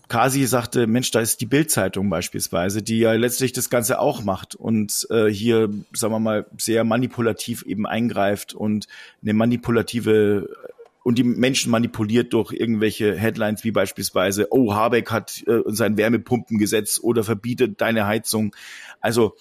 Kasi 0.07 0.45
sagte, 0.45 0.87
Mensch, 0.87 1.11
da 1.11 1.19
ist 1.19 1.41
die 1.41 1.45
Bildzeitung 1.45 2.09
beispielsweise, 2.09 2.81
die 2.81 2.99
ja 2.99 3.13
letztlich 3.13 3.51
das 3.51 3.69
Ganze 3.69 3.99
auch 3.99 4.23
macht 4.23 4.55
und 4.55 5.05
äh, 5.09 5.27
hier, 5.27 5.69
sagen 5.91 6.13
wir 6.13 6.19
mal, 6.19 6.45
sehr 6.57 6.83
manipulativ 6.83 7.63
eben 7.63 7.85
eingreift 7.85 8.53
und 8.53 8.87
eine 9.21 9.33
manipulative 9.33 10.49
und 11.03 11.17
die 11.17 11.23
Menschen 11.23 11.71
manipuliert 11.71 12.33
durch 12.33 12.51
irgendwelche 12.51 13.15
Headlines 13.15 13.63
wie 13.63 13.71
beispielsweise, 13.71 14.47
oh, 14.51 14.73
Habeck 14.73 15.09
hat 15.09 15.41
äh, 15.47 15.61
sein 15.67 15.95
Wärmepumpengesetz 15.95 16.99
oder 17.01 17.23
verbietet 17.23 17.79
deine 17.79 18.07
Heizung. 18.07 18.53
Also 18.99 19.33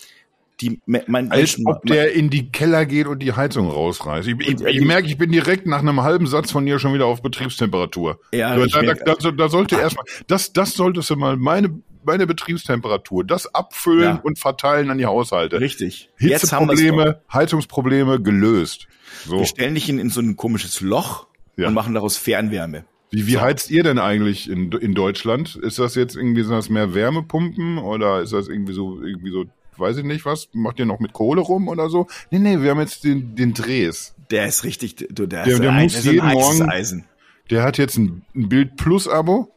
die 0.61 0.81
mein 0.87 1.31
Als 1.31 1.61
ob 1.65 1.85
der 1.85 2.13
in 2.13 2.31
die 2.31 2.51
Keller 2.51 2.87
geht 2.87 3.07
und 3.07 3.19
die 3.19 3.33
Heizung 3.33 3.71
rausreißt. 3.71 4.29
Ich, 4.29 4.41
ich, 4.41 4.61
ich 4.61 4.85
merke, 4.85 5.07
ich 5.07 5.19
bin 5.19 5.31
direkt 5.31 5.67
nach 5.67 5.81
einem 5.81 6.03
halben 6.03 6.27
Satz 6.27 6.51
von 6.51 6.65
dir 6.65 6.79
schon 6.79 6.95
wieder 6.95 7.07
auf 7.07 7.23
Betriebstemperatur. 7.23 8.21
Ja, 8.33 8.57
da, 8.57 8.83
da, 8.83 9.15
da, 9.15 9.31
da 9.31 9.49
sollte 9.49 9.77
erstmal, 9.77 10.07
das, 10.27 10.53
das 10.53 10.73
solltest 10.75 11.11
du 11.11 11.17
mal, 11.17 11.37
meine, 11.37 11.83
meine 12.05 12.27
Betriebstemperatur, 12.27 13.25
das 13.25 13.55
abfüllen 13.55 14.17
ja. 14.17 14.21
und 14.23 14.39
verteilen 14.39 14.91
an 14.91 14.99
die 14.99 15.07
Haushalte. 15.07 15.61
Richtig. 15.61 16.11
Hitzeprobleme, 16.17 17.21
Heizungsprobleme 17.33 18.21
gelöst. 18.23 18.87
So. 19.27 19.39
Wir 19.41 19.47
stellen 19.47 19.75
dich 19.75 19.89
in, 19.89 19.99
in 19.99 20.09
so 20.09 20.21
ein 20.21 20.37
komisches 20.37 20.81
Loch 20.81 21.27
ja. 21.57 21.69
und 21.69 21.75
machen 21.75 21.93
daraus 21.93 22.17
Fernwärme. 22.17 22.85
Wie, 23.11 23.27
wie 23.27 23.33
so. 23.35 23.41
heizt 23.41 23.71
ihr 23.71 23.83
denn 23.83 23.99
eigentlich 23.99 24.49
in, 24.51 24.73
in 24.73 24.95
Deutschland? 24.95 25.57
Ist 25.57 25.79
das 25.79 25.95
jetzt 25.95 26.17
irgendwie 26.17 26.43
sind 26.43 26.53
das 26.53 26.71
mehr 26.71 26.95
Wärmepumpen 26.95 27.79
oder 27.79 28.23
ist 28.23 28.33
das 28.33 28.49
irgendwie 28.49 28.73
so 28.73 29.03
irgendwie 29.03 29.31
so 29.31 29.45
weiß 29.79 29.99
ich 29.99 30.05
nicht 30.05 30.25
was, 30.25 30.49
macht 30.53 30.79
ihr 30.79 30.87
noch 30.87 31.01
mit 31.01 31.13
Kohle 31.13 31.41
rum 31.41 31.69
oder 31.69 31.89
so? 31.89 32.07
Nee, 32.31 32.39
nee, 32.39 32.61
wir 32.63 32.71
haben 32.71 32.81
jetzt 32.81 33.05
den, 33.05 33.35
den 33.35 33.55
Drehs. 33.55 34.15
Der 34.31 34.47
ist 34.47 34.65
richtig, 34.65 34.97
du, 34.97 35.27
der, 35.27 35.45
der, 35.45 35.47
ist 35.47 35.63
der 35.63 35.73
ein, 35.73 35.83
muss 35.85 36.05
jeden 36.05 36.27
Morgen, 36.27 36.69
Eisen. 36.69 37.05
der 37.51 37.63
hat 37.63 37.79
jetzt 37.79 37.97
ein, 37.97 38.23
ein 38.35 38.49
Bild 38.49 38.77
Plus 38.77 39.09
Abo, 39.09 39.53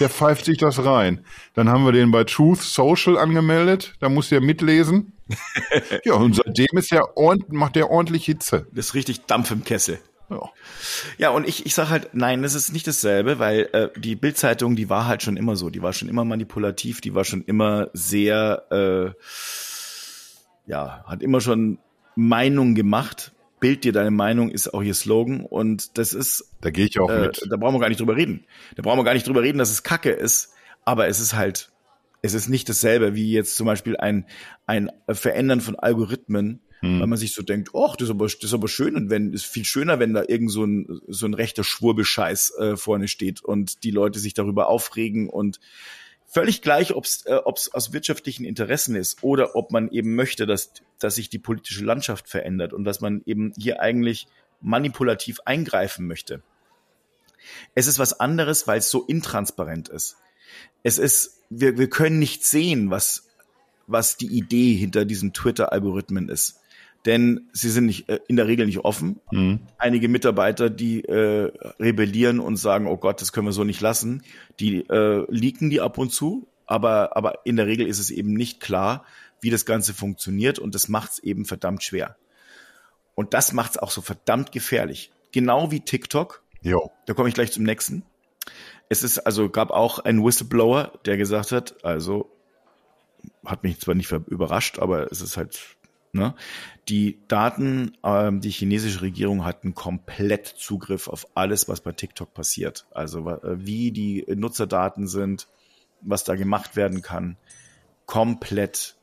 der 0.00 0.10
pfeift 0.10 0.44
sich 0.44 0.58
das 0.58 0.84
rein. 0.84 1.24
Dann 1.54 1.68
haben 1.68 1.84
wir 1.84 1.92
den 1.92 2.10
bei 2.10 2.24
Truth 2.24 2.60
Social 2.60 3.16
angemeldet, 3.16 3.94
da 4.00 4.08
muss 4.08 4.28
der 4.28 4.40
mitlesen. 4.40 5.12
ja, 6.04 6.14
und 6.14 6.36
seitdem 6.36 6.76
ist 6.76 6.90
der 6.90 7.16
ordentlich, 7.16 7.52
macht 7.52 7.76
der 7.76 7.90
ordentlich 7.90 8.24
Hitze. 8.26 8.66
Das 8.72 8.86
ist 8.86 8.94
richtig 8.94 9.24
Dampf 9.26 9.50
im 9.50 9.64
Kessel. 9.64 9.98
Ja. 10.34 10.50
ja, 11.18 11.30
und 11.30 11.46
ich, 11.46 11.66
ich 11.66 11.74
sage 11.74 11.90
halt, 11.90 12.10
nein, 12.12 12.42
das 12.42 12.54
ist 12.54 12.72
nicht 12.72 12.86
dasselbe, 12.86 13.38
weil 13.38 13.68
äh, 13.72 13.88
die 13.96 14.16
Bildzeitung, 14.16 14.76
die 14.76 14.88
war 14.88 15.06
halt 15.06 15.22
schon 15.22 15.36
immer 15.36 15.56
so, 15.56 15.70
die 15.70 15.82
war 15.82 15.92
schon 15.92 16.08
immer 16.08 16.24
manipulativ, 16.24 17.00
die 17.00 17.14
war 17.14 17.24
schon 17.24 17.44
immer 17.44 17.90
sehr, 17.92 18.64
äh, 18.70 19.10
ja, 20.66 21.04
hat 21.06 21.22
immer 21.22 21.40
schon 21.40 21.78
Meinung 22.16 22.74
gemacht. 22.74 23.32
Bild 23.60 23.84
dir 23.84 23.92
deine 23.92 24.10
Meinung 24.10 24.50
ist 24.50 24.74
auch 24.74 24.82
ihr 24.82 24.94
Slogan 24.94 25.40
und 25.40 25.96
das 25.96 26.12
ist. 26.12 26.50
Da 26.60 26.70
gehe 26.70 26.86
ich 26.86 27.00
auch 27.00 27.08
äh, 27.08 27.20
mit. 27.20 27.46
Da 27.48 27.56
brauchen 27.56 27.74
wir 27.74 27.80
gar 27.80 27.88
nicht 27.88 28.00
drüber 28.00 28.16
reden. 28.16 28.44
Da 28.76 28.82
brauchen 28.82 28.98
wir 28.98 29.04
gar 29.04 29.14
nicht 29.14 29.26
drüber 29.26 29.42
reden, 29.42 29.58
dass 29.58 29.70
es 29.70 29.82
Kacke 29.82 30.10
ist, 30.10 30.52
aber 30.84 31.08
es 31.08 31.20
ist 31.20 31.34
halt, 31.34 31.70
es 32.20 32.34
ist 32.34 32.48
nicht 32.48 32.68
dasselbe 32.68 33.14
wie 33.14 33.32
jetzt 33.32 33.56
zum 33.56 33.66
Beispiel 33.66 33.96
ein 33.96 34.26
ein 34.66 34.90
Verändern 35.08 35.60
von 35.60 35.76
Algorithmen 35.76 36.60
hm. 36.80 37.00
Weil 37.00 37.06
man 37.06 37.18
sich 37.18 37.32
so 37.32 37.42
denkt, 37.42 37.70
ach, 37.74 37.96
das 37.96 38.08
ist 38.08 38.10
aber, 38.10 38.26
das 38.26 38.34
ist 38.42 38.54
aber 38.54 38.68
schön 38.68 38.96
und 38.96 39.10
wenn, 39.10 39.32
ist 39.32 39.46
viel 39.46 39.64
schöner, 39.64 39.98
wenn 39.98 40.14
da 40.14 40.24
irgend 40.26 40.50
so 40.50 40.64
ein, 40.64 41.00
so 41.08 41.26
ein 41.26 41.34
rechter 41.34 41.64
Schwurbelscheiß 41.64 42.54
äh, 42.58 42.76
vorne 42.76 43.08
steht 43.08 43.42
und 43.42 43.84
die 43.84 43.90
Leute 43.90 44.18
sich 44.18 44.34
darüber 44.34 44.68
aufregen 44.68 45.28
und 45.28 45.60
völlig 46.26 46.62
gleich, 46.62 46.94
ob 46.94 47.04
es 47.04 47.24
äh, 47.26 47.40
ob's 47.44 47.72
aus 47.72 47.92
wirtschaftlichen 47.92 48.44
Interessen 48.44 48.96
ist 48.96 49.22
oder 49.22 49.54
ob 49.54 49.70
man 49.70 49.90
eben 49.90 50.14
möchte, 50.14 50.46
dass, 50.46 50.72
dass 50.98 51.14
sich 51.14 51.30
die 51.30 51.38
politische 51.38 51.84
Landschaft 51.84 52.28
verändert 52.28 52.72
und 52.72 52.84
dass 52.84 53.00
man 53.00 53.22
eben 53.24 53.52
hier 53.56 53.80
eigentlich 53.80 54.26
manipulativ 54.60 55.40
eingreifen 55.44 56.06
möchte. 56.06 56.42
Es 57.74 57.86
ist 57.86 57.98
was 57.98 58.18
anderes, 58.20 58.66
weil 58.66 58.78
es 58.78 58.90
so 58.90 59.04
intransparent 59.04 59.88
ist. 59.88 60.16
es 60.82 60.98
ist, 60.98 61.42
wir, 61.50 61.78
wir 61.78 61.88
können 61.88 62.18
nicht 62.18 62.44
sehen, 62.44 62.90
was, 62.90 63.28
was 63.86 64.16
die 64.16 64.26
Idee 64.26 64.74
hinter 64.74 65.04
diesen 65.04 65.32
Twitter-Algorithmen 65.32 66.28
ist. 66.28 66.60
Denn 67.06 67.50
sie 67.52 67.70
sind 67.70 67.86
nicht, 67.86 68.08
äh, 68.08 68.20
in 68.28 68.36
der 68.36 68.46
Regel 68.46 68.66
nicht 68.66 68.78
offen. 68.78 69.20
Mhm. 69.30 69.60
Einige 69.78 70.08
Mitarbeiter, 70.08 70.70
die 70.70 71.04
äh, 71.04 71.52
rebellieren 71.78 72.40
und 72.40 72.56
sagen, 72.56 72.86
oh 72.86 72.96
Gott, 72.96 73.20
das 73.20 73.32
können 73.32 73.46
wir 73.46 73.52
so 73.52 73.64
nicht 73.64 73.80
lassen, 73.80 74.22
die 74.58 74.78
äh, 74.88 75.26
leaken 75.28 75.68
die 75.68 75.80
ab 75.80 75.98
und 75.98 76.12
zu, 76.12 76.48
aber, 76.66 77.16
aber 77.16 77.40
in 77.44 77.56
der 77.56 77.66
Regel 77.66 77.86
ist 77.86 77.98
es 77.98 78.10
eben 78.10 78.32
nicht 78.32 78.60
klar, 78.60 79.04
wie 79.40 79.50
das 79.50 79.66
Ganze 79.66 79.92
funktioniert 79.92 80.58
und 80.58 80.74
das 80.74 80.88
macht 80.88 81.12
es 81.12 81.18
eben 81.18 81.44
verdammt 81.44 81.82
schwer. 81.82 82.16
Und 83.14 83.34
das 83.34 83.52
macht 83.52 83.72
es 83.72 83.78
auch 83.78 83.90
so 83.90 84.00
verdammt 84.00 84.50
gefährlich. 84.50 85.12
Genau 85.32 85.70
wie 85.70 85.80
TikTok. 85.80 86.42
Jo. 86.62 86.90
Da 87.06 87.12
komme 87.12 87.28
ich 87.28 87.34
gleich 87.34 87.52
zum 87.52 87.64
nächsten. 87.64 88.04
Es 88.88 89.02
ist 89.02 89.18
also 89.18 89.50
gab 89.50 89.70
auch 89.70 89.98
einen 89.98 90.24
Whistleblower, 90.24 90.98
der 91.04 91.16
gesagt 91.16 91.52
hat, 91.52 91.84
also 91.84 92.30
hat 93.44 93.62
mich 93.62 93.80
zwar 93.80 93.94
nicht 93.94 94.10
überrascht, 94.10 94.78
aber 94.78 95.10
es 95.10 95.20
ist 95.20 95.36
halt 95.36 95.76
ne, 96.14 96.34
die 96.88 97.18
Daten, 97.28 97.92
ähm, 98.02 98.40
die 98.40 98.50
chinesische 98.50 99.02
Regierung 99.02 99.44
hatten 99.44 99.74
komplett 99.74 100.46
Zugriff 100.46 101.08
auf 101.08 101.26
alles, 101.34 101.68
was 101.68 101.80
bei 101.80 101.92
TikTok 101.92 102.32
passiert. 102.32 102.86
Also 102.92 103.28
äh, 103.28 103.66
wie 103.66 103.90
die 103.90 104.24
Nutzerdaten 104.34 105.06
sind, 105.08 105.48
was 106.00 106.24
da 106.24 106.36
gemacht 106.36 106.76
werden 106.76 107.02
kann, 107.02 107.36
komplett 108.06 108.96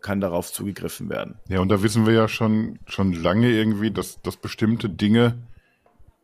kann 0.00 0.20
darauf 0.20 0.52
zugegriffen 0.52 1.08
werden. 1.08 1.38
Ja, 1.48 1.60
und 1.60 1.68
da 1.68 1.82
wissen 1.82 2.06
wir 2.06 2.14
ja 2.14 2.28
schon, 2.28 2.78
schon 2.86 3.12
lange 3.12 3.50
irgendwie, 3.50 3.90
dass, 3.90 4.20
dass 4.22 4.36
bestimmte 4.36 4.88
Dinge 4.88 5.38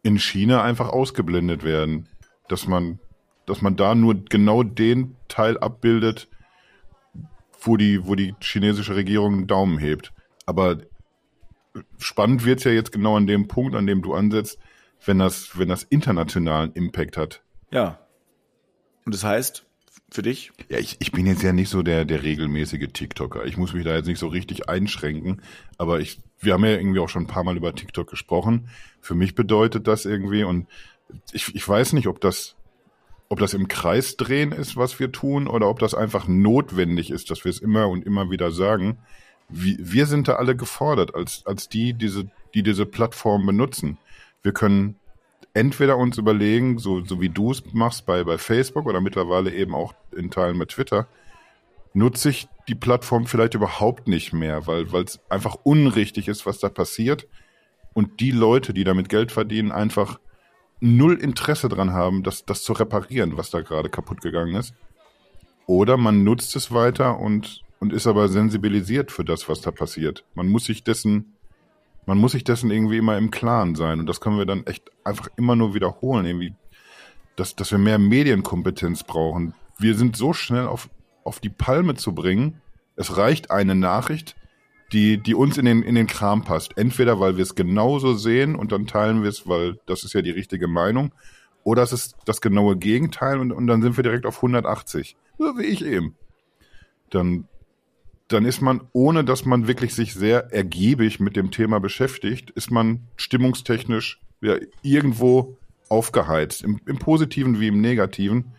in 0.03 0.19
China 0.19 0.63
einfach 0.63 0.89
ausgeblendet 0.89 1.65
werden. 1.65 2.09
Dass 2.49 2.67
man, 2.67 3.01
dass 3.47 3.63
man 3.63 3.77
da 3.77 3.95
nur 3.95 4.15
genau 4.15 4.63
den 4.63 5.17
Teil 5.29 5.59
abbildet, 5.59 6.29
wo 7.67 7.77
die, 7.77 8.07
wo 8.07 8.15
die 8.15 8.35
chinesische 8.41 8.97
Regierung 8.97 9.35
einen 9.35 9.47
Daumen 9.47 9.79
hebt. 9.79 10.13
Aber 10.47 10.79
spannend 11.99 12.45
wird's 12.45 12.65
ja 12.65 12.73
jetzt 12.73 12.93
genau 12.93 13.17
an 13.17 13.27
dem 13.27 13.49
Punkt, 13.49 13.75
an 13.75 13.87
dem 13.87 14.03
du 14.03 14.15
ansetzt, 14.15 14.59
wenn 15.05 15.19
das, 15.19 15.59
wenn 15.59 15.69
das 15.69 15.83
internationalen 15.83 16.73
Impact 16.73 17.17
hat. 17.17 17.43
Ja. 17.71 17.99
Und 19.05 19.15
das 19.15 19.25
heißt, 19.25 19.67
für 20.11 20.23
dich? 20.23 20.53
Ja, 20.69 20.79
ich, 20.79 20.97
ich 21.01 21.13
bin 21.13 21.27
jetzt 21.27 21.43
ja 21.43 21.53
nicht 21.53 21.69
so 21.69 21.83
der, 21.83 22.05
der 22.05 22.23
regelmäßige 22.23 22.89
TikToker. 22.93 23.45
Ich 23.47 23.57
muss 23.57 23.73
mich 23.75 23.85
da 23.85 23.97
jetzt 23.97 24.07
nicht 24.07 24.21
so 24.21 24.29
richtig 24.29 24.69
einschränken. 24.69 25.43
Aber 25.77 26.01
ich, 26.01 26.21
wir 26.39 26.53
haben 26.53 26.65
ja 26.65 26.71
irgendwie 26.71 27.01
auch 27.01 27.09
schon 27.09 27.25
ein 27.25 27.29
paar 27.29 27.45
Mal 27.45 27.57
über 27.57 27.75
TikTok 27.75 28.09
gesprochen. 28.09 28.69
Für 29.01 29.15
mich 29.15 29.35
bedeutet 29.35 29.89
das 29.89 30.05
irgendwie 30.05 30.45
und 30.45 30.69
ich, 31.33 31.55
ich 31.55 31.69
weiß 31.69 31.95
nicht, 31.95 32.07
ob 32.07 32.21
das, 32.21 32.55
ob 33.29 33.39
das 33.39 33.55
im 33.55 33.69
Kreis 33.69 34.17
drehen 34.17 34.53
ist, 34.53 34.77
was 34.77 34.99
wir 35.01 35.11
tun, 35.13 35.49
oder 35.49 35.69
ob 35.69 35.79
das 35.79 35.95
einfach 35.95 36.29
notwendig 36.29 37.11
ist, 37.11 37.31
dass 37.31 37.45
wir 37.45 37.51
es 37.51 37.59
immer 37.59 37.89
und 37.89 38.05
immer 38.05 38.31
wieder 38.31 38.51
sagen. 38.51 38.99
Wir, 39.49 39.77
wir 39.79 40.07
sind 40.07 40.29
da 40.29 40.35
alle 40.35 40.57
gefordert, 40.57 41.15
als, 41.15 41.45
als 41.47 41.69
die, 41.69 41.95
diese, 41.95 42.31
die 42.55 42.63
diese 42.63 42.87
Plattform 42.87 43.47
benutzen. 43.47 43.99
Wir 44.43 44.53
können 44.53 44.97
entweder 45.55 45.97
uns 45.97 46.19
überlegen, 46.19 46.79
so, 46.79 47.05
so 47.05 47.21
wie 47.21 47.29
du 47.29 47.51
es 47.53 47.63
machst 47.73 48.07
bei, 48.07 48.25
bei 48.25 48.39
Facebook 48.39 48.87
oder 48.87 49.01
mittlerweile 49.01 49.53
eben 49.53 49.75
auch 49.75 49.95
in 50.15 50.31
Teilen 50.31 50.59
mit 50.59 50.71
Twitter, 50.71 51.07
nutze 51.93 52.31
ich 52.31 52.49
die 52.69 52.75
Plattform 52.75 53.27
vielleicht 53.27 53.55
überhaupt 53.55 54.09
nicht 54.09 54.33
mehr, 54.33 54.67
weil 54.67 54.85
es 55.05 55.21
einfach 55.29 55.57
unrichtig 55.63 56.29
ist, 56.29 56.45
was 56.45 56.59
da 56.59 56.69
passiert 56.69 57.27
und 57.95 58.21
die 58.21 58.33
Leute, 58.33 58.75
die 58.75 58.85
damit 58.85 59.09
Geld 59.09 59.33
verdienen, 59.33 59.73
einfach 59.73 60.19
null 60.81 61.15
Interesse 61.15 61.69
dran 61.69 61.93
haben, 61.93 62.23
das, 62.23 62.45
das 62.45 62.63
zu 62.63 62.73
reparieren, 62.73 63.37
was 63.37 63.51
da 63.51 63.61
gerade 63.61 63.89
kaputt 63.89 64.21
gegangen 64.21 64.55
ist. 64.57 64.75
Oder 65.67 65.97
man 65.97 66.25
nutzt 66.25 66.57
es 66.57 66.73
weiter 66.73 67.19
und, 67.19 67.63
und 67.81 67.93
ist 67.93 68.07
aber 68.07 68.29
sensibilisiert 68.29 69.11
für 69.11 69.25
das, 69.25 69.49
was 69.49 69.61
da 69.61 69.71
passiert. 69.71 70.25
Man 70.35 70.49
muss 70.49 70.65
sich 70.65 70.85
dessen 70.85 71.35
man 72.07 72.19
muss 72.19 72.33
sich 72.33 72.45
dessen 72.45 72.71
irgendwie 72.71 72.99
immer 72.99 73.17
im 73.17 73.31
Klaren 73.31 73.75
sein. 73.75 74.01
Und 74.01 74.07
das 74.07 74.21
können 74.21 74.39
wir 74.39 74.47
dann 74.47 74.67
echt 74.67 74.91
einfach 75.05 75.29
immer 75.37 75.57
nur 75.57 75.75
wiederholen, 75.75 76.27
irgendwie, 76.27 76.55
dass, 77.37 77.57
dass 77.57 77.71
wir 77.71 77.79
mehr 77.79 77.99
Medienkompetenz 77.99 79.05
brauchen. 79.05 79.55
Wir 79.79 79.95
sind 79.95 80.17
so 80.17 80.33
schnell 80.33 80.67
auf, 80.67 80.91
auf 81.25 81.41
die 81.41 81.51
Palme 81.51 81.95
zu 81.95 82.15
bringen. 82.15 82.61
Es 82.97 83.17
reicht 83.17 83.51
eine 83.51 83.75
Nachricht, 83.75 84.37
die, 84.95 85.19
die 85.19 85.35
uns 85.35 85.59
in 85.59 85.67
den, 85.67 85.83
in 85.83 85.97
den 85.97 86.07
Kram 86.07 86.45
passt. 86.45 86.79
Entweder, 86.79 87.21
weil 87.21 87.37
wir 87.37 87.43
es 87.43 87.55
genauso 87.55 88.15
sehen 88.15 88.55
und 88.55 88.73
dann 88.73 88.87
teilen 88.87 89.23
wir 89.23 89.29
es, 89.29 89.47
weil 89.47 89.79
das 89.87 90.05
ist 90.05 90.15
ja 90.15 90.23
die 90.23 90.31
richtige 90.31 90.69
Meinung. 90.69 91.13
Oder 91.65 91.83
es 91.83 91.93
ist 91.93 92.17
das 92.25 92.41
genaue 92.41 92.77
Gegenteil 92.77 93.39
und, 93.39 93.53
und 93.53 93.67
dann 93.67 93.83
sind 93.83 93.97
wir 93.97 94.05
direkt 94.05 94.25
auf 94.25 94.37
180. 94.37 95.17
So 95.39 95.59
wie 95.59 95.65
ich 95.65 95.85
eben. 95.85 96.15
Dann 97.11 97.49
dann 98.29 98.47
ist 98.47 98.63
man, 98.63 98.81
ohne 98.93 99.23
dass 99.23 99.45
man 99.45 99.69
wirklich 99.69 99.95
sich 99.95 100.15
sehr 100.15 100.53
ergiebig 100.53 101.21
mit 101.21 101.37
dem 101.37 101.51
Thema 101.51 101.79
beschäftigt, 101.79 102.51
ist 102.51 102.71
man 102.71 103.01
stimmungstechnisch 103.17 104.21
ja, 104.41 104.57
irgendwo 104.83 105.59
aufgeheizt, 105.89 106.63
im, 106.63 106.81
im 106.87 106.99
Positiven 106.99 107.61
wie 107.61 107.69
im 107.69 107.81
Negativen. 107.81 108.53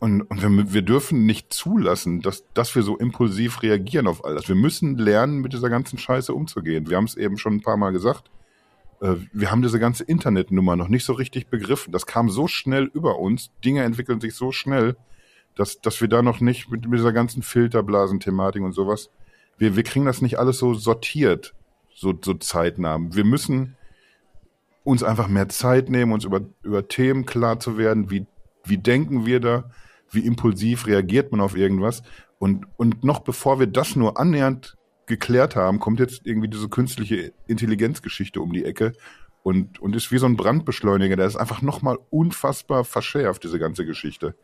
Und, 0.00 0.22
und 0.22 0.42
wir, 0.42 0.72
wir 0.72 0.82
dürfen 0.82 1.26
nicht 1.26 1.52
zulassen, 1.52 2.20
dass, 2.20 2.44
dass 2.54 2.74
wir 2.74 2.82
so 2.82 2.96
impulsiv 2.96 3.62
reagieren 3.62 4.06
auf 4.06 4.24
all 4.24 4.34
das. 4.34 4.48
Wir 4.48 4.54
müssen 4.54 4.96
lernen, 4.96 5.40
mit 5.40 5.52
dieser 5.52 5.70
ganzen 5.70 5.98
Scheiße 5.98 6.32
umzugehen. 6.32 6.88
Wir 6.88 6.96
haben 6.96 7.04
es 7.04 7.16
eben 7.16 7.36
schon 7.36 7.54
ein 7.54 7.62
paar 7.62 7.76
Mal 7.76 7.90
gesagt. 7.90 8.30
Äh, 9.00 9.16
wir 9.32 9.50
haben 9.50 9.62
diese 9.62 9.80
ganze 9.80 10.04
Internetnummer 10.04 10.76
noch 10.76 10.88
nicht 10.88 11.04
so 11.04 11.14
richtig 11.14 11.48
begriffen. 11.48 11.92
Das 11.92 12.06
kam 12.06 12.30
so 12.30 12.46
schnell 12.46 12.84
über 12.84 13.18
uns. 13.18 13.50
Dinge 13.64 13.82
entwickeln 13.82 14.20
sich 14.20 14.34
so 14.34 14.52
schnell 14.52 14.96
dass, 15.58 15.80
dass 15.80 16.00
wir 16.00 16.08
da 16.08 16.22
noch 16.22 16.40
nicht 16.40 16.70
mit, 16.70 16.88
mit 16.88 17.00
dieser 17.00 17.12
ganzen 17.12 17.42
Filterblasen-Thematik 17.42 18.62
und 18.62 18.72
sowas, 18.72 19.10
wir, 19.58 19.74
wir 19.74 19.82
kriegen 19.82 20.06
das 20.06 20.22
nicht 20.22 20.38
alles 20.38 20.58
so 20.58 20.72
sortiert, 20.74 21.52
so, 21.92 22.14
so 22.22 22.34
zeitnah. 22.34 22.98
Wir 23.10 23.24
müssen 23.24 23.76
uns 24.84 25.02
einfach 25.02 25.26
mehr 25.26 25.48
Zeit 25.48 25.90
nehmen, 25.90 26.12
uns 26.12 26.24
über, 26.24 26.42
über 26.62 26.86
Themen 26.86 27.26
klar 27.26 27.58
zu 27.58 27.76
werden, 27.76 28.08
wie, 28.08 28.26
wie 28.64 28.78
denken 28.78 29.26
wir 29.26 29.40
da, 29.40 29.70
wie 30.10 30.20
impulsiv 30.20 30.86
reagiert 30.86 31.32
man 31.32 31.40
auf 31.40 31.56
irgendwas. 31.56 32.02
Und, 32.38 32.66
und 32.76 33.04
noch 33.04 33.20
bevor 33.20 33.58
wir 33.58 33.66
das 33.66 33.96
nur 33.96 34.18
annähernd 34.18 34.76
geklärt 35.06 35.56
haben, 35.56 35.80
kommt 35.80 36.00
jetzt 36.00 36.22
irgendwie 36.24 36.48
diese 36.48 36.68
künstliche 36.68 37.32
Intelligenzgeschichte 37.46 38.40
um 38.40 38.52
die 38.52 38.64
Ecke 38.64 38.92
und, 39.42 39.80
und 39.80 39.96
ist 39.96 40.12
wie 40.12 40.18
so 40.18 40.26
ein 40.26 40.36
Brandbeschleuniger, 40.36 41.16
der 41.16 41.26
ist 41.26 41.36
einfach 41.36 41.62
nochmal 41.62 41.98
unfassbar 42.10 42.84
verschärft, 42.84 43.44
diese 43.44 43.58
ganze 43.58 43.86
Geschichte. 43.86 44.34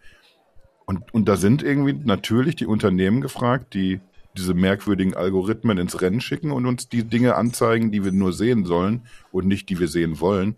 Und, 0.86 1.12
und 1.14 1.28
da 1.28 1.36
sind 1.36 1.62
irgendwie 1.62 1.92
natürlich 1.92 2.56
die 2.56 2.66
Unternehmen 2.66 3.20
gefragt, 3.20 3.74
die 3.74 4.00
diese 4.36 4.54
merkwürdigen 4.54 5.14
Algorithmen 5.14 5.78
ins 5.78 6.00
Rennen 6.00 6.20
schicken 6.20 6.50
und 6.50 6.66
uns 6.66 6.88
die 6.88 7.04
Dinge 7.04 7.36
anzeigen, 7.36 7.92
die 7.92 8.04
wir 8.04 8.12
nur 8.12 8.32
sehen 8.32 8.64
sollen 8.64 9.06
und 9.30 9.46
nicht 9.46 9.68
die 9.68 9.78
wir 9.78 9.88
sehen 9.88 10.20
wollen. 10.20 10.56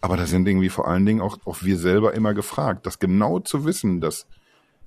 Aber 0.00 0.16
da 0.16 0.26
sind 0.26 0.46
irgendwie 0.46 0.68
vor 0.68 0.88
allen 0.88 1.06
Dingen 1.06 1.20
auch, 1.20 1.38
auch 1.44 1.62
wir 1.62 1.78
selber 1.78 2.14
immer 2.14 2.34
gefragt, 2.34 2.86
das 2.86 2.98
genau 2.98 3.40
zu 3.40 3.64
wissen, 3.64 4.00
dass, 4.00 4.26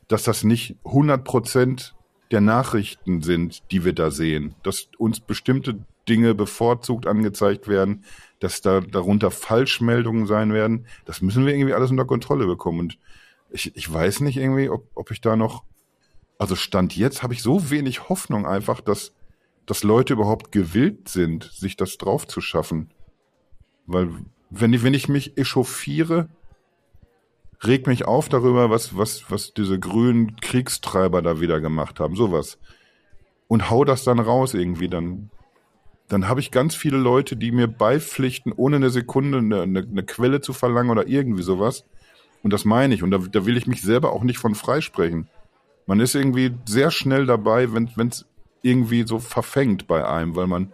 dass 0.07 0.23
das 0.23 0.43
nicht 0.43 0.77
100 0.85 1.23
Prozent 1.23 1.95
der 2.31 2.41
Nachrichten 2.41 3.21
sind, 3.21 3.71
die 3.71 3.83
wir 3.85 3.93
da 3.93 4.11
sehen, 4.11 4.55
dass 4.63 4.87
uns 4.97 5.19
bestimmte 5.19 5.83
Dinge 6.07 6.33
bevorzugt 6.33 7.07
angezeigt 7.07 7.67
werden, 7.67 8.03
dass 8.39 8.61
da 8.61 8.81
darunter 8.81 9.31
Falschmeldungen 9.31 10.25
sein 10.25 10.53
werden. 10.53 10.87
Das 11.05 11.21
müssen 11.21 11.45
wir 11.45 11.53
irgendwie 11.53 11.73
alles 11.73 11.91
unter 11.91 12.05
Kontrolle 12.05 12.47
bekommen. 12.47 12.79
Und 12.79 12.97
ich, 13.51 13.75
ich 13.75 13.91
weiß 13.91 14.21
nicht 14.21 14.37
irgendwie, 14.37 14.69
ob, 14.69 14.87
ob 14.95 15.11
ich 15.11 15.21
da 15.21 15.35
noch, 15.35 15.63
also 16.37 16.55
Stand 16.55 16.95
jetzt 16.95 17.21
habe 17.21 17.33
ich 17.33 17.41
so 17.41 17.69
wenig 17.69 18.09
Hoffnung 18.09 18.45
einfach, 18.45 18.81
dass, 18.81 19.13
dass 19.65 19.83
Leute 19.83 20.13
überhaupt 20.13 20.51
gewillt 20.51 21.09
sind, 21.09 21.43
sich 21.43 21.75
das 21.77 21.97
drauf 21.97 22.27
zu 22.27 22.41
schaffen. 22.41 22.91
Weil, 23.85 24.09
wenn 24.49 24.73
ich, 24.73 24.83
wenn 24.83 24.93
ich 24.93 25.09
mich 25.09 25.37
echauffiere, 25.37 26.29
reg 27.63 27.87
mich 27.87 28.05
auf 28.05 28.29
darüber, 28.29 28.69
was, 28.69 28.97
was, 28.97 29.29
was 29.29 29.53
diese 29.53 29.79
grünen 29.79 30.35
Kriegstreiber 30.37 31.21
da 31.21 31.39
wieder 31.39 31.59
gemacht 31.59 31.99
haben, 31.99 32.15
sowas. 32.15 32.57
Und 33.47 33.69
hau 33.69 33.83
das 33.83 34.03
dann 34.03 34.19
raus 34.19 34.53
irgendwie, 34.53 34.87
dann, 34.87 35.29
dann 36.07 36.27
habe 36.27 36.39
ich 36.39 36.51
ganz 36.51 36.75
viele 36.75 36.97
Leute, 36.97 37.35
die 37.35 37.51
mir 37.51 37.67
beipflichten, 37.67 38.53
ohne 38.55 38.77
eine 38.77 38.89
Sekunde 38.89 39.39
eine, 39.39 39.61
eine, 39.63 39.79
eine 39.79 40.03
Quelle 40.03 40.41
zu 40.41 40.53
verlangen 40.53 40.91
oder 40.91 41.07
irgendwie 41.07 41.43
sowas. 41.43 41.85
Und 42.41 42.53
das 42.53 42.63
meine 42.63 42.93
ich. 42.93 43.03
Und 43.03 43.11
da, 43.11 43.17
da 43.17 43.45
will 43.45 43.57
ich 43.57 43.67
mich 43.67 43.81
selber 43.81 44.13
auch 44.13 44.23
nicht 44.23 44.37
von 44.37 44.55
freisprechen. 44.55 45.27
Man 45.85 45.99
ist 45.99 46.15
irgendwie 46.15 46.55
sehr 46.65 46.91
schnell 46.91 47.25
dabei, 47.25 47.73
wenn 47.73 48.07
es 48.07 48.25
irgendwie 48.61 49.05
so 49.05 49.19
verfängt 49.19 49.87
bei 49.87 50.07
einem, 50.07 50.35
weil 50.35 50.47
man 50.47 50.71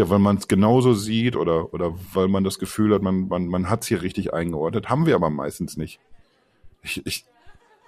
ja, 0.00 0.08
weil 0.08 0.18
man 0.18 0.36
es 0.36 0.48
genauso 0.48 0.94
sieht 0.94 1.36
oder, 1.36 1.74
oder 1.74 1.94
weil 2.14 2.28
man 2.28 2.42
das 2.42 2.58
Gefühl 2.58 2.94
hat, 2.94 3.02
man, 3.02 3.28
man, 3.28 3.46
man 3.46 3.68
hat 3.68 3.82
es 3.82 3.88
hier 3.88 4.00
richtig 4.00 4.32
eingeordnet. 4.32 4.88
Haben 4.88 5.04
wir 5.04 5.14
aber 5.14 5.28
meistens 5.28 5.76
nicht. 5.76 6.00
Ich, 6.82 7.04
ich, 7.06 7.26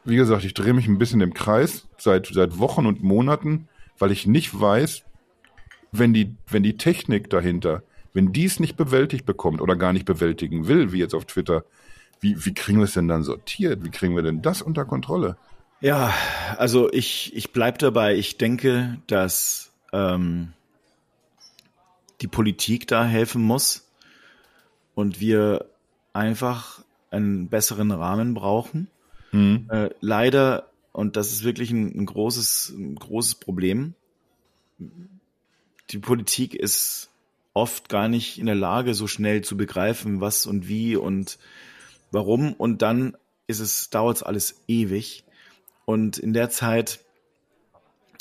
wie 0.04 0.16
gesagt, 0.16 0.44
ich 0.44 0.52
drehe 0.52 0.74
mich 0.74 0.86
ein 0.88 0.98
bisschen 0.98 1.22
im 1.22 1.32
Kreis 1.32 1.88
seit, 1.96 2.26
seit 2.26 2.58
Wochen 2.58 2.84
und 2.84 3.02
Monaten, 3.02 3.68
weil 3.98 4.12
ich 4.12 4.26
nicht 4.26 4.60
weiß, 4.60 5.04
wenn 5.90 6.12
die, 6.12 6.34
wenn 6.48 6.62
die 6.62 6.76
Technik 6.76 7.30
dahinter, 7.30 7.82
wenn 8.12 8.32
die 8.32 8.44
es 8.44 8.60
nicht 8.60 8.76
bewältigt 8.76 9.24
bekommt 9.24 9.62
oder 9.62 9.74
gar 9.74 9.94
nicht 9.94 10.04
bewältigen 10.04 10.68
will, 10.68 10.92
wie 10.92 10.98
jetzt 10.98 11.14
auf 11.14 11.24
Twitter, 11.24 11.64
wie, 12.20 12.44
wie 12.44 12.52
kriegen 12.52 12.78
wir 12.78 12.84
es 12.84 12.92
denn 12.92 13.08
dann 13.08 13.22
sortiert? 13.22 13.84
Wie 13.84 13.90
kriegen 13.90 14.14
wir 14.14 14.22
denn 14.22 14.42
das 14.42 14.60
unter 14.60 14.84
Kontrolle? 14.84 15.38
Ja, 15.80 16.12
also 16.58 16.92
ich, 16.92 17.34
ich 17.34 17.52
bleib 17.52 17.78
dabei. 17.78 18.16
Ich 18.16 18.36
denke, 18.36 18.98
dass 19.06 19.72
ähm, 19.94 20.52
die 22.22 22.28
Politik 22.28 22.86
da 22.86 23.04
helfen 23.04 23.42
muss 23.42 23.90
und 24.94 25.20
wir 25.20 25.66
einfach 26.12 26.84
einen 27.10 27.48
besseren 27.48 27.90
Rahmen 27.90 28.34
brauchen. 28.34 28.88
Mhm. 29.32 29.68
Äh, 29.70 29.90
leider, 30.00 30.70
und 30.92 31.16
das 31.16 31.32
ist 31.32 31.44
wirklich 31.44 31.70
ein, 31.70 31.98
ein 31.98 32.06
großes, 32.06 32.74
ein 32.76 32.94
großes 32.94 33.36
Problem, 33.36 33.94
die 35.90 35.98
Politik 35.98 36.54
ist 36.54 37.10
oft 37.54 37.88
gar 37.88 38.08
nicht 38.08 38.38
in 38.38 38.46
der 38.46 38.54
Lage, 38.54 38.94
so 38.94 39.06
schnell 39.06 39.42
zu 39.42 39.56
begreifen, 39.56 40.20
was 40.20 40.46
und 40.46 40.68
wie 40.68 40.96
und 40.96 41.38
warum. 42.10 42.54
Und 42.54 42.82
dann 42.82 43.16
ist 43.46 43.60
es, 43.60 43.90
dauert 43.90 44.16
es 44.16 44.22
alles 44.22 44.62
ewig. 44.68 45.24
Und 45.84 46.18
in 46.18 46.32
der 46.32 46.50
Zeit, 46.50 47.00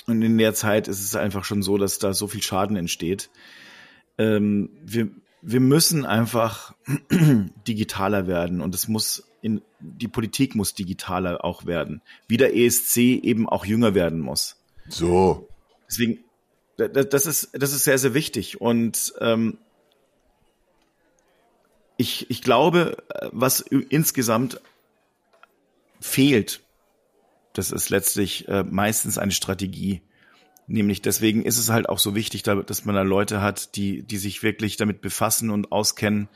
und 0.07 0.21
in 0.21 0.37
der 0.37 0.53
Zeit 0.53 0.87
ist 0.87 1.01
es 1.01 1.15
einfach 1.15 1.45
schon 1.45 1.61
so, 1.61 1.77
dass 1.77 1.99
da 1.99 2.13
so 2.13 2.27
viel 2.27 2.41
Schaden 2.43 2.75
entsteht. 2.75 3.29
Ähm, 4.21 4.69
wir, 4.83 5.09
wir 5.41 5.59
müssen 5.59 6.05
einfach 6.05 6.75
digitaler 7.67 8.27
werden 8.27 8.61
und 8.61 8.75
es 8.75 8.87
muss 8.87 9.27
in, 9.41 9.61
die 9.79 10.07
Politik 10.07 10.55
muss 10.55 10.75
digitaler 10.75 11.43
auch 11.43 11.65
werden, 11.65 12.01
wie 12.27 12.37
der 12.37 12.55
ESC 12.55 12.97
eben 12.97 13.49
auch 13.49 13.65
jünger 13.65 13.95
werden 13.95 14.19
muss. 14.19 14.57
So. 14.87 15.47
Deswegen, 15.89 16.19
das 16.77 17.25
ist, 17.25 17.49
das 17.53 17.73
ist 17.73 17.83
sehr, 17.83 17.97
sehr 17.97 18.13
wichtig 18.13 18.61
und 18.61 19.13
ähm, 19.19 19.57
ich, 21.97 22.29
ich 22.29 22.41
glaube, 22.41 22.97
was 23.31 23.61
insgesamt 23.61 24.59
fehlt, 25.99 26.61
das 27.53 27.71
ist 27.71 27.89
letztlich 27.89 28.47
äh, 28.47 28.63
meistens 28.63 29.17
eine 29.17 29.31
Strategie. 29.31 30.01
Nämlich 30.67 31.01
deswegen 31.01 31.43
ist 31.43 31.57
es 31.57 31.69
halt 31.69 31.89
auch 31.89 31.99
so 31.99 32.15
wichtig, 32.15 32.43
dass 32.43 32.85
man 32.85 32.95
da 32.95 33.01
Leute 33.01 33.41
hat, 33.41 33.75
die, 33.75 34.03
die 34.03 34.17
sich 34.17 34.43
wirklich 34.43 34.77
damit 34.77 35.01
befassen 35.01 35.49
und 35.49 35.71
auskennen, 35.71 36.29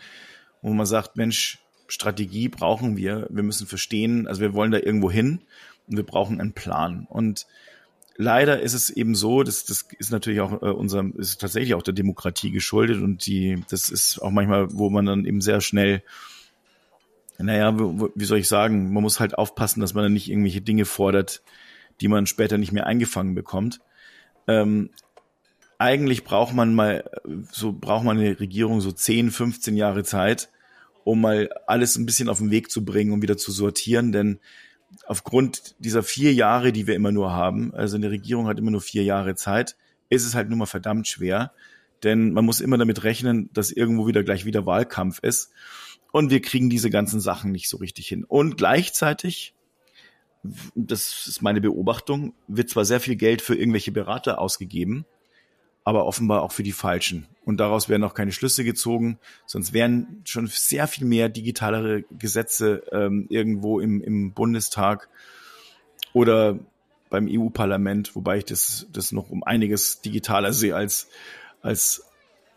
wo 0.61 0.73
man 0.73 0.86
sagt, 0.86 1.15
Mensch, 1.15 1.59
Strategie 1.88 2.49
brauchen 2.49 2.97
wir. 2.97 3.28
Wir 3.30 3.43
müssen 3.43 3.67
verstehen, 3.67 4.28
also 4.28 4.41
wir 4.41 4.53
wollen 4.53 4.71
da 4.71 4.80
irgendwo 4.80 5.11
hin 5.11 5.41
und 5.88 5.97
wir 5.97 6.03
brauchen 6.03 6.41
einen 6.41 6.53
Plan. 6.53 7.05
Und 7.09 7.45
leider 8.17 8.61
ist 8.61 8.73
es 8.73 8.89
eben 8.89 9.15
so, 9.15 9.43
dass 9.43 9.65
das 9.65 9.88
ist 9.97 10.11
natürlich 10.11 10.41
auch 10.41 10.61
äh, 10.61 11.11
ist 11.17 11.41
tatsächlich 11.41 11.76
auch 11.76 11.84
der 11.84 11.93
Demokratie 11.93 12.51
geschuldet 12.51 13.01
und 13.01 13.26
die, 13.26 13.63
das 13.69 13.89
ist 13.89 14.19
auch 14.19 14.32
manchmal, 14.32 14.73
wo 14.73 14.89
man 14.89 15.05
dann 15.05 15.26
eben 15.26 15.41
sehr 15.41 15.61
schnell, 15.61 16.01
naja, 17.38 17.76
wie 17.78 18.26
soll 18.26 18.39
ich 18.39 18.47
sagen, 18.47 18.93
man 18.93 19.03
muss 19.03 19.19
halt 19.19 19.38
aufpassen, 19.38 19.82
dass 19.82 19.93
man 19.93 20.03
dann 20.03 20.13
nicht 20.13 20.30
irgendwelche 20.30 20.61
Dinge 20.61 20.86
fordert, 20.86 21.41
die 22.01 22.07
man 22.07 22.28
später 22.28 22.57
nicht 22.57 22.71
mehr 22.71 22.88
eingefangen 22.88 23.36
bekommt. 23.36 23.82
Ähm, 24.48 24.89
eigentlich 25.78 26.24
braucht 26.24 26.54
man 26.54 26.74
mal, 26.74 27.10
so 27.52 27.74
braucht 27.74 28.06
man 28.06 28.18
eine 28.18 28.39
Regierung 28.39 28.82
so 28.82 28.91
10, 28.91 29.32
15 29.32 29.76
Jahre 29.76 30.04
Zeit, 30.04 30.50
um 31.04 31.22
mal 31.22 31.50
alles 31.68 31.98
ein 31.98 32.06
bisschen 32.06 32.30
auf 32.30 32.39
den 32.39 32.52
Weg 32.52 32.72
zu 32.72 32.86
bringen, 32.86 33.12
um 33.12 33.22
wieder 33.22 33.38
zu 33.38 33.52
sortieren, 33.52 34.12
denn 34.12 34.39
aufgrund 35.06 35.76
dieser 35.80 36.04
vier 36.04 36.34
Jahre, 36.34 36.72
die 36.72 36.88
wir 36.88 36.96
immer 36.96 37.12
nur 37.12 37.32
haben, 37.32 37.74
also 37.74 37.98
eine 37.98 38.12
Regierung 38.12 38.48
hat 38.48 38.60
immer 38.60 38.72
nur 38.72 38.82
vier 38.82 39.04
Jahre 39.04 39.36
Zeit, 39.36 39.76
ist 40.10 40.26
es 40.26 40.36
halt 40.36 40.50
nun 40.50 40.60
mal 40.60 40.66
verdammt 40.66 41.08
schwer, 41.08 41.52
denn 42.04 42.32
man 42.32 42.46
muss 42.46 42.62
immer 42.62 42.78
damit 42.78 43.04
rechnen, 43.04 43.50
dass 43.54 43.72
irgendwo 43.72 44.08
wieder 44.08 44.24
gleich 44.24 44.46
wieder 44.46 44.66
Wahlkampf 44.66 45.20
ist. 45.20 45.52
Und 46.12 46.30
wir 46.30 46.41
kriegen 46.41 46.70
diese 46.70 46.89
ganzen 46.89 47.20
Sachen 47.20 47.52
nicht 47.52 47.68
so 47.68 47.78
richtig 47.78 48.08
hin. 48.08 48.24
Und 48.24 48.58
gleichzeitig 48.58 49.55
das 50.76 51.28
ist 51.28 51.41
meine 51.41 51.62
Beobachtung, 51.62 52.34
wird 52.48 52.70
zwar 52.70 52.86
sehr 52.86 53.00
viel 53.00 53.16
Geld 53.16 53.41
für 53.41 53.56
irgendwelche 53.56 53.91
Berater 53.91 54.39
ausgegeben, 54.39 55.06
aber 55.84 56.06
offenbar 56.06 56.41
auch 56.41 56.52
für 56.52 56.64
die 56.64 56.72
falschen. 56.72 57.28
Und 57.46 57.60
daraus 57.60 57.89
werden 57.89 58.04
auch 58.04 58.14
keine 58.14 58.32
Schlüsse 58.32 58.64
gezogen, 58.64 59.20
sonst 59.46 59.74
wären 59.74 60.22
schon 60.26 60.48
sehr 60.48 60.88
viel 60.88 61.06
mehr 61.06 61.30
digitalere 61.30 62.04
Gesetze 62.18 62.84
ähm, 62.91 63.28
irgendwo 63.30 63.80
im, 63.80 64.02
im 64.02 64.34
Bundestag 64.34 65.10
oder 66.14 66.60
beim 67.10 67.28
EU-Parlament, 67.30 68.16
wobei 68.16 68.39
ich 68.39 68.46
das, 68.46 68.88
das 68.91 69.12
noch 69.12 69.30
um 69.30 69.43
einiges 69.43 70.02
digitaler 70.02 70.54
sehe 70.54 70.76
als, 70.76 71.10
als 71.62 72.04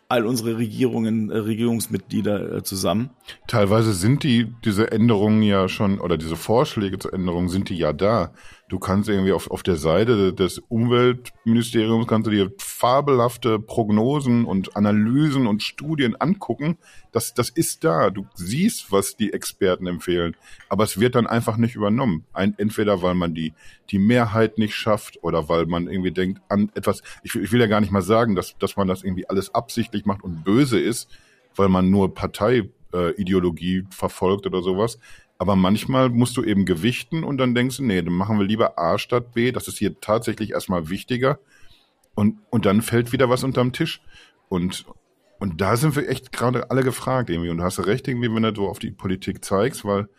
all 0.09 0.25
unsere 0.25 0.57
Regierungen, 0.57 1.29
äh, 1.29 1.37
Regierungsmitglieder 1.37 2.57
äh, 2.57 2.63
zusammen. 2.63 3.11
Teilweise 3.47 3.93
sind 3.93 4.23
die, 4.23 4.51
diese 4.65 4.91
Änderungen 4.91 5.43
ja 5.43 5.69
schon, 5.69 5.99
oder 5.99 6.17
diese 6.17 6.35
Vorschläge 6.35 6.97
zur 6.97 7.13
Änderung 7.13 7.47
sind 7.47 7.69
die 7.69 7.77
ja 7.77 7.93
da. 7.93 8.33
Du 8.69 8.77
kannst 8.77 9.09
irgendwie 9.09 9.31
auf, 9.31 9.49
auf 9.49 9.63
der 9.63 9.77
Seite 9.77 10.31
des 10.31 10.59
Umweltministeriums 10.59 12.05
kannst 12.05 12.27
du 12.27 12.31
dir 12.31 12.51
fabelhafte 12.59 13.57
Prognosen 13.57 14.45
und 14.45 14.75
Analysen 14.75 15.47
und 15.47 15.63
Studien 15.63 16.15
angucken. 16.15 16.77
Das, 17.11 17.33
das 17.33 17.49
ist 17.49 17.83
da. 17.83 18.11
Du 18.11 18.27
siehst, 18.35 18.91
was 18.91 19.17
die 19.17 19.33
Experten 19.33 19.87
empfehlen. 19.87 20.37
Aber 20.69 20.83
es 20.83 20.99
wird 20.99 21.15
dann 21.15 21.25
einfach 21.25 21.57
nicht 21.57 21.73
übernommen. 21.73 22.25
Ein, 22.31 22.53
entweder 22.59 23.01
weil 23.01 23.15
man 23.15 23.33
die, 23.33 23.53
die 23.89 23.97
Mehrheit 23.97 24.59
nicht 24.59 24.75
schafft 24.75 25.17
oder 25.23 25.49
weil 25.49 25.65
man 25.65 25.87
irgendwie 25.87 26.11
denkt 26.11 26.39
an 26.47 26.71
etwas. 26.75 27.01
Ich, 27.23 27.33
ich 27.33 27.51
will 27.51 27.61
ja 27.61 27.67
gar 27.67 27.81
nicht 27.81 27.91
mal 27.91 28.03
sagen, 28.03 28.35
dass, 28.35 28.55
dass 28.59 28.77
man 28.77 28.87
das 28.87 29.03
irgendwie 29.03 29.27
alles 29.27 29.55
absichtlich 29.55 30.05
macht 30.05 30.23
und 30.23 30.43
böse 30.43 30.79
ist, 30.79 31.09
weil 31.55 31.69
man 31.69 31.89
nur 31.89 32.13
Parteiideologie 32.13 33.77
äh, 33.77 33.83
verfolgt 33.89 34.45
oder 34.45 34.61
sowas. 34.61 34.99
Aber 35.41 35.55
manchmal 35.55 36.09
musst 36.09 36.35
du 36.35 36.43
eben 36.43 36.65
gewichten 36.65 37.23
und 37.23 37.37
dann 37.37 37.55
denkst 37.55 37.77
du, 37.77 37.83
nee, 37.83 38.01
dann 38.01 38.13
machen 38.13 38.37
wir 38.37 38.45
lieber 38.45 38.77
A 38.77 38.99
statt 38.99 39.33
B. 39.33 39.53
Das 39.53 39.69
ist 39.69 39.77
hier 39.77 39.99
tatsächlich 40.01 40.51
erstmal 40.51 40.89
wichtiger. 40.89 41.39
Und, 42.13 42.39
und 42.49 42.65
dann 42.65 42.81
fällt 42.81 43.13
wieder 43.13 43.29
was 43.29 43.45
unterm 43.45 43.71
Tisch. 43.71 44.01
Und, 44.49 44.85
und 45.39 45.61
da 45.61 45.77
sind 45.77 45.95
wir 45.95 46.09
echt 46.09 46.33
gerade 46.33 46.69
alle 46.69 46.83
gefragt 46.83 47.29
irgendwie. 47.29 47.49
Und 47.49 47.59
du 47.59 47.63
hast 47.63 47.79
recht 47.85 48.05
irgendwie, 48.09 48.33
wenn 48.35 48.43
du 48.43 48.53
so 48.53 48.67
auf 48.67 48.79
die 48.79 48.91
Politik 48.91 49.45
zeigst, 49.45 49.85
weil 49.85 50.09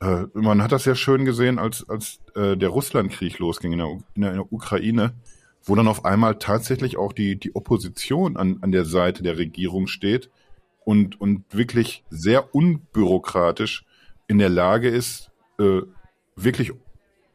äh, 0.00 0.26
man 0.34 0.62
hat 0.62 0.70
das 0.70 0.84
ja 0.84 0.94
schön 0.94 1.24
gesehen, 1.24 1.58
als, 1.58 1.88
als 1.88 2.20
äh, 2.36 2.56
der 2.56 2.68
Russlandkrieg 2.68 3.40
losging 3.40 3.72
in 3.72 3.78
der, 3.78 3.98
in 4.14 4.22
der 4.22 4.52
Ukraine, 4.52 5.14
wo 5.64 5.74
dann 5.74 5.88
auf 5.88 6.04
einmal 6.04 6.38
tatsächlich 6.38 6.96
auch 6.96 7.12
die, 7.12 7.34
die 7.34 7.56
Opposition 7.56 8.36
an, 8.36 8.58
an 8.60 8.70
der 8.70 8.84
Seite 8.84 9.24
der 9.24 9.36
Regierung 9.36 9.88
steht 9.88 10.30
und, 10.84 11.20
und 11.20 11.44
wirklich 11.52 12.04
sehr 12.08 12.54
unbürokratisch 12.54 13.84
in 14.26 14.38
der 14.38 14.48
Lage 14.48 14.88
ist, 14.88 15.30
äh, 15.58 15.82
wirklich 16.36 16.72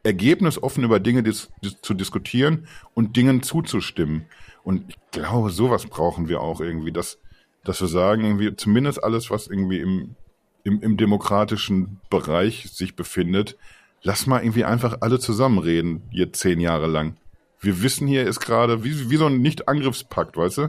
ergebnisoffen 0.03 0.83
über 0.83 0.99
Dinge 0.99 1.23
dis 1.23 1.49
dis 1.63 1.81
zu 1.81 1.93
diskutieren 1.93 2.67
und 2.93 3.17
Dingen 3.17 3.43
zuzustimmen. 3.43 4.25
Und 4.63 4.89
ich 4.89 4.97
glaube, 5.11 5.49
sowas 5.49 5.85
brauchen 5.85 6.29
wir 6.29 6.41
auch 6.41 6.61
irgendwie, 6.61 6.91
dass, 6.91 7.19
dass 7.63 7.81
wir 7.81 7.87
sagen, 7.87 8.23
irgendwie 8.23 8.55
zumindest 8.55 9.03
alles, 9.03 9.29
was 9.29 9.47
irgendwie 9.47 9.79
im, 9.79 10.15
im, 10.63 10.81
im 10.81 10.97
demokratischen 10.97 11.99
Bereich 12.09 12.69
sich 12.71 12.95
befindet, 12.95 13.57
lass 14.01 14.27
mal 14.27 14.41
irgendwie 14.41 14.65
einfach 14.65 14.97
alle 15.01 15.19
zusammenreden, 15.19 16.03
jetzt 16.11 16.39
zehn 16.39 16.59
Jahre 16.59 16.87
lang. 16.87 17.17
Wir 17.59 17.81
wissen 17.81 18.07
hier 18.07 18.25
ist 18.25 18.39
gerade 18.39 18.83
wie, 18.83 19.09
wie 19.09 19.17
so 19.17 19.25
ein 19.25 19.41
Nicht-Angriffspakt, 19.41 20.37
weißt 20.37 20.57
du? 20.59 20.61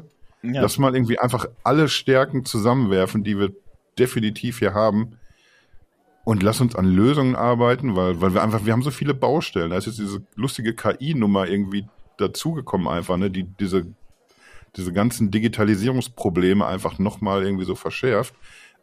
Ja. 0.43 0.63
Lass 0.63 0.79
mal 0.79 0.95
irgendwie 0.95 1.19
einfach 1.19 1.47
alle 1.63 1.89
Stärken 1.89 2.45
zusammenwerfen, 2.45 3.23
die 3.23 3.39
wir 3.39 3.53
definitiv 3.99 4.59
hier 4.59 4.75
haben 4.75 5.19
und 6.31 6.45
lass 6.45 6.61
uns 6.61 6.77
an 6.77 6.85
Lösungen 6.85 7.35
arbeiten, 7.35 7.97
weil, 7.97 8.21
weil 8.21 8.35
wir 8.35 8.43
einfach, 8.45 8.65
wir 8.65 8.73
haben 8.73 8.85
so 8.85 8.93
viele 8.93 9.15
Baustellen. 9.15 9.71
Da 9.71 9.77
ist 9.77 9.87
jetzt 9.87 9.99
diese 9.99 10.23
lustige 10.37 10.77
KI-Nummer 10.77 11.49
irgendwie 11.49 11.89
dazugekommen 12.19 12.87
einfach, 12.87 13.17
ne, 13.17 13.33
die 13.33 13.43
diese, 13.43 13.93
diese 14.77 14.93
ganzen 14.93 15.33
Digitalisierungsprobleme 15.33 16.65
einfach 16.65 17.01
nochmal 17.01 17.43
irgendwie 17.43 17.65
so 17.65 17.75
verschärft. 17.75 18.33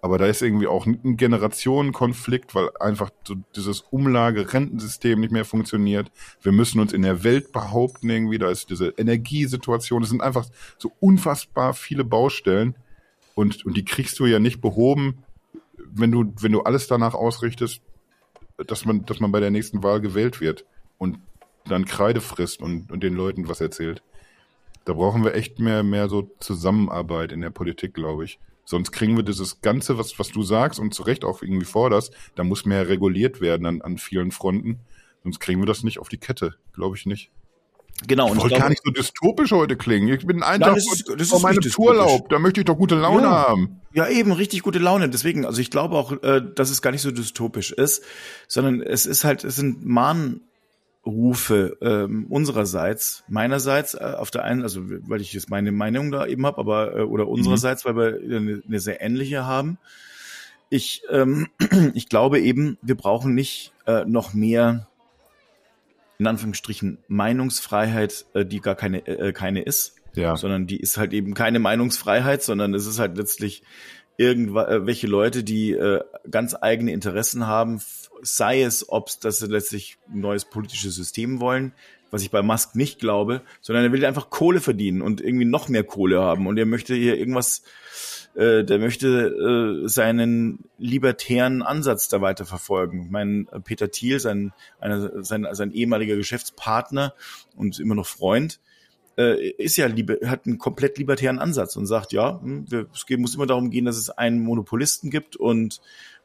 Aber 0.02 0.18
da 0.18 0.26
ist 0.26 0.42
irgendwie 0.42 0.68
auch 0.68 0.86
ein 0.86 1.16
Generationenkonflikt, 1.16 2.54
weil 2.54 2.68
einfach 2.82 3.12
so 3.26 3.36
dieses 3.56 3.80
Umlage-Rentensystem 3.80 5.18
nicht 5.18 5.32
mehr 5.32 5.46
funktioniert. 5.46 6.12
Wir 6.42 6.52
müssen 6.52 6.82
uns 6.82 6.92
in 6.92 7.04
der 7.04 7.24
Welt 7.24 7.54
behaupten 7.54 8.10
irgendwie. 8.10 8.40
Da 8.40 8.50
ist 8.50 8.70
diese 8.70 8.90
Energiesituation. 8.90 10.04
Es 10.04 10.10
sind 10.10 10.20
einfach 10.20 10.48
so 10.78 10.92
unfassbar 11.00 11.74
viele 11.74 12.04
Baustellen. 12.04 12.76
Und, 13.36 13.66
und 13.66 13.78
die 13.78 13.86
kriegst 13.86 14.20
du 14.20 14.26
ja 14.26 14.40
nicht 14.40 14.60
behoben, 14.60 15.24
wenn 16.00 16.12
du, 16.12 16.34
wenn 16.40 16.52
du 16.52 16.62
alles 16.62 16.88
danach 16.88 17.14
ausrichtest, 17.14 17.82
dass 18.58 18.86
man, 18.86 19.06
dass 19.06 19.20
man 19.20 19.32
bei 19.32 19.40
der 19.40 19.52
nächsten 19.52 19.84
Wahl 19.84 20.02
gewählt 20.02 20.42
wird 20.42 20.66
und 20.98 21.20
dann 21.66 21.86
Kreide 21.86 22.22
frisst 22.22 22.62
und, 22.62 22.92
und 22.92 23.04
den 23.04 23.14
Leuten 23.14 23.48
was 23.48 23.62
erzählt. 23.62 24.02
Da 24.86 24.94
brauchen 24.94 25.24
wir 25.24 25.36
echt 25.36 25.60
mehr, 25.60 25.84
mehr 25.84 26.08
so 26.08 26.32
Zusammenarbeit 26.40 27.32
in 27.32 27.42
der 27.42 27.50
Politik, 27.50 27.94
glaube 27.94 28.24
ich. 28.24 28.40
Sonst 28.64 28.92
kriegen 28.92 29.16
wir 29.16 29.24
dieses 29.24 29.62
Ganze, 29.62 29.98
was, 29.98 30.18
was 30.20 30.30
du 30.30 30.44
sagst 30.44 30.80
und 30.80 30.94
zu 30.94 31.04
Recht 31.04 31.24
auch 31.24 31.42
irgendwie 31.42 31.66
forderst, 31.66 32.14
da 32.36 32.44
muss 32.44 32.66
mehr 32.66 32.88
reguliert 32.88 33.42
werden 33.42 33.66
an, 33.66 33.82
an 33.82 33.98
vielen 33.98 34.32
Fronten. 34.32 34.80
Sonst 35.24 35.40
kriegen 35.40 35.62
wir 35.62 35.66
das 35.66 35.84
nicht 35.84 36.00
auf 36.00 36.10
die 36.10 36.18
Kette, 36.18 36.56
glaube 36.74 36.96
ich 36.96 37.06
nicht. 37.06 37.32
Genau. 38.06 38.32
Ich 38.34 38.40
wollte 38.40 38.60
gar 38.60 38.70
nicht 38.70 38.82
so 38.86 38.92
dystopisch 38.92 39.52
heute 39.52 39.76
klingen. 39.76 40.10
Ich 40.14 40.26
bin 40.28 40.44
ein 40.44 40.60
Nein, 40.60 40.62
Tag 40.62 40.76
das 40.76 40.86
ist- 40.94 41.10
das 41.10 41.22
ist 41.22 41.30
vor 41.32 41.40
meinem 41.42 41.58
nicht 41.58 41.74
Tourlaub. 41.74 42.30
Da 42.30 42.38
möchte 42.38 42.62
ich 42.62 42.66
doch 42.66 42.78
gute 42.78 42.96
Laune 42.96 43.24
Ja. 43.24 43.48
haben. 43.48 43.82
Ja, 43.94 44.08
eben, 44.08 44.32
richtig 44.32 44.62
gute 44.62 44.78
Laune. 44.80 45.10
Deswegen, 45.10 45.46
also 45.46 45.60
ich 45.60 45.72
glaube 45.72 45.96
auch, 45.96 46.12
äh, 46.22 46.42
dass 46.54 46.70
es 46.70 46.84
gar 46.84 46.92
nicht 46.92 47.02
so 47.02 47.10
dystopisch 47.12 47.72
ist, 47.72 48.04
sondern 48.48 48.82
es 48.82 49.08
ist 49.08 49.24
halt, 49.24 49.44
es 49.44 49.56
sind 49.56 49.84
Mahnrufe 49.84 51.78
ähm, 51.82 52.28
unsererseits, 52.30 53.24
meinerseits 53.28 53.94
äh, 53.96 54.14
auf 54.18 54.30
der 54.30 54.44
einen, 54.44 54.62
also 54.62 54.82
weil 55.08 55.22
ich 55.22 55.34
jetzt 55.34 55.50
meine 55.50 55.72
Meinung 55.72 56.12
da 56.12 56.26
eben 56.28 56.46
habe, 56.46 56.60
aber 56.60 56.96
äh, 56.98 57.02
oder 57.02 57.28
unsererseits, 57.28 57.86
weil 57.86 57.96
wir 57.96 58.38
eine, 58.38 58.62
eine 58.68 58.80
sehr 58.80 59.02
ähnliche 59.02 59.46
haben. 59.46 59.80
Ich, 60.70 61.02
ähm, 61.10 61.48
ich 61.94 62.10
glaube 62.10 62.40
eben, 62.42 62.78
wir 62.82 62.96
brauchen 62.96 63.34
nicht 63.34 63.72
äh, 63.86 64.04
noch 64.06 64.34
mehr 64.34 64.88
in 66.20 66.28
Anführungsstrichen 66.28 67.00
Meinungsfreiheit, 67.08 68.26
äh, 68.34 68.46
die 68.46 68.60
gar 68.60 68.76
keine 68.76 69.06
äh, 69.08 69.34
keine 69.34 69.62
ist 69.62 69.96
Ja. 70.16 70.36
sondern 70.36 70.68
die 70.68 70.80
ist 70.80 70.98
halt 70.98 71.14
eben 71.14 71.34
keine 71.34 71.60
Meinungsfreiheit, 71.60 72.42
sondern 72.44 72.74
es 72.74 72.88
ist 72.88 73.00
halt 73.00 73.18
letztlich 73.18 73.64
irgendwelche 74.18 75.06
Leute, 75.08 75.44
die 75.44 75.72
äh, 75.74 76.02
ganz 76.30 76.56
eigene 76.60 76.92
Interessen 76.92 77.46
haben, 77.46 77.82
sei 78.24 78.64
es, 78.64 78.90
ob 78.90 79.10
das 79.22 79.40
sie 79.40 79.46
letztlich 79.46 80.00
ein 80.12 80.22
neues 80.22 80.46
politisches 80.46 80.96
System 80.96 81.40
wollen, 81.40 81.74
was 82.10 82.24
ich 82.24 82.32
bei 82.32 82.42
Musk 82.42 82.76
nicht 82.76 83.00
glaube, 83.00 83.42
sondern 83.62 83.86
er 83.86 83.92
will 83.92 84.04
einfach 84.06 84.32
Kohle 84.32 84.60
verdienen 84.60 85.04
und 85.04 85.22
irgendwie 85.22 85.46
noch 85.46 85.70
mehr 85.70 85.84
Kohle 85.84 86.20
haben 86.20 86.48
und 86.48 86.58
er 86.58 86.66
möchte 86.66 86.96
hier 86.96 87.16
irgendwas, 87.16 87.62
äh, 88.38 88.64
der 88.64 88.78
möchte 88.78 89.08
äh, 89.08 89.88
seinen 89.88 90.70
libertären 90.78 91.64
Ansatz 91.64 92.08
da 92.08 92.22
weiter 92.22 92.46
verfolgen. 92.46 93.08
Mein 93.10 93.48
Peter 93.64 93.90
Thiel, 93.90 94.20
sein, 94.20 94.54
einer, 94.80 95.24
sein, 95.24 95.48
sein 95.52 95.72
ehemaliger 95.72 96.16
Geschäftspartner 96.16 97.14
und 97.56 97.80
immer 97.80 97.96
noch 97.96 98.06
Freund, 98.06 98.60
äh, 99.18 99.50
ist 99.50 99.76
ja 99.76 99.90
hat 100.26 100.46
einen 100.46 100.60
komplett 100.60 101.00
libertären 101.00 101.40
Ansatz 101.40 101.76
und 101.76 101.88
sagt, 101.88 102.14
ja, 102.14 102.40
hm, 102.40 102.66
es 102.94 103.18
muss 103.18 103.34
immer 103.34 103.48
darum 103.48 103.72
gehen, 103.72 103.86
dass 103.86 103.98
es 103.98 104.12
einen 104.12 104.40
Monopolisten 104.40 105.10
gibt 105.10 105.36
und 105.36 105.82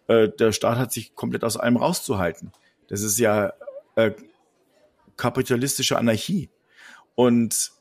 äh, 0.06 0.28
der 0.28 0.52
Staat 0.52 0.76
hat 0.76 0.92
sich 0.92 1.14
komplett 1.14 1.44
aus 1.44 1.56
allem 1.56 1.78
rauszuhalten. 1.78 2.52
Das 2.88 3.00
ist 3.00 3.18
ja 3.18 3.54
äh, 3.96 4.12
kapitalistische 5.16 5.96
Anarchie. 5.96 6.50
Und 7.14 7.72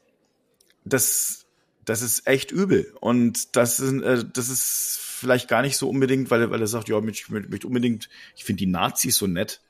das, 0.85 1.40
das 1.85 2.01
ist 2.01 2.27
echt 2.27 2.51
übel. 2.51 2.93
Und 2.99 3.55
das 3.55 3.79
ist, 3.79 4.01
äh, 4.01 4.23
das 4.33 4.49
ist 4.49 4.99
vielleicht 5.01 5.47
gar 5.47 5.61
nicht 5.61 5.77
so 5.77 5.89
unbedingt, 5.89 6.31
weil 6.31 6.41
er, 6.41 6.51
weil 6.51 6.61
er 6.61 6.67
sagt, 6.67 6.89
ja, 6.89 6.97
ich 6.99 7.29
möchte 7.29 7.67
unbedingt, 7.67 8.09
ich 8.35 8.43
finde 8.43 8.59
die 8.59 8.67
Nazis 8.67 9.17
so 9.17 9.27
nett 9.27 9.61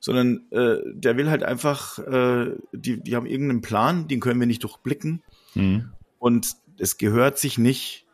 sondern 0.00 0.46
äh, 0.50 0.78
der 0.92 1.16
will 1.16 1.30
halt 1.30 1.42
einfach, 1.42 1.98
äh, 1.98 2.52
die, 2.72 3.00
die 3.00 3.16
haben 3.16 3.26
irgendeinen 3.26 3.60
Plan, 3.60 4.08
den 4.08 4.20
können 4.20 4.40
wir 4.40 4.46
nicht 4.46 4.62
durchblicken 4.62 5.22
Mhm. 5.54 5.90
und 6.18 6.48
es 6.78 6.98
gehört 6.98 7.38
sich 7.38 7.56
nicht, 7.56 8.06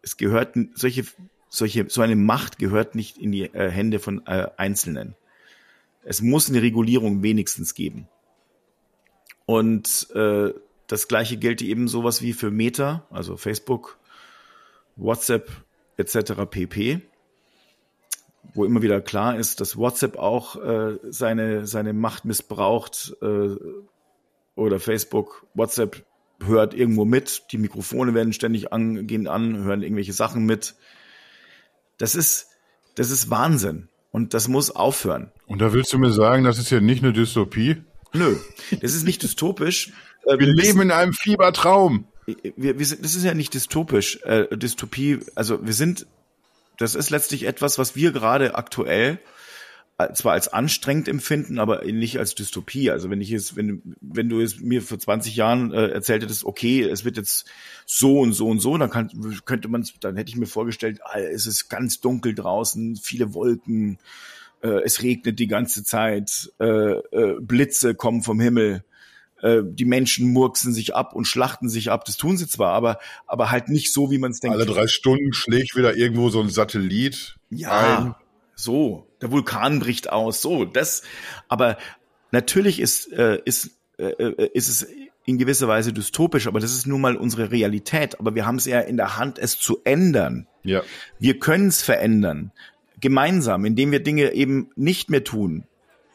es 0.00 0.16
gehört 0.16 0.56
solche, 0.74 1.04
solche, 1.48 1.86
so 1.88 2.02
eine 2.02 2.14
Macht 2.14 2.58
gehört 2.58 2.94
nicht 2.94 3.18
in 3.18 3.32
die 3.32 3.42
äh, 3.42 3.68
Hände 3.68 3.98
von 3.98 4.24
äh, 4.26 4.46
Einzelnen. 4.56 5.16
Es 6.04 6.22
muss 6.22 6.48
eine 6.48 6.62
Regulierung 6.62 7.22
wenigstens 7.22 7.74
geben. 7.74 8.06
Und 9.44 10.08
äh, 10.14 10.52
das 10.86 11.08
gleiche 11.08 11.36
gilt 11.36 11.62
eben 11.62 11.88
sowas 11.88 12.22
wie 12.22 12.32
für 12.32 12.50
Meta, 12.50 13.06
also 13.10 13.36
Facebook, 13.36 13.98
WhatsApp 14.96 15.50
etc. 15.96 16.32
pp 16.50 17.02
wo 18.52 18.64
immer 18.64 18.82
wieder 18.82 19.00
klar 19.00 19.36
ist, 19.36 19.60
dass 19.60 19.76
WhatsApp 19.76 20.16
auch 20.16 20.56
äh, 20.56 20.98
seine, 21.08 21.66
seine 21.66 21.92
Macht 21.92 22.24
missbraucht 22.24 23.16
äh, 23.22 23.56
oder 24.54 24.80
Facebook. 24.80 25.46
WhatsApp 25.54 26.04
hört 26.44 26.74
irgendwo 26.74 27.04
mit, 27.04 27.44
die 27.52 27.58
Mikrofone 27.58 28.14
werden 28.14 28.32
ständig 28.32 28.72
an, 28.72 29.06
gehen 29.06 29.28
an, 29.28 29.64
hören 29.64 29.82
irgendwelche 29.82 30.12
Sachen 30.12 30.44
mit. 30.44 30.74
Das 31.98 32.14
ist, 32.14 32.48
das 32.96 33.10
ist 33.10 33.30
Wahnsinn 33.30 33.88
und 34.10 34.34
das 34.34 34.48
muss 34.48 34.70
aufhören. 34.70 35.32
Und 35.46 35.60
da 35.60 35.72
willst 35.72 35.92
du 35.92 35.98
mir 35.98 36.12
sagen, 36.12 36.44
das 36.44 36.58
ist 36.58 36.70
ja 36.70 36.80
nicht 36.80 37.02
eine 37.02 37.12
Dystopie? 37.12 37.82
Nö, 38.14 38.36
das 38.80 38.94
ist 38.94 39.04
nicht 39.04 39.22
dystopisch. 39.22 39.92
Äh, 40.24 40.38
Wir 40.38 40.46
wissen- 40.48 40.56
leben 40.56 40.80
in 40.82 40.90
einem 40.90 41.12
Fiebertraum. 41.12 42.06
wir, 42.56 42.78
wir 42.78 42.86
sind, 42.86 43.04
das 43.04 43.14
ist 43.14 43.24
ja 43.24 43.34
nicht 43.34 43.52
dystopisch, 43.52 44.20
äh, 44.22 44.56
Dystopie, 44.56 45.18
also 45.34 45.64
wir 45.66 45.74
sind, 45.74 46.06
das 46.78 46.94
ist 46.94 47.10
letztlich 47.10 47.44
etwas, 47.44 47.78
was 47.78 47.94
wir 47.96 48.12
gerade 48.12 48.54
aktuell 48.54 49.18
äh, 49.98 50.12
zwar 50.12 50.32
als 50.32 50.48
anstrengend 50.48 51.06
empfinden, 51.06 51.58
aber 51.58 51.84
nicht 51.84 52.18
als 52.18 52.34
Dystopie. 52.34 52.90
Also 52.90 53.10
wenn 53.10 53.20
ich 53.20 53.30
es, 53.30 53.54
wenn, 53.56 53.94
wenn 54.00 54.28
du 54.28 54.40
es 54.40 54.58
mir 54.58 54.82
vor 54.82 54.98
20 54.98 55.36
Jahren 55.36 55.72
äh, 55.72 55.88
erzählt 55.88 56.22
hättest, 56.24 56.44
okay, 56.44 56.82
es 56.82 57.04
wird 57.04 57.16
jetzt 57.16 57.44
so 57.86 58.18
und 58.20 58.32
so 58.32 58.48
und 58.48 58.58
so, 58.60 58.76
dann 58.78 58.90
kann, 58.90 59.10
könnte 59.44 59.68
man 59.68 59.86
dann 60.00 60.16
hätte 60.16 60.30
ich 60.30 60.36
mir 60.36 60.46
vorgestellt, 60.46 61.00
ah, 61.04 61.18
es 61.18 61.46
ist 61.46 61.68
ganz 61.68 62.00
dunkel 62.00 62.34
draußen, 62.34 62.96
viele 62.96 63.34
Wolken, 63.34 63.98
äh, 64.64 64.80
es 64.84 65.02
regnet 65.02 65.38
die 65.38 65.46
ganze 65.46 65.84
Zeit, 65.84 66.52
äh, 66.58 66.64
äh, 66.64 67.36
Blitze 67.40 67.94
kommen 67.94 68.22
vom 68.22 68.40
Himmel 68.40 68.82
äh, 69.44 69.62
die 69.62 69.84
Menschen 69.84 70.32
murksen 70.32 70.72
sich 70.72 70.94
ab 70.94 71.14
und 71.14 71.26
schlachten 71.26 71.68
sich 71.68 71.90
ab. 71.90 72.06
Das 72.06 72.16
tun 72.16 72.38
sie 72.38 72.48
zwar, 72.48 72.72
aber, 72.72 72.98
aber 73.26 73.50
halt 73.50 73.68
nicht 73.68 73.92
so, 73.92 74.10
wie 74.10 74.16
man 74.16 74.30
es 74.30 74.40
denkt. 74.40 74.56
Alle 74.56 74.64
drei 74.64 74.86
Stunden 74.86 75.34
schlägt 75.34 75.76
wieder 75.76 75.94
irgendwo 75.96 76.30
so 76.30 76.40
ein 76.40 76.48
Satellit 76.48 77.36
ja, 77.50 77.98
ein. 77.98 78.14
so. 78.54 79.06
Der 79.20 79.30
Vulkan 79.30 79.80
bricht 79.80 80.10
aus. 80.10 80.40
So, 80.40 80.64
das. 80.64 81.02
Aber 81.48 81.76
natürlich 82.30 82.80
ist, 82.80 83.12
äh, 83.12 83.38
ist, 83.44 83.72
äh, 83.98 84.12
äh, 84.12 84.50
ist 84.54 84.68
es 84.70 84.86
in 85.26 85.36
gewisser 85.36 85.68
Weise 85.68 85.92
dystopisch, 85.92 86.46
aber 86.46 86.60
das 86.60 86.72
ist 86.72 86.86
nun 86.86 87.02
mal 87.02 87.14
unsere 87.14 87.50
Realität. 87.50 88.20
Aber 88.20 88.34
wir 88.34 88.46
haben 88.46 88.56
es 88.56 88.64
ja 88.64 88.80
in 88.80 88.96
der 88.96 89.18
Hand, 89.18 89.38
es 89.38 89.58
zu 89.58 89.80
ändern. 89.84 90.46
Ja. 90.62 90.82
Wir 91.18 91.38
können 91.38 91.68
es 91.68 91.82
verändern. 91.82 92.50
Gemeinsam, 93.00 93.64
indem 93.64 93.90
wir 93.92 94.00
Dinge 94.02 94.32
eben 94.32 94.70
nicht 94.76 95.10
mehr 95.10 95.24
tun. 95.24 95.64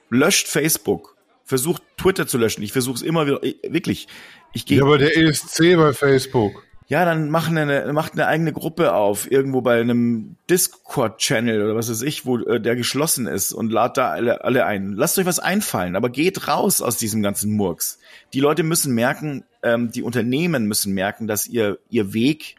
Löscht 0.09 0.47
Facebook. 0.47 1.15
Versucht 1.43 1.81
Twitter 1.97 2.27
zu 2.27 2.37
löschen. 2.37 2.61
Ich 2.63 2.71
versuche 2.73 2.95
es 2.95 3.01
immer 3.01 3.25
wieder. 3.25 3.43
Ich- 3.43 3.57
Wirklich. 3.67 4.07
Ich 4.53 4.65
gehe 4.65 4.79
Ja, 4.79 4.83
aber 4.83 4.97
der 4.97 5.15
ESC 5.17 5.75
bei 5.75 5.93
Facebook. 5.93 6.63
ja, 6.87 7.05
dann 7.05 7.29
machen 7.29 7.57
eine, 7.57 7.91
macht 7.93 8.13
eine 8.13 8.25
eigene 8.27 8.51
Gruppe 8.53 8.93
auf, 8.93 9.29
irgendwo 9.31 9.61
bei 9.61 9.79
einem 9.79 10.35
Discord-Channel 10.49 11.61
oder 11.63 11.75
was 11.75 11.89
weiß 11.89 12.01
ich, 12.03 12.25
wo 12.25 12.37
äh, 12.39 12.59
der 12.59 12.75
geschlossen 12.75 13.27
ist 13.27 13.51
und 13.53 13.71
lad 13.71 13.97
da 13.97 14.09
alle, 14.11 14.43
alle 14.43 14.65
ein. 14.65 14.93
Lasst 14.93 15.17
euch 15.19 15.25
was 15.25 15.39
einfallen, 15.39 15.95
aber 15.95 16.09
geht 16.09 16.47
raus 16.47 16.81
aus 16.81 16.97
diesem 16.97 17.21
ganzen 17.21 17.51
Murks. 17.53 17.99
Die 18.33 18.39
Leute 18.39 18.63
müssen 18.63 18.93
merken, 18.95 19.43
ähm, 19.63 19.91
die 19.91 20.01
Unternehmen 20.03 20.65
müssen 20.65 20.93
merken, 20.93 21.27
dass 21.27 21.47
ihr, 21.47 21.77
ihr 21.89 22.13
Weg 22.13 22.55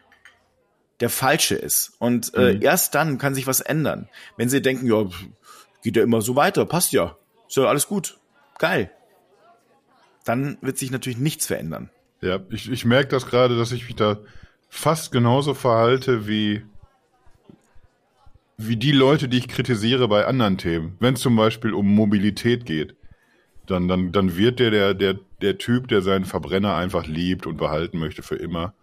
der 1.01 1.09
falsche 1.09 1.55
ist. 1.55 1.93
Und 1.99 2.33
äh, 2.35 2.59
erst 2.61 2.95
dann 2.95 3.17
kann 3.17 3.35
sich 3.35 3.47
was 3.47 3.59
ändern. 3.59 4.07
Wenn 4.37 4.49
sie 4.49 4.61
denken, 4.61 4.85
ja, 4.85 5.05
geht 5.81 5.97
ja 5.97 6.03
immer 6.03 6.21
so 6.21 6.35
weiter, 6.35 6.65
passt 6.65 6.93
ja, 6.93 7.17
ist 7.47 7.57
ja 7.57 7.63
alles 7.63 7.87
gut, 7.87 8.17
geil. 8.59 8.91
Dann 10.23 10.57
wird 10.61 10.77
sich 10.77 10.91
natürlich 10.91 11.17
nichts 11.17 11.47
verändern. 11.47 11.89
Ja, 12.21 12.39
ich, 12.51 12.71
ich 12.71 12.85
merke 12.85 13.09
das 13.09 13.25
gerade, 13.25 13.57
dass 13.57 13.71
ich 13.71 13.87
mich 13.87 13.95
da 13.95 14.19
fast 14.69 15.11
genauso 15.11 15.55
verhalte 15.55 16.27
wie, 16.27 16.63
wie 18.57 18.77
die 18.77 18.91
Leute, 18.91 19.27
die 19.27 19.39
ich 19.39 19.47
kritisiere 19.47 20.07
bei 20.07 20.25
anderen 20.25 20.59
Themen. 20.59 20.95
Wenn 20.99 21.15
es 21.15 21.21
zum 21.21 21.35
Beispiel 21.35 21.73
um 21.73 21.87
Mobilität 21.87 22.65
geht, 22.65 22.95
dann, 23.65 23.87
dann, 23.87 24.11
dann 24.11 24.37
wird 24.37 24.59
der, 24.59 24.69
der, 24.69 24.93
der, 24.93 25.19
der 25.41 25.57
Typ, 25.57 25.87
der 25.87 26.01
seinen 26.01 26.25
Verbrenner 26.25 26.75
einfach 26.75 27.07
liebt 27.07 27.47
und 27.47 27.57
behalten 27.57 27.97
möchte 27.97 28.21
für 28.21 28.35
immer, 28.35 28.75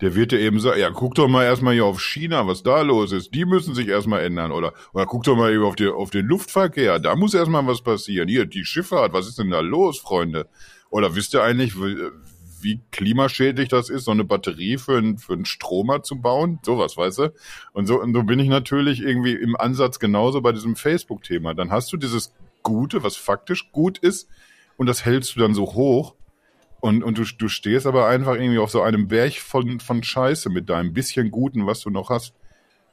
der 0.00 0.14
wird 0.14 0.32
ja 0.32 0.38
eben 0.38 0.58
sagen, 0.60 0.80
ja, 0.80 0.90
guck 0.90 1.14
doch 1.14 1.28
mal 1.28 1.44
erstmal 1.44 1.74
hier 1.74 1.84
auf 1.84 2.00
China, 2.00 2.46
was 2.46 2.62
da 2.62 2.82
los 2.82 3.12
ist. 3.12 3.34
Die 3.34 3.44
müssen 3.44 3.74
sich 3.74 3.88
erstmal 3.88 4.22
ändern. 4.24 4.50
Oder, 4.52 4.72
oder 4.92 5.06
guck 5.06 5.22
doch 5.24 5.36
mal 5.36 5.52
eben 5.52 5.62
auf, 5.64 5.76
die, 5.76 5.86
auf 5.88 6.10
den 6.10 6.26
Luftverkehr, 6.26 6.98
da 6.98 7.14
muss 7.16 7.32
erstmal 7.34 7.66
was 7.66 7.82
passieren. 7.82 8.28
Hier, 8.28 8.44
die 8.46 8.64
Schifffahrt, 8.64 9.12
was 9.12 9.28
ist 9.28 9.38
denn 9.38 9.50
da 9.50 9.60
los, 9.60 9.98
Freunde? 10.00 10.48
Oder 10.90 11.14
wisst 11.14 11.34
ihr 11.34 11.42
eigentlich, 11.42 11.74
wie, 11.80 12.80
klimaschädlich 12.90 13.68
das 13.68 13.90
ist, 13.90 14.04
so 14.04 14.10
eine 14.10 14.24
Batterie 14.24 14.78
für, 14.78 14.96
einen- 14.96 15.18
für 15.18 15.34
einen 15.34 15.44
Stromer 15.44 16.02
zu 16.02 16.20
bauen? 16.20 16.58
Sowas, 16.64 16.96
weißt 16.96 17.18
du? 17.18 17.32
Und 17.72 17.86
so, 17.86 18.00
und 18.00 18.14
so 18.14 18.22
bin 18.22 18.38
ich 18.40 18.48
natürlich 18.48 19.00
irgendwie 19.00 19.34
im 19.34 19.54
Ansatz 19.54 19.98
genauso 19.98 20.40
bei 20.40 20.52
diesem 20.52 20.74
Facebook-Thema. 20.74 21.54
Dann 21.54 21.70
hast 21.70 21.92
du 21.92 21.96
dieses 21.96 22.32
Gute, 22.62 23.02
was 23.02 23.16
faktisch 23.16 23.70
gut 23.70 23.98
ist, 23.98 24.28
und 24.76 24.86
das 24.86 25.04
hältst 25.04 25.36
du 25.36 25.40
dann 25.40 25.54
so 25.54 25.66
hoch. 25.74 26.14
Und, 26.84 27.02
und 27.02 27.16
du, 27.16 27.24
du 27.24 27.48
stehst 27.48 27.86
aber 27.86 28.08
einfach 28.08 28.34
irgendwie 28.34 28.58
auf 28.58 28.70
so 28.70 28.82
einem 28.82 29.08
Berg 29.08 29.36
von, 29.36 29.80
von 29.80 30.02
Scheiße 30.02 30.50
mit 30.50 30.68
deinem 30.68 30.92
bisschen 30.92 31.30
Guten, 31.30 31.66
was 31.66 31.80
du 31.80 31.88
noch 31.88 32.10
hast. 32.10 32.34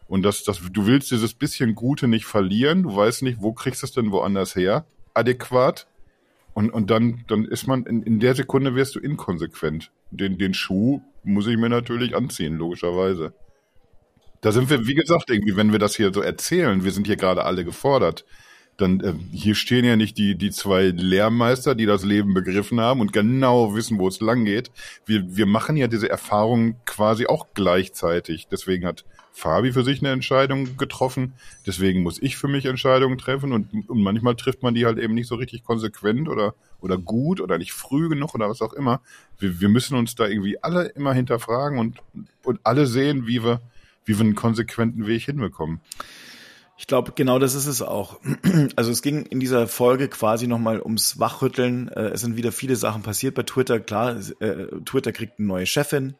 Und 0.07 0.23
das, 0.23 0.45
das, 0.45 0.61
du 0.71 0.85
willst 0.85 1.11
dieses 1.11 1.33
bisschen 1.33 1.75
Gute 1.75 2.07
nicht 2.07 2.23
verlieren. 2.23 2.83
Du 2.83 2.95
weißt 2.95 3.21
nicht, 3.21 3.41
wo 3.41 3.51
kriegst 3.51 3.81
du 3.81 3.87
es 3.87 3.91
denn 3.91 4.13
woanders 4.13 4.55
her? 4.55 4.85
Adäquat. 5.13 5.87
Und, 6.53 6.69
und 6.69 6.89
dann, 6.89 7.25
dann 7.27 7.43
ist 7.43 7.67
man, 7.67 7.85
in, 7.85 8.01
in 8.03 8.21
der 8.21 8.33
Sekunde 8.33 8.75
wirst 8.75 8.95
du 8.95 9.01
inkonsequent. 9.01 9.91
Den, 10.09 10.37
den 10.37 10.53
Schuh 10.53 11.01
muss 11.25 11.47
ich 11.47 11.57
mir 11.57 11.67
natürlich 11.67 12.15
anziehen, 12.15 12.55
logischerweise. 12.55 13.33
Da 14.39 14.53
sind 14.53 14.69
wir, 14.69 14.87
wie 14.87 14.95
gesagt, 14.95 15.29
irgendwie, 15.29 15.57
wenn 15.57 15.73
wir 15.73 15.79
das 15.79 15.97
hier 15.97 16.13
so 16.13 16.21
erzählen, 16.21 16.85
wir 16.85 16.93
sind 16.93 17.07
hier 17.07 17.17
gerade 17.17 17.43
alle 17.43 17.65
gefordert, 17.65 18.23
dann 18.81 18.99
äh, 19.01 19.13
hier 19.31 19.55
stehen 19.55 19.85
ja 19.85 19.95
nicht 19.95 20.17
die 20.17 20.35
die 20.35 20.51
zwei 20.51 20.85
Lehrmeister, 20.87 21.75
die 21.75 21.85
das 21.85 22.03
Leben 22.03 22.33
begriffen 22.33 22.79
haben 22.79 23.01
und 23.01 23.13
genau 23.13 23.75
wissen, 23.75 23.99
wo 23.99 24.07
es 24.07 24.19
lang 24.19 24.45
geht. 24.45 24.71
Wir 25.05 25.35
wir 25.35 25.45
machen 25.45 25.77
ja 25.77 25.87
diese 25.87 26.09
Erfahrungen 26.09 26.75
quasi 26.85 27.27
auch 27.27 27.47
gleichzeitig. 27.53 28.47
Deswegen 28.49 28.85
hat 28.85 29.05
Fabi 29.33 29.71
für 29.71 29.83
sich 29.83 30.01
eine 30.01 30.11
Entscheidung 30.11 30.77
getroffen. 30.77 31.33
Deswegen 31.65 32.03
muss 32.03 32.21
ich 32.21 32.37
für 32.37 32.47
mich 32.47 32.65
Entscheidungen 32.65 33.17
treffen 33.17 33.53
und, 33.53 33.89
und 33.89 34.01
manchmal 34.01 34.35
trifft 34.35 34.61
man 34.61 34.73
die 34.73 34.85
halt 34.85 34.97
eben 34.97 35.13
nicht 35.13 35.27
so 35.27 35.35
richtig 35.35 35.63
konsequent 35.63 36.27
oder 36.27 36.55
oder 36.81 36.97
gut 36.97 37.39
oder 37.39 37.57
nicht 37.57 37.73
früh 37.73 38.09
genug 38.09 38.33
oder 38.35 38.49
was 38.49 38.61
auch 38.61 38.73
immer. 38.73 39.01
Wir, 39.37 39.61
wir 39.61 39.69
müssen 39.69 39.95
uns 39.95 40.15
da 40.15 40.27
irgendwie 40.27 40.61
alle 40.61 40.85
immer 40.89 41.13
hinterfragen 41.13 41.79
und 41.79 41.99
und 42.43 42.59
alle 42.63 42.87
sehen, 42.87 43.27
wie 43.27 43.43
wir 43.43 43.61
wie 44.05 44.17
wir 44.17 44.25
einen 44.25 44.35
konsequenten 44.35 45.07
Weg 45.07 45.23
hinbekommen. 45.23 45.79
Ich 46.81 46.87
glaube, 46.87 47.11
genau 47.13 47.37
das 47.37 47.53
ist 47.53 47.67
es 47.67 47.83
auch. 47.83 48.19
Also 48.75 48.89
es 48.89 49.03
ging 49.03 49.27
in 49.27 49.39
dieser 49.39 49.67
Folge 49.67 50.07
quasi 50.07 50.47
nochmal 50.47 50.81
ums 50.81 51.19
Wachrütteln. 51.19 51.89
Äh, 51.89 52.09
es 52.09 52.21
sind 52.21 52.37
wieder 52.37 52.51
viele 52.51 52.75
Sachen 52.75 53.03
passiert 53.03 53.35
bei 53.35 53.43
Twitter. 53.43 53.79
Klar, 53.79 54.15
äh, 54.39 54.65
Twitter 54.83 55.11
kriegt 55.11 55.37
eine 55.37 55.47
neue 55.47 55.67
Chefin, 55.67 56.15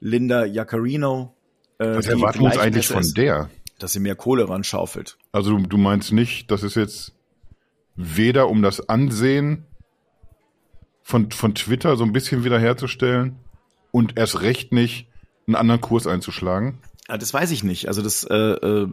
Linda 0.00 0.46
Jaccarino. 0.46 1.34
Äh, 1.78 1.94
Was 1.94 2.06
erwarten 2.06 2.40
wir 2.40 2.46
uns 2.46 2.56
eigentlich 2.56 2.88
von 2.88 3.04
der? 3.14 3.50
Dass 3.78 3.92
sie 3.92 4.00
mehr 4.00 4.14
Kohle 4.14 4.48
ran 4.48 4.64
schaufelt. 4.64 5.18
Also 5.30 5.58
du, 5.58 5.66
du 5.66 5.76
meinst 5.76 6.10
nicht, 6.10 6.50
dass 6.50 6.62
es 6.62 6.74
jetzt 6.74 7.12
weder 7.96 8.48
um 8.48 8.62
das 8.62 8.88
Ansehen 8.88 9.66
von, 11.02 11.30
von 11.32 11.54
Twitter 11.54 11.98
so 11.98 12.04
ein 12.04 12.14
bisschen 12.14 12.44
wiederherzustellen 12.44 13.36
und 13.90 14.16
erst 14.16 14.40
recht 14.40 14.72
nicht 14.72 15.08
einen 15.46 15.54
anderen 15.54 15.82
Kurs 15.82 16.06
einzuschlagen? 16.06 16.78
Ja, 17.08 17.18
das 17.18 17.32
weiß 17.32 17.50
ich 17.50 17.62
nicht. 17.62 17.88
Also 17.88 18.02
das, 18.02 18.24
äh, 18.24 18.34
äh, 18.34 18.88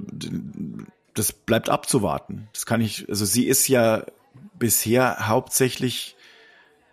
das 1.14 1.32
bleibt 1.32 1.70
abzuwarten. 1.70 2.48
Das 2.54 2.66
kann 2.66 2.82
ich, 2.82 3.10
also 3.10 3.26
sie 3.26 3.46
ist 3.46 3.68
ja 3.68 4.06
bisher 4.58 5.28
hauptsächlich 5.28 6.16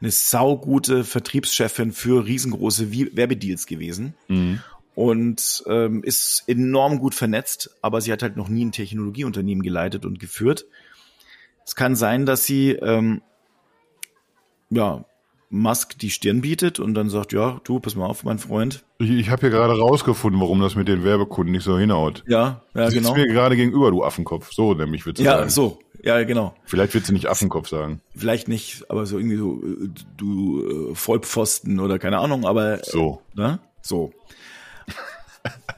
eine 0.01 0.11
saugute 0.11 1.05
Vertriebschefin 1.05 1.93
für 1.93 2.25
riesengroße 2.25 2.91
Werbedeals 2.93 3.66
gewesen. 3.66 4.14
Mhm. 4.29 4.61
Und 4.95 5.62
ähm, 5.66 6.03
ist 6.03 6.45
enorm 6.47 6.99
gut 6.99 7.14
vernetzt, 7.14 7.71
aber 7.81 8.01
sie 8.01 8.12
hat 8.12 8.23
halt 8.23 8.37
noch 8.37 8.49
nie 8.49 8.64
ein 8.64 8.73
Technologieunternehmen 8.73 9.62
geleitet 9.62 10.05
und 10.05 10.18
geführt. 10.18 10.66
Es 11.64 11.77
kann 11.77 11.97
sein, 11.97 12.27
dass 12.27 12.45
sie 12.45 12.73
ähm, 12.73 13.23
ja 14.68 15.05
Musk 15.51 15.98
die 15.98 16.11
Stirn 16.11 16.40
bietet 16.40 16.78
und 16.78 16.94
dann 16.94 17.11
sagt, 17.11 17.32
ja, 17.32 17.61
du, 17.64 17.80
pass 17.80 17.96
mal 17.96 18.07
auf, 18.07 18.22
mein 18.22 18.38
Freund. 18.38 18.84
Ich, 18.98 19.11
ich 19.11 19.30
habe 19.30 19.40
hier 19.40 19.51
gerade 19.51 19.76
rausgefunden, 19.76 20.40
warum 20.40 20.61
das 20.61 20.76
mit 20.76 20.86
den 20.86 21.03
Werbekunden 21.03 21.51
nicht 21.53 21.64
so 21.64 21.76
hinhaut. 21.76 22.22
Ja, 22.28 22.62
ja, 22.74 22.88
sie 22.88 22.98
genau. 22.98 23.14
mir 23.14 23.26
gerade 23.26 23.57
gegenüber, 23.57 23.90
du 23.90 24.05
Affenkopf. 24.05 24.53
So, 24.53 24.74
nämlich 24.74 25.05
wird 25.07 25.18
sie 25.18 25.24
Ja, 25.24 25.38
sagen. 25.38 25.51
so. 25.51 25.78
Ja, 26.03 26.22
genau. 26.22 26.55
Vielleicht 26.64 26.94
wird 26.94 27.05
sie 27.05 27.12
nicht 27.12 27.26
Affenkopf 27.26 27.68
sagen. 27.68 28.01
Vielleicht 28.14 28.48
nicht, 28.48 28.88
aber 28.88 29.05
so 29.07 29.18
irgendwie 29.18 29.36
so, 29.36 29.61
du 30.16 30.90
äh, 30.92 30.94
Vollpfosten 30.94 31.80
oder 31.80 31.98
keine 31.98 32.18
Ahnung, 32.18 32.46
aber. 32.46 32.78
So. 32.84 33.20
Ne? 33.34 33.59
So. 33.82 34.12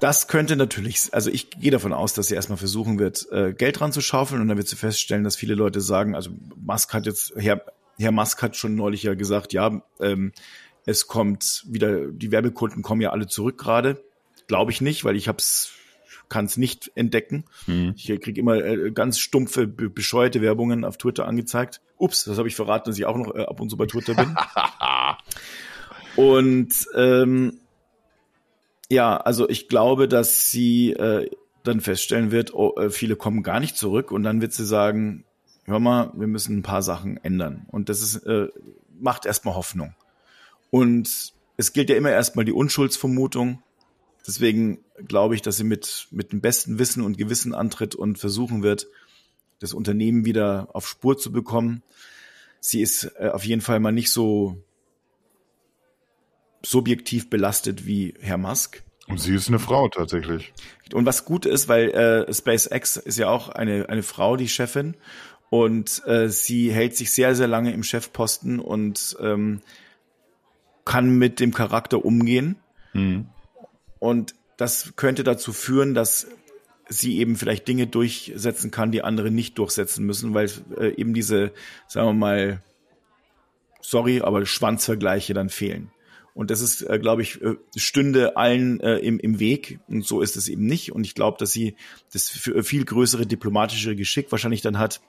Das 0.01 0.27
könnte 0.27 0.57
natürlich, 0.57 1.11
also 1.13 1.31
ich 1.31 1.51
gehe 1.51 1.71
davon 1.71 1.93
aus, 1.93 2.13
dass 2.15 2.27
sie 2.27 2.35
erstmal 2.35 2.59
versuchen 2.59 2.99
wird, 2.99 3.31
äh, 3.31 3.53
Geld 3.53 3.79
dran 3.79 3.93
zu 3.93 4.01
schaufeln 4.01 4.41
und 4.43 4.49
dann 4.49 4.57
wird 4.57 4.67
sie 4.67 4.77
feststellen, 4.77 5.23
dass 5.23 5.37
viele 5.37 5.55
Leute 5.55 5.81
sagen, 5.81 6.17
also 6.17 6.31
Musk 6.57 6.93
hat 6.93 7.07
jetzt, 7.07 7.33
Herr, 7.37 7.63
Herr 7.99 8.13
Musk 8.13 8.43
hat 8.43 8.57
schon 8.57 8.75
neulich 8.75 9.03
ja 9.03 9.15
gesagt, 9.15 9.53
ja, 9.53 9.83
ähm, 10.01 10.33
es 10.85 11.07
kommt 11.07 11.65
wieder, 11.69 12.07
die 12.09 12.33
Werbekunden 12.33 12.83
kommen 12.83 13.01
ja 13.01 13.11
alle 13.11 13.27
zurück 13.27 13.59
gerade. 13.59 14.03
Glaube 14.49 14.73
ich 14.73 14.81
nicht, 14.81 15.05
weil 15.05 15.17
ich 15.17 15.29
hab's 15.29 15.73
kann 16.33 16.47
es 16.47 16.57
nicht 16.57 16.91
entdecken. 16.95 17.45
Mhm. 17.67 17.93
Ich 17.95 18.07
kriege 18.07 18.41
immer 18.41 18.57
äh, 18.57 18.91
ganz 18.91 19.19
stumpfe, 19.19 19.67
bescheuerte 19.67 20.41
Werbungen 20.41 20.83
auf 20.83 20.97
Twitter 20.97 21.29
angezeigt. 21.29 21.83
Ups, 21.99 22.25
das 22.25 22.39
habe 22.39 22.49
ich 22.49 22.57
verraten, 22.57 22.89
dass 22.89 22.99
ich 22.99 23.05
auch 23.05 23.19
noch 23.19 23.35
äh, 23.35 23.43
ab 23.43 23.61
und 23.61 23.69
zu 23.69 23.77
bei 23.77 23.85
Twitter 23.85 24.15
bin. 24.15 24.35
und 26.17 26.73
ähm, 26.95 27.61
ja, 28.91 29.19
also 29.19 29.47
ich 29.47 29.69
glaube, 29.69 30.09
dass 30.09 30.51
sie 30.51 30.93
äh, 30.93 31.29
dann 31.65 31.83
feststellen 31.83 32.31
wird, 32.31 32.55
oh, 32.55 32.77
äh, 32.79 32.89
viele 32.89 33.17
kommen 33.17 33.43
gar 33.43 33.61
nicht 33.61 33.77
zurück 33.77 34.11
und 34.11 34.23
dann 34.23 34.41
wird 34.41 34.55
sie 34.55 34.65
sagen, 34.65 35.25
hör 35.65 35.79
mal, 35.79 36.13
wir 36.15 36.27
müssen 36.27 36.59
ein 36.59 36.63
paar 36.63 36.83
Sachen 36.83 37.17
ändern. 37.19 37.67
Und 37.71 37.89
das 37.89 38.01
ist, 38.01 38.17
äh, 38.27 38.49
macht 38.99 39.27
erstmal 39.27 39.55
Hoffnung. 39.55 39.95
Und 40.71 41.33
es 41.57 41.73
gilt 41.73 41.91
ja 41.91 41.97
immer 41.97 42.11
erstmal 42.11 42.45
die 42.45 42.53
Unschuldsvermutung. 42.53 43.63
Deswegen 44.27 44.79
glaube 45.07 45.35
ich, 45.35 45.43
dass 45.43 45.57
sie 45.57 45.65
mit, 45.65 46.09
mit 46.11 46.33
dem 46.33 46.41
besten 46.41 46.79
Wissen 46.79 47.03
und 47.03 47.19
Gewissen 47.19 47.55
antritt 47.55 47.95
und 47.95 48.19
versuchen 48.19 48.63
wird, 48.63 48.87
das 49.59 49.75
Unternehmen 49.75 50.25
wieder 50.25 50.69
auf 50.73 50.89
Spur 50.89 51.19
zu 51.19 51.33
bekommen. 51.33 51.83
Sie 52.61 52.81
ist 52.81 53.05
äh, 53.19 53.29
auf 53.29 53.45
jeden 53.45 53.61
Fall 53.61 53.81
mal 53.81 53.93
nicht 53.93 54.13
so 54.13 54.63
subjektiv 56.65 57.31
belastet 57.31 57.87
wie 57.87 58.15
Herr 58.21 58.39
Musk. 58.39 58.83
Und 59.09 59.19
sie 59.19 59.35
ist 59.35 59.49
eine 59.49 59.59
Frau 59.59 59.89
tatsächlich. 59.89 60.53
Und 60.93 61.07
was 61.07 61.25
gut 61.25 61.45
ist, 61.45 61.69
weil 61.69 61.91
äh, 61.91 62.33
SpaceX 62.33 62.97
ist 62.97 63.19
ja 63.19 63.29
auch 63.29 63.49
eine, 63.49 63.89
eine 63.89 64.03
Frau, 64.03 64.37
die 64.37 64.49
Chefin. 64.49 64.97
Und 65.53 66.01
äh, 66.07 66.31
sie 66.31 66.73
hält 66.73 66.97
sich 66.97 67.13
sehr, 67.13 67.35
sehr 67.35 67.47
lange 67.47 67.75
im 67.75 67.83
Chefposten 67.83 68.59
und 68.59 69.19
ähm, 69.21 69.61
kann 70.87 71.11
mit 71.11 71.41
dem 71.41 71.53
Charakter 71.53 72.07
umgehen. 72.07 72.57
Mhm. 72.95 73.27
Und 73.99 74.35
das 74.57 74.95
könnte 74.97 75.25
dazu 75.25 75.53
führen, 75.53 75.93
dass 75.93 76.27
sie 76.89 77.19
eben 77.19 77.37
vielleicht 77.37 77.69
Dinge 77.69 77.87
durchsetzen 77.87 78.71
kann, 78.71 78.93
die 78.93 79.05
andere 79.05 79.31
nicht 79.31 79.59
durchsetzen 79.59 80.07
müssen, 80.07 80.33
weil 80.33 80.51
äh, 80.79 80.95
eben 80.95 81.13
diese, 81.13 81.53
sagen 81.87 82.09
wir 82.09 82.15
mal, 82.15 82.63
sorry, 83.83 84.23
aber 84.23 84.47
Schwanzvergleiche 84.47 85.35
dann 85.35 85.51
fehlen. 85.51 85.91
Und 86.33 86.51
das 86.51 86.63
ist, 86.63 86.81
äh, 86.81 86.99
glaube 86.99 87.21
ich, 87.21 87.43
äh, 87.43 87.57
stünde 87.77 88.39
allen 88.39 88.81
äh, 88.81 88.97
im, 89.01 89.19
im 89.19 89.39
Weg. 89.39 89.81
Und 89.87 90.07
so 90.07 90.23
ist 90.23 90.37
es 90.37 90.49
eben 90.49 90.65
nicht. 90.65 90.93
Und 90.93 91.05
ich 91.05 91.15
glaube, 91.15 91.37
dass 91.39 91.53
sie 91.53 91.77
das 92.11 92.31
viel 92.31 92.87
größere 92.87 93.27
diplomatische 93.27 93.95
Geschick 93.97 94.33
wahrscheinlich 94.33 94.63
dann 94.63 94.79
hat, 94.79 95.03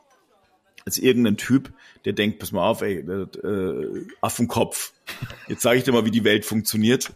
als 0.86 0.98
irgendein 0.98 1.38
Typ, 1.38 1.72
der 2.06 2.14
denkt, 2.14 2.40
pass 2.40 2.52
mal 2.52 2.68
auf, 2.68 2.82
ey, 2.82 2.98
äh, 2.98 4.06
Affenkopf. 4.22 4.94
Jetzt 5.48 5.62
sage 5.62 5.78
ich 5.78 5.84
dir 5.84 5.92
mal, 5.92 6.06
wie 6.06 6.12
die 6.12 6.24
Welt 6.24 6.46
funktioniert. 6.46 7.14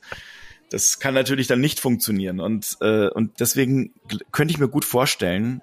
Das 0.69 0.99
kann 0.99 1.13
natürlich 1.13 1.47
dann 1.47 1.61
nicht 1.61 1.79
funktionieren. 1.79 2.39
Und, 2.39 2.77
äh, 2.81 3.07
und 3.09 3.39
deswegen 3.39 3.93
könnte 4.31 4.53
ich 4.53 4.59
mir 4.59 4.67
gut 4.67 4.85
vorstellen, 4.85 5.61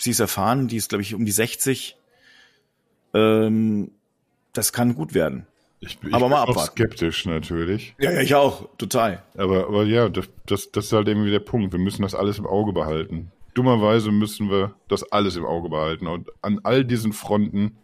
sie 0.00 0.10
ist 0.10 0.20
erfahren, 0.20 0.68
die 0.68 0.76
ist, 0.76 0.88
glaube 0.88 1.02
ich, 1.02 1.14
um 1.14 1.24
die 1.24 1.32
60. 1.32 1.96
Ähm, 3.14 3.90
das 4.52 4.72
kann 4.72 4.94
gut 4.94 5.14
werden. 5.14 5.46
Ich, 5.80 5.98
ich 6.02 6.12
aber 6.12 6.24
bin 6.24 6.30
mal 6.30 6.42
abwarten. 6.42 6.72
skeptisch 6.72 7.24
natürlich. 7.26 7.94
Ja, 8.00 8.10
ja, 8.10 8.20
ich 8.20 8.34
auch, 8.34 8.68
total. 8.78 9.22
Aber, 9.36 9.68
aber 9.68 9.84
ja, 9.84 10.08
das, 10.08 10.28
das, 10.46 10.72
das 10.72 10.86
ist 10.86 10.92
halt 10.92 11.06
irgendwie 11.06 11.30
der 11.30 11.38
Punkt. 11.38 11.72
Wir 11.72 11.78
müssen 11.78 12.02
das 12.02 12.16
alles 12.16 12.38
im 12.38 12.46
Auge 12.46 12.72
behalten 12.72 13.30
dummerweise 13.58 14.12
müssen 14.12 14.50
wir 14.50 14.74
das 14.86 15.02
alles 15.10 15.36
im 15.36 15.44
Auge 15.44 15.68
behalten. 15.68 16.06
Und 16.06 16.30
an 16.42 16.60
all 16.62 16.84
diesen 16.84 17.12
Fronten, 17.12 17.76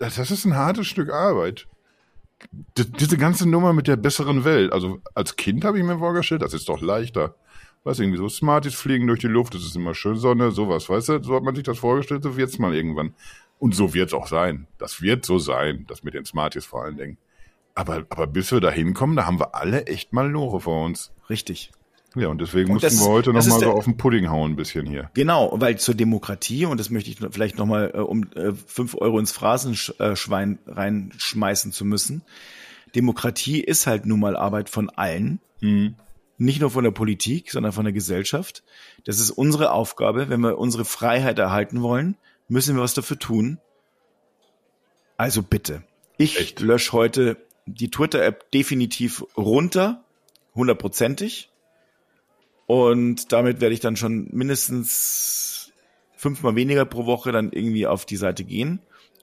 das 0.00 0.18
ist 0.18 0.44
ein 0.44 0.56
hartes 0.56 0.86
Stück 0.88 1.10
Arbeit. 1.10 1.68
Diese 2.76 3.16
ganze 3.16 3.48
Nummer 3.48 3.72
mit 3.72 3.86
der 3.86 3.96
besseren 3.96 4.44
Welt. 4.44 4.72
Also 4.72 5.00
als 5.14 5.36
Kind 5.36 5.64
habe 5.64 5.78
ich 5.78 5.84
mir 5.84 5.98
vorgestellt, 5.98 6.42
das 6.42 6.54
ist 6.54 6.68
doch 6.68 6.80
leichter. 6.80 7.36
Was 7.84 8.00
irgendwie 8.00 8.18
so 8.18 8.28
Smarties 8.28 8.74
fliegen 8.74 9.06
durch 9.06 9.20
die 9.20 9.28
Luft, 9.28 9.54
es 9.54 9.64
ist 9.64 9.76
immer 9.76 9.94
schön 9.94 10.16
Sonne, 10.16 10.50
sowas, 10.50 10.88
weißt 10.88 11.08
du? 11.08 11.22
So 11.22 11.36
hat 11.36 11.44
man 11.44 11.54
sich 11.54 11.64
das 11.64 11.78
vorgestellt, 11.78 12.24
so 12.24 12.36
wird's 12.36 12.58
mal 12.58 12.74
irgendwann. 12.74 13.14
Und 13.60 13.74
so 13.74 13.94
wird's 13.94 14.12
auch 14.12 14.26
sein. 14.26 14.66
Das 14.78 15.00
wird 15.00 15.24
so 15.24 15.38
sein, 15.38 15.84
das 15.88 16.02
mit 16.02 16.14
den 16.14 16.24
Smarties 16.24 16.64
vor 16.64 16.84
allen 16.84 16.96
Dingen. 16.96 17.18
Aber, 17.74 18.04
aber 18.10 18.26
bis 18.26 18.50
wir 18.50 18.60
da 18.60 18.70
hinkommen, 18.70 19.16
da 19.16 19.26
haben 19.26 19.38
wir 19.38 19.54
alle 19.54 19.86
echt 19.86 20.12
mal 20.12 20.28
Lore 20.28 20.60
vor 20.60 20.84
uns. 20.84 21.12
Richtig. 21.30 21.70
Ja, 22.18 22.28
und 22.28 22.40
deswegen 22.40 22.70
und 22.70 22.82
mussten 22.82 22.98
wir 22.98 23.06
heute 23.06 23.32
nochmal 23.32 23.60
so 23.60 23.70
auf 23.70 23.84
den 23.84 23.96
Pudding 23.96 24.28
hauen 24.28 24.52
ein 24.52 24.56
bisschen 24.56 24.86
hier. 24.86 25.10
Genau, 25.14 25.52
weil 25.54 25.78
zur 25.78 25.94
Demokratie, 25.94 26.66
und 26.66 26.80
das 26.80 26.90
möchte 26.90 27.10
ich 27.10 27.18
vielleicht 27.30 27.58
nochmal, 27.58 27.92
äh, 27.94 27.98
um 27.98 28.24
äh, 28.34 28.52
fünf 28.52 28.94
Euro 28.96 29.18
ins 29.18 29.32
Phrasenschwein 29.32 30.58
reinschmeißen 30.66 31.72
zu 31.72 31.84
müssen. 31.84 32.22
Demokratie 32.94 33.60
ist 33.60 33.86
halt 33.86 34.06
nun 34.06 34.20
mal 34.20 34.36
Arbeit 34.36 34.68
von 34.68 34.90
allen. 34.90 35.40
Mhm. 35.60 35.94
Nicht 36.38 36.60
nur 36.60 36.70
von 36.70 36.84
der 36.84 36.90
Politik, 36.90 37.50
sondern 37.50 37.72
von 37.72 37.84
der 37.84 37.92
Gesellschaft. 37.92 38.62
Das 39.04 39.18
ist 39.20 39.30
unsere 39.30 39.72
Aufgabe. 39.72 40.28
Wenn 40.28 40.40
wir 40.40 40.58
unsere 40.58 40.84
Freiheit 40.84 41.38
erhalten 41.38 41.82
wollen, 41.82 42.16
müssen 42.48 42.76
wir 42.76 42.82
was 42.82 42.94
dafür 42.94 43.18
tun. 43.18 43.58
Also 45.16 45.42
bitte. 45.42 45.82
Ich 46.16 46.58
lösche 46.60 46.92
heute 46.92 47.36
die 47.66 47.90
Twitter-App 47.90 48.50
definitiv 48.50 49.24
runter, 49.36 50.04
hundertprozentig 50.54 51.50
und 52.68 53.32
damit 53.32 53.62
werde 53.62 53.72
ich 53.72 53.80
dann 53.80 53.96
schon 53.96 54.28
mindestens 54.30 55.72
fünfmal 56.14 56.54
weniger 56.54 56.84
pro 56.84 57.06
Woche 57.06 57.32
dann 57.32 57.50
irgendwie 57.50 57.86
auf 57.86 58.04
die 58.04 58.18
Seite 58.18 58.44
gehen. 58.44 58.80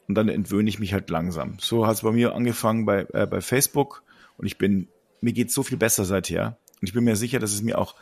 Und 0.08 0.16
dann 0.16 0.30
entwöhne 0.30 0.68
ich 0.68 0.80
mich 0.80 0.94
halt 0.94 1.12
langsam. 1.12 1.58
So 1.60 1.86
hat 1.86 1.94
es 1.94 2.02
bei 2.02 2.12
mir 2.12 2.34
angefangen 2.34 2.88
bei, 2.88 3.06
äh, 3.14 3.28
bei 3.28 3.42
Facebook. 3.42 4.02
Und 4.38 4.48
ich 4.48 4.58
bin, 4.58 4.88
mir 5.22 5.32
geht 5.32 5.52
so 5.52 5.62
viel 5.62 5.78
besser 5.78 6.06
seither. 6.06 6.58
Und 6.82 6.88
ich 6.88 6.94
bin 6.94 7.04
mir 7.04 7.16
sicher, 7.16 7.38
dass 7.38 7.54
es 7.54 7.62
mir 7.62 7.78
auch 7.78 7.94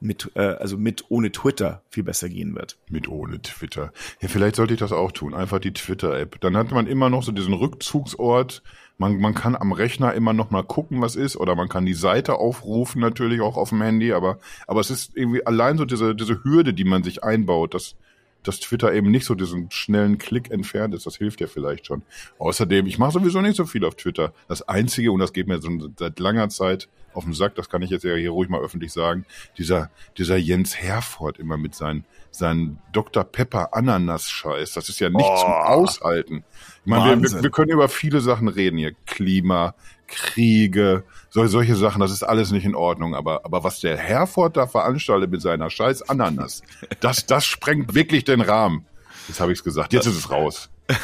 mit, 0.00 0.32
äh, 0.34 0.40
also 0.40 0.78
mit 0.78 1.04
ohne 1.10 1.30
Twitter 1.30 1.82
viel 1.90 2.04
besser 2.04 2.30
gehen 2.30 2.54
wird. 2.54 2.78
Mit 2.88 3.06
ohne 3.06 3.42
Twitter. 3.42 3.92
Ja, 4.22 4.28
vielleicht 4.28 4.56
sollte 4.56 4.72
ich 4.72 4.80
das 4.80 4.92
auch 4.92 5.12
tun. 5.12 5.34
Einfach 5.34 5.58
die 5.58 5.74
Twitter-App. 5.74 6.40
Dann 6.40 6.56
hat 6.56 6.70
man 6.70 6.86
immer 6.86 7.10
noch 7.10 7.22
so 7.22 7.32
diesen 7.32 7.52
Rückzugsort. 7.52 8.62
Man, 9.00 9.18
man 9.18 9.32
kann 9.32 9.56
am 9.56 9.72
Rechner 9.72 10.12
immer 10.12 10.34
noch 10.34 10.50
mal 10.50 10.62
gucken, 10.62 11.00
was 11.00 11.16
ist, 11.16 11.38
oder 11.38 11.54
man 11.54 11.70
kann 11.70 11.86
die 11.86 11.94
Seite 11.94 12.34
aufrufen, 12.34 13.00
natürlich 13.00 13.40
auch 13.40 13.56
auf 13.56 13.70
dem 13.70 13.80
Handy, 13.80 14.12
aber, 14.12 14.38
aber 14.66 14.80
es 14.80 14.90
ist 14.90 15.16
irgendwie 15.16 15.46
allein 15.46 15.78
so 15.78 15.86
diese, 15.86 16.14
diese 16.14 16.44
Hürde, 16.44 16.74
die 16.74 16.84
man 16.84 17.02
sich 17.02 17.24
einbaut, 17.24 17.72
dass, 17.72 17.96
dass 18.42 18.60
Twitter 18.60 18.92
eben 18.92 19.10
nicht 19.10 19.24
so 19.24 19.34
diesen 19.34 19.70
schnellen 19.70 20.18
Klick 20.18 20.50
entfernt 20.50 20.94
ist. 20.94 21.06
Das 21.06 21.16
hilft 21.16 21.40
ja 21.40 21.46
vielleicht 21.46 21.86
schon. 21.86 22.02
Außerdem, 22.38 22.84
ich 22.84 22.98
mache 22.98 23.12
sowieso 23.12 23.40
nicht 23.40 23.56
so 23.56 23.64
viel 23.64 23.86
auf 23.86 23.94
Twitter. 23.94 24.34
Das 24.48 24.68
Einzige, 24.68 25.12
und 25.12 25.20
das 25.20 25.32
geht 25.32 25.48
mir 25.48 25.62
so 25.62 25.70
seit 25.98 26.20
langer 26.20 26.50
Zeit 26.50 26.90
auf 27.14 27.24
den 27.24 27.32
Sack, 27.32 27.54
das 27.54 27.70
kann 27.70 27.80
ich 27.80 27.88
jetzt 27.88 28.04
ja 28.04 28.14
hier 28.16 28.32
ruhig 28.32 28.50
mal 28.50 28.60
öffentlich 28.60 28.92
sagen, 28.92 29.24
dieser, 29.56 29.90
dieser 30.18 30.36
Jens 30.36 30.76
Herford 30.76 31.38
immer 31.38 31.56
mit 31.56 31.74
seinen, 31.74 32.04
seinen 32.30 32.78
Dr. 32.92 33.24
Pepper 33.24 33.74
Ananas-Scheiß. 33.74 34.72
Das 34.72 34.88
ist 34.88 35.00
ja 35.00 35.08
nicht 35.08 35.28
oh, 35.28 35.36
zum 35.36 35.50
Aushalten. 35.50 36.44
Ich 36.84 36.86
meine, 36.86 37.22
wir, 37.22 37.42
wir, 37.42 37.50
können 37.50 37.70
über 37.70 37.88
viele 37.88 38.20
Sachen 38.20 38.48
reden 38.48 38.78
hier. 38.78 38.92
Klima, 39.06 39.74
Kriege, 40.06 41.04
so, 41.30 41.46
solche 41.46 41.76
Sachen, 41.76 42.00
das 42.00 42.10
ist 42.10 42.22
alles 42.22 42.50
nicht 42.50 42.64
in 42.64 42.74
Ordnung. 42.74 43.14
Aber, 43.14 43.44
aber 43.44 43.62
was 43.64 43.80
der 43.80 43.96
Herford 43.96 44.56
da 44.56 44.66
veranstaltet 44.66 45.30
mit 45.30 45.42
seiner 45.42 45.70
scheiß 45.70 46.08
Ananas, 46.08 46.62
das, 47.00 47.26
das 47.26 47.44
sprengt 47.44 47.94
wirklich 47.94 48.24
den 48.24 48.40
Rahmen. 48.40 48.86
Jetzt 49.28 49.40
habe 49.40 49.52
ich 49.52 49.58
es 49.58 49.64
gesagt, 49.64 49.92
jetzt 49.92 50.06
ist 50.06 50.16
es 50.16 50.30
raus. 50.30 50.70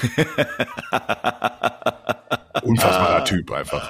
Unfassbarer 2.63 3.25
Typ 3.25 3.53
einfach. 3.53 3.89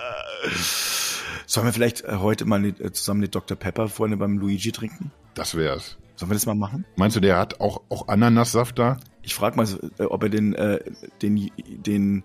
Sollen 1.47 1.66
wir 1.66 1.72
vielleicht 1.72 2.05
äh, 2.05 2.16
heute 2.16 2.45
mal 2.45 2.64
äh, 2.64 2.93
zusammen 2.93 3.22
die 3.22 3.30
Dr. 3.30 3.57
Pepper 3.57 3.89
vorne 3.89 4.16
beim 4.16 4.37
Luigi 4.39 4.72
trinken? 4.72 5.12
Das 5.34 5.55
wär's. 5.57 5.97
Sollen 6.17 6.31
wir 6.31 6.35
das 6.35 6.47
mal 6.47 6.55
machen? 6.55 6.87
Meinst 6.97 7.17
du, 7.17 7.21
der 7.21 7.37
hat 7.37 7.61
auch, 7.61 7.83
auch 7.91 8.09
Ananassaft 8.09 8.79
da? 8.79 8.97
Ich 9.23 9.35
frage 9.35 9.57
mal, 9.57 9.67
äh, 9.99 10.05
ob 10.05 10.23
er 10.23 10.29
den, 10.31 10.55
äh, 10.55 10.81
den, 11.21 11.51
den, 11.57 12.25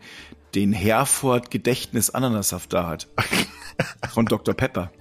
den 0.55 0.71
Herford 0.71 1.51
Gedächtnis 1.51 2.09
Ananassaft 2.09 2.71
da 2.73 2.87
hat. 2.87 3.09
Von 4.13 4.25
Dr. 4.25 4.53
Pepper. 4.53 4.91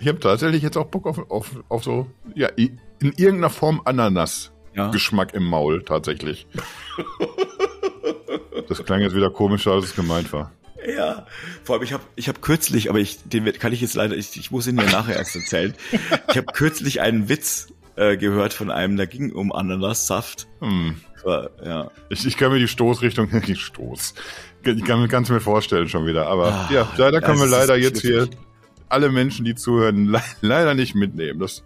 Ich 0.00 0.08
habe 0.08 0.18
tatsächlich 0.18 0.62
jetzt 0.62 0.76
auch 0.76 0.86
Bock 0.86 1.06
auf, 1.06 1.30
auf, 1.30 1.50
auf 1.68 1.84
so, 1.84 2.08
ja, 2.34 2.48
in 2.48 2.80
irgendeiner 3.00 3.50
Form 3.50 3.82
Ananas. 3.84 4.52
Ja. 4.74 4.90
Geschmack 4.90 5.34
im 5.34 5.44
Maul, 5.44 5.82
tatsächlich. 5.82 6.46
das 8.68 8.84
klang 8.84 9.00
jetzt 9.00 9.16
wieder 9.16 9.30
komischer, 9.30 9.72
als 9.72 9.86
es 9.86 9.96
gemeint 9.96 10.32
war. 10.32 10.52
Ja, 10.96 11.26
vor 11.64 11.74
allem 11.74 11.84
ich 11.84 11.92
habe 11.92 12.04
ich 12.14 12.28
hab 12.28 12.40
kürzlich, 12.40 12.88
aber 12.88 13.00
ich 13.00 13.18
den 13.24 13.44
kann 13.52 13.72
ich 13.72 13.80
jetzt 13.80 13.94
leider, 13.94 14.16
ich, 14.16 14.36
ich 14.36 14.50
muss 14.50 14.66
ihn 14.66 14.76
dir 14.76 14.86
nachher 14.86 15.16
erst 15.16 15.36
erzählen. 15.36 15.74
Ich 16.30 16.36
habe 16.36 16.46
kürzlich 16.52 17.00
einen 17.00 17.28
Witz 17.28 17.68
äh, 17.96 18.16
gehört 18.16 18.52
von 18.52 18.70
einem, 18.70 18.96
da 18.96 19.06
ging 19.06 19.32
um 19.32 19.52
Ananassaft. 19.52 20.48
Hm. 20.60 20.96
War, 21.24 21.50
ja. 21.62 21.90
Ich, 22.08 22.26
ich 22.26 22.36
kann 22.36 22.52
mir 22.52 22.58
die 22.58 22.68
Stoßrichtung, 22.68 23.28
die 23.46 23.56
Stoß, 23.56 24.14
ich 24.64 24.84
kann, 24.84 25.08
kann 25.08 25.22
es 25.22 25.28
mir 25.30 25.40
vorstellen 25.40 25.88
schon 25.88 26.06
wieder. 26.06 26.26
Aber 26.26 26.52
ah, 26.52 26.68
ja, 26.72 26.88
leider 26.96 27.20
können 27.20 27.40
wir 27.40 27.46
leider 27.46 27.76
jetzt 27.76 28.00
hier 28.00 28.28
alle 28.88 29.10
Menschen, 29.10 29.44
die 29.44 29.54
zuhören, 29.54 30.06
le 30.10 30.20
leider 30.40 30.74
nicht 30.74 30.94
mitnehmen. 30.94 31.40
Das, 31.40 31.62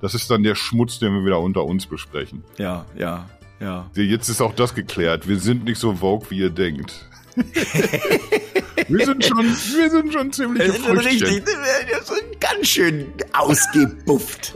das 0.00 0.14
ist 0.14 0.30
dann 0.30 0.42
der 0.42 0.54
Schmutz, 0.54 0.98
den 0.98 1.14
wir 1.14 1.24
wieder 1.24 1.40
unter 1.40 1.64
uns 1.64 1.86
besprechen. 1.86 2.44
Ja, 2.58 2.84
ja, 2.96 3.28
ja. 3.60 3.90
Jetzt 3.94 4.28
ist 4.28 4.42
auch 4.42 4.54
das 4.54 4.74
geklärt. 4.74 5.28
Wir 5.28 5.38
sind 5.38 5.64
nicht 5.64 5.78
so 5.78 5.94
vogue, 5.94 6.30
wie 6.30 6.38
ihr 6.38 6.50
denkt. 6.50 7.08
wir, 8.88 9.06
sind 9.06 9.24
schon, 9.24 9.44
wir 9.46 9.90
sind 9.90 10.12
schon 10.12 10.32
ziemlich 10.32 10.62
Richtig, 10.62 11.42
so 12.04 12.14
ganz 12.40 12.68
schön 12.68 13.12
ausgebufft. 13.32 14.54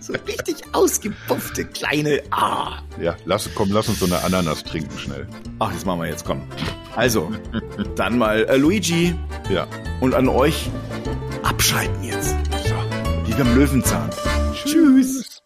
so 0.00 0.12
richtig 0.26 0.56
ausgebuffte 0.72 1.64
kleine. 1.64 2.22
Ah. 2.30 2.82
Ja, 3.00 3.16
lass, 3.24 3.48
komm, 3.54 3.70
lass 3.72 3.88
uns 3.88 4.00
so 4.00 4.06
eine 4.06 4.22
Ananas 4.22 4.64
trinken 4.64 4.98
schnell. 4.98 5.26
Ach, 5.58 5.72
das 5.72 5.84
machen 5.84 6.00
wir 6.00 6.08
jetzt, 6.08 6.24
komm. 6.24 6.42
Also, 6.96 7.30
dann 7.96 8.18
mal 8.18 8.44
äh, 8.44 8.56
Luigi. 8.56 9.14
Ja. 9.50 9.66
Und 10.00 10.14
an 10.14 10.28
euch 10.28 10.70
abschalten 11.42 12.04
jetzt. 12.04 12.36
So. 12.66 12.74
Wie 13.26 13.32
beim 13.32 13.54
Löwenzahn. 13.54 14.10
Tschüss. 14.54 14.72
Tschüss. 14.72 15.42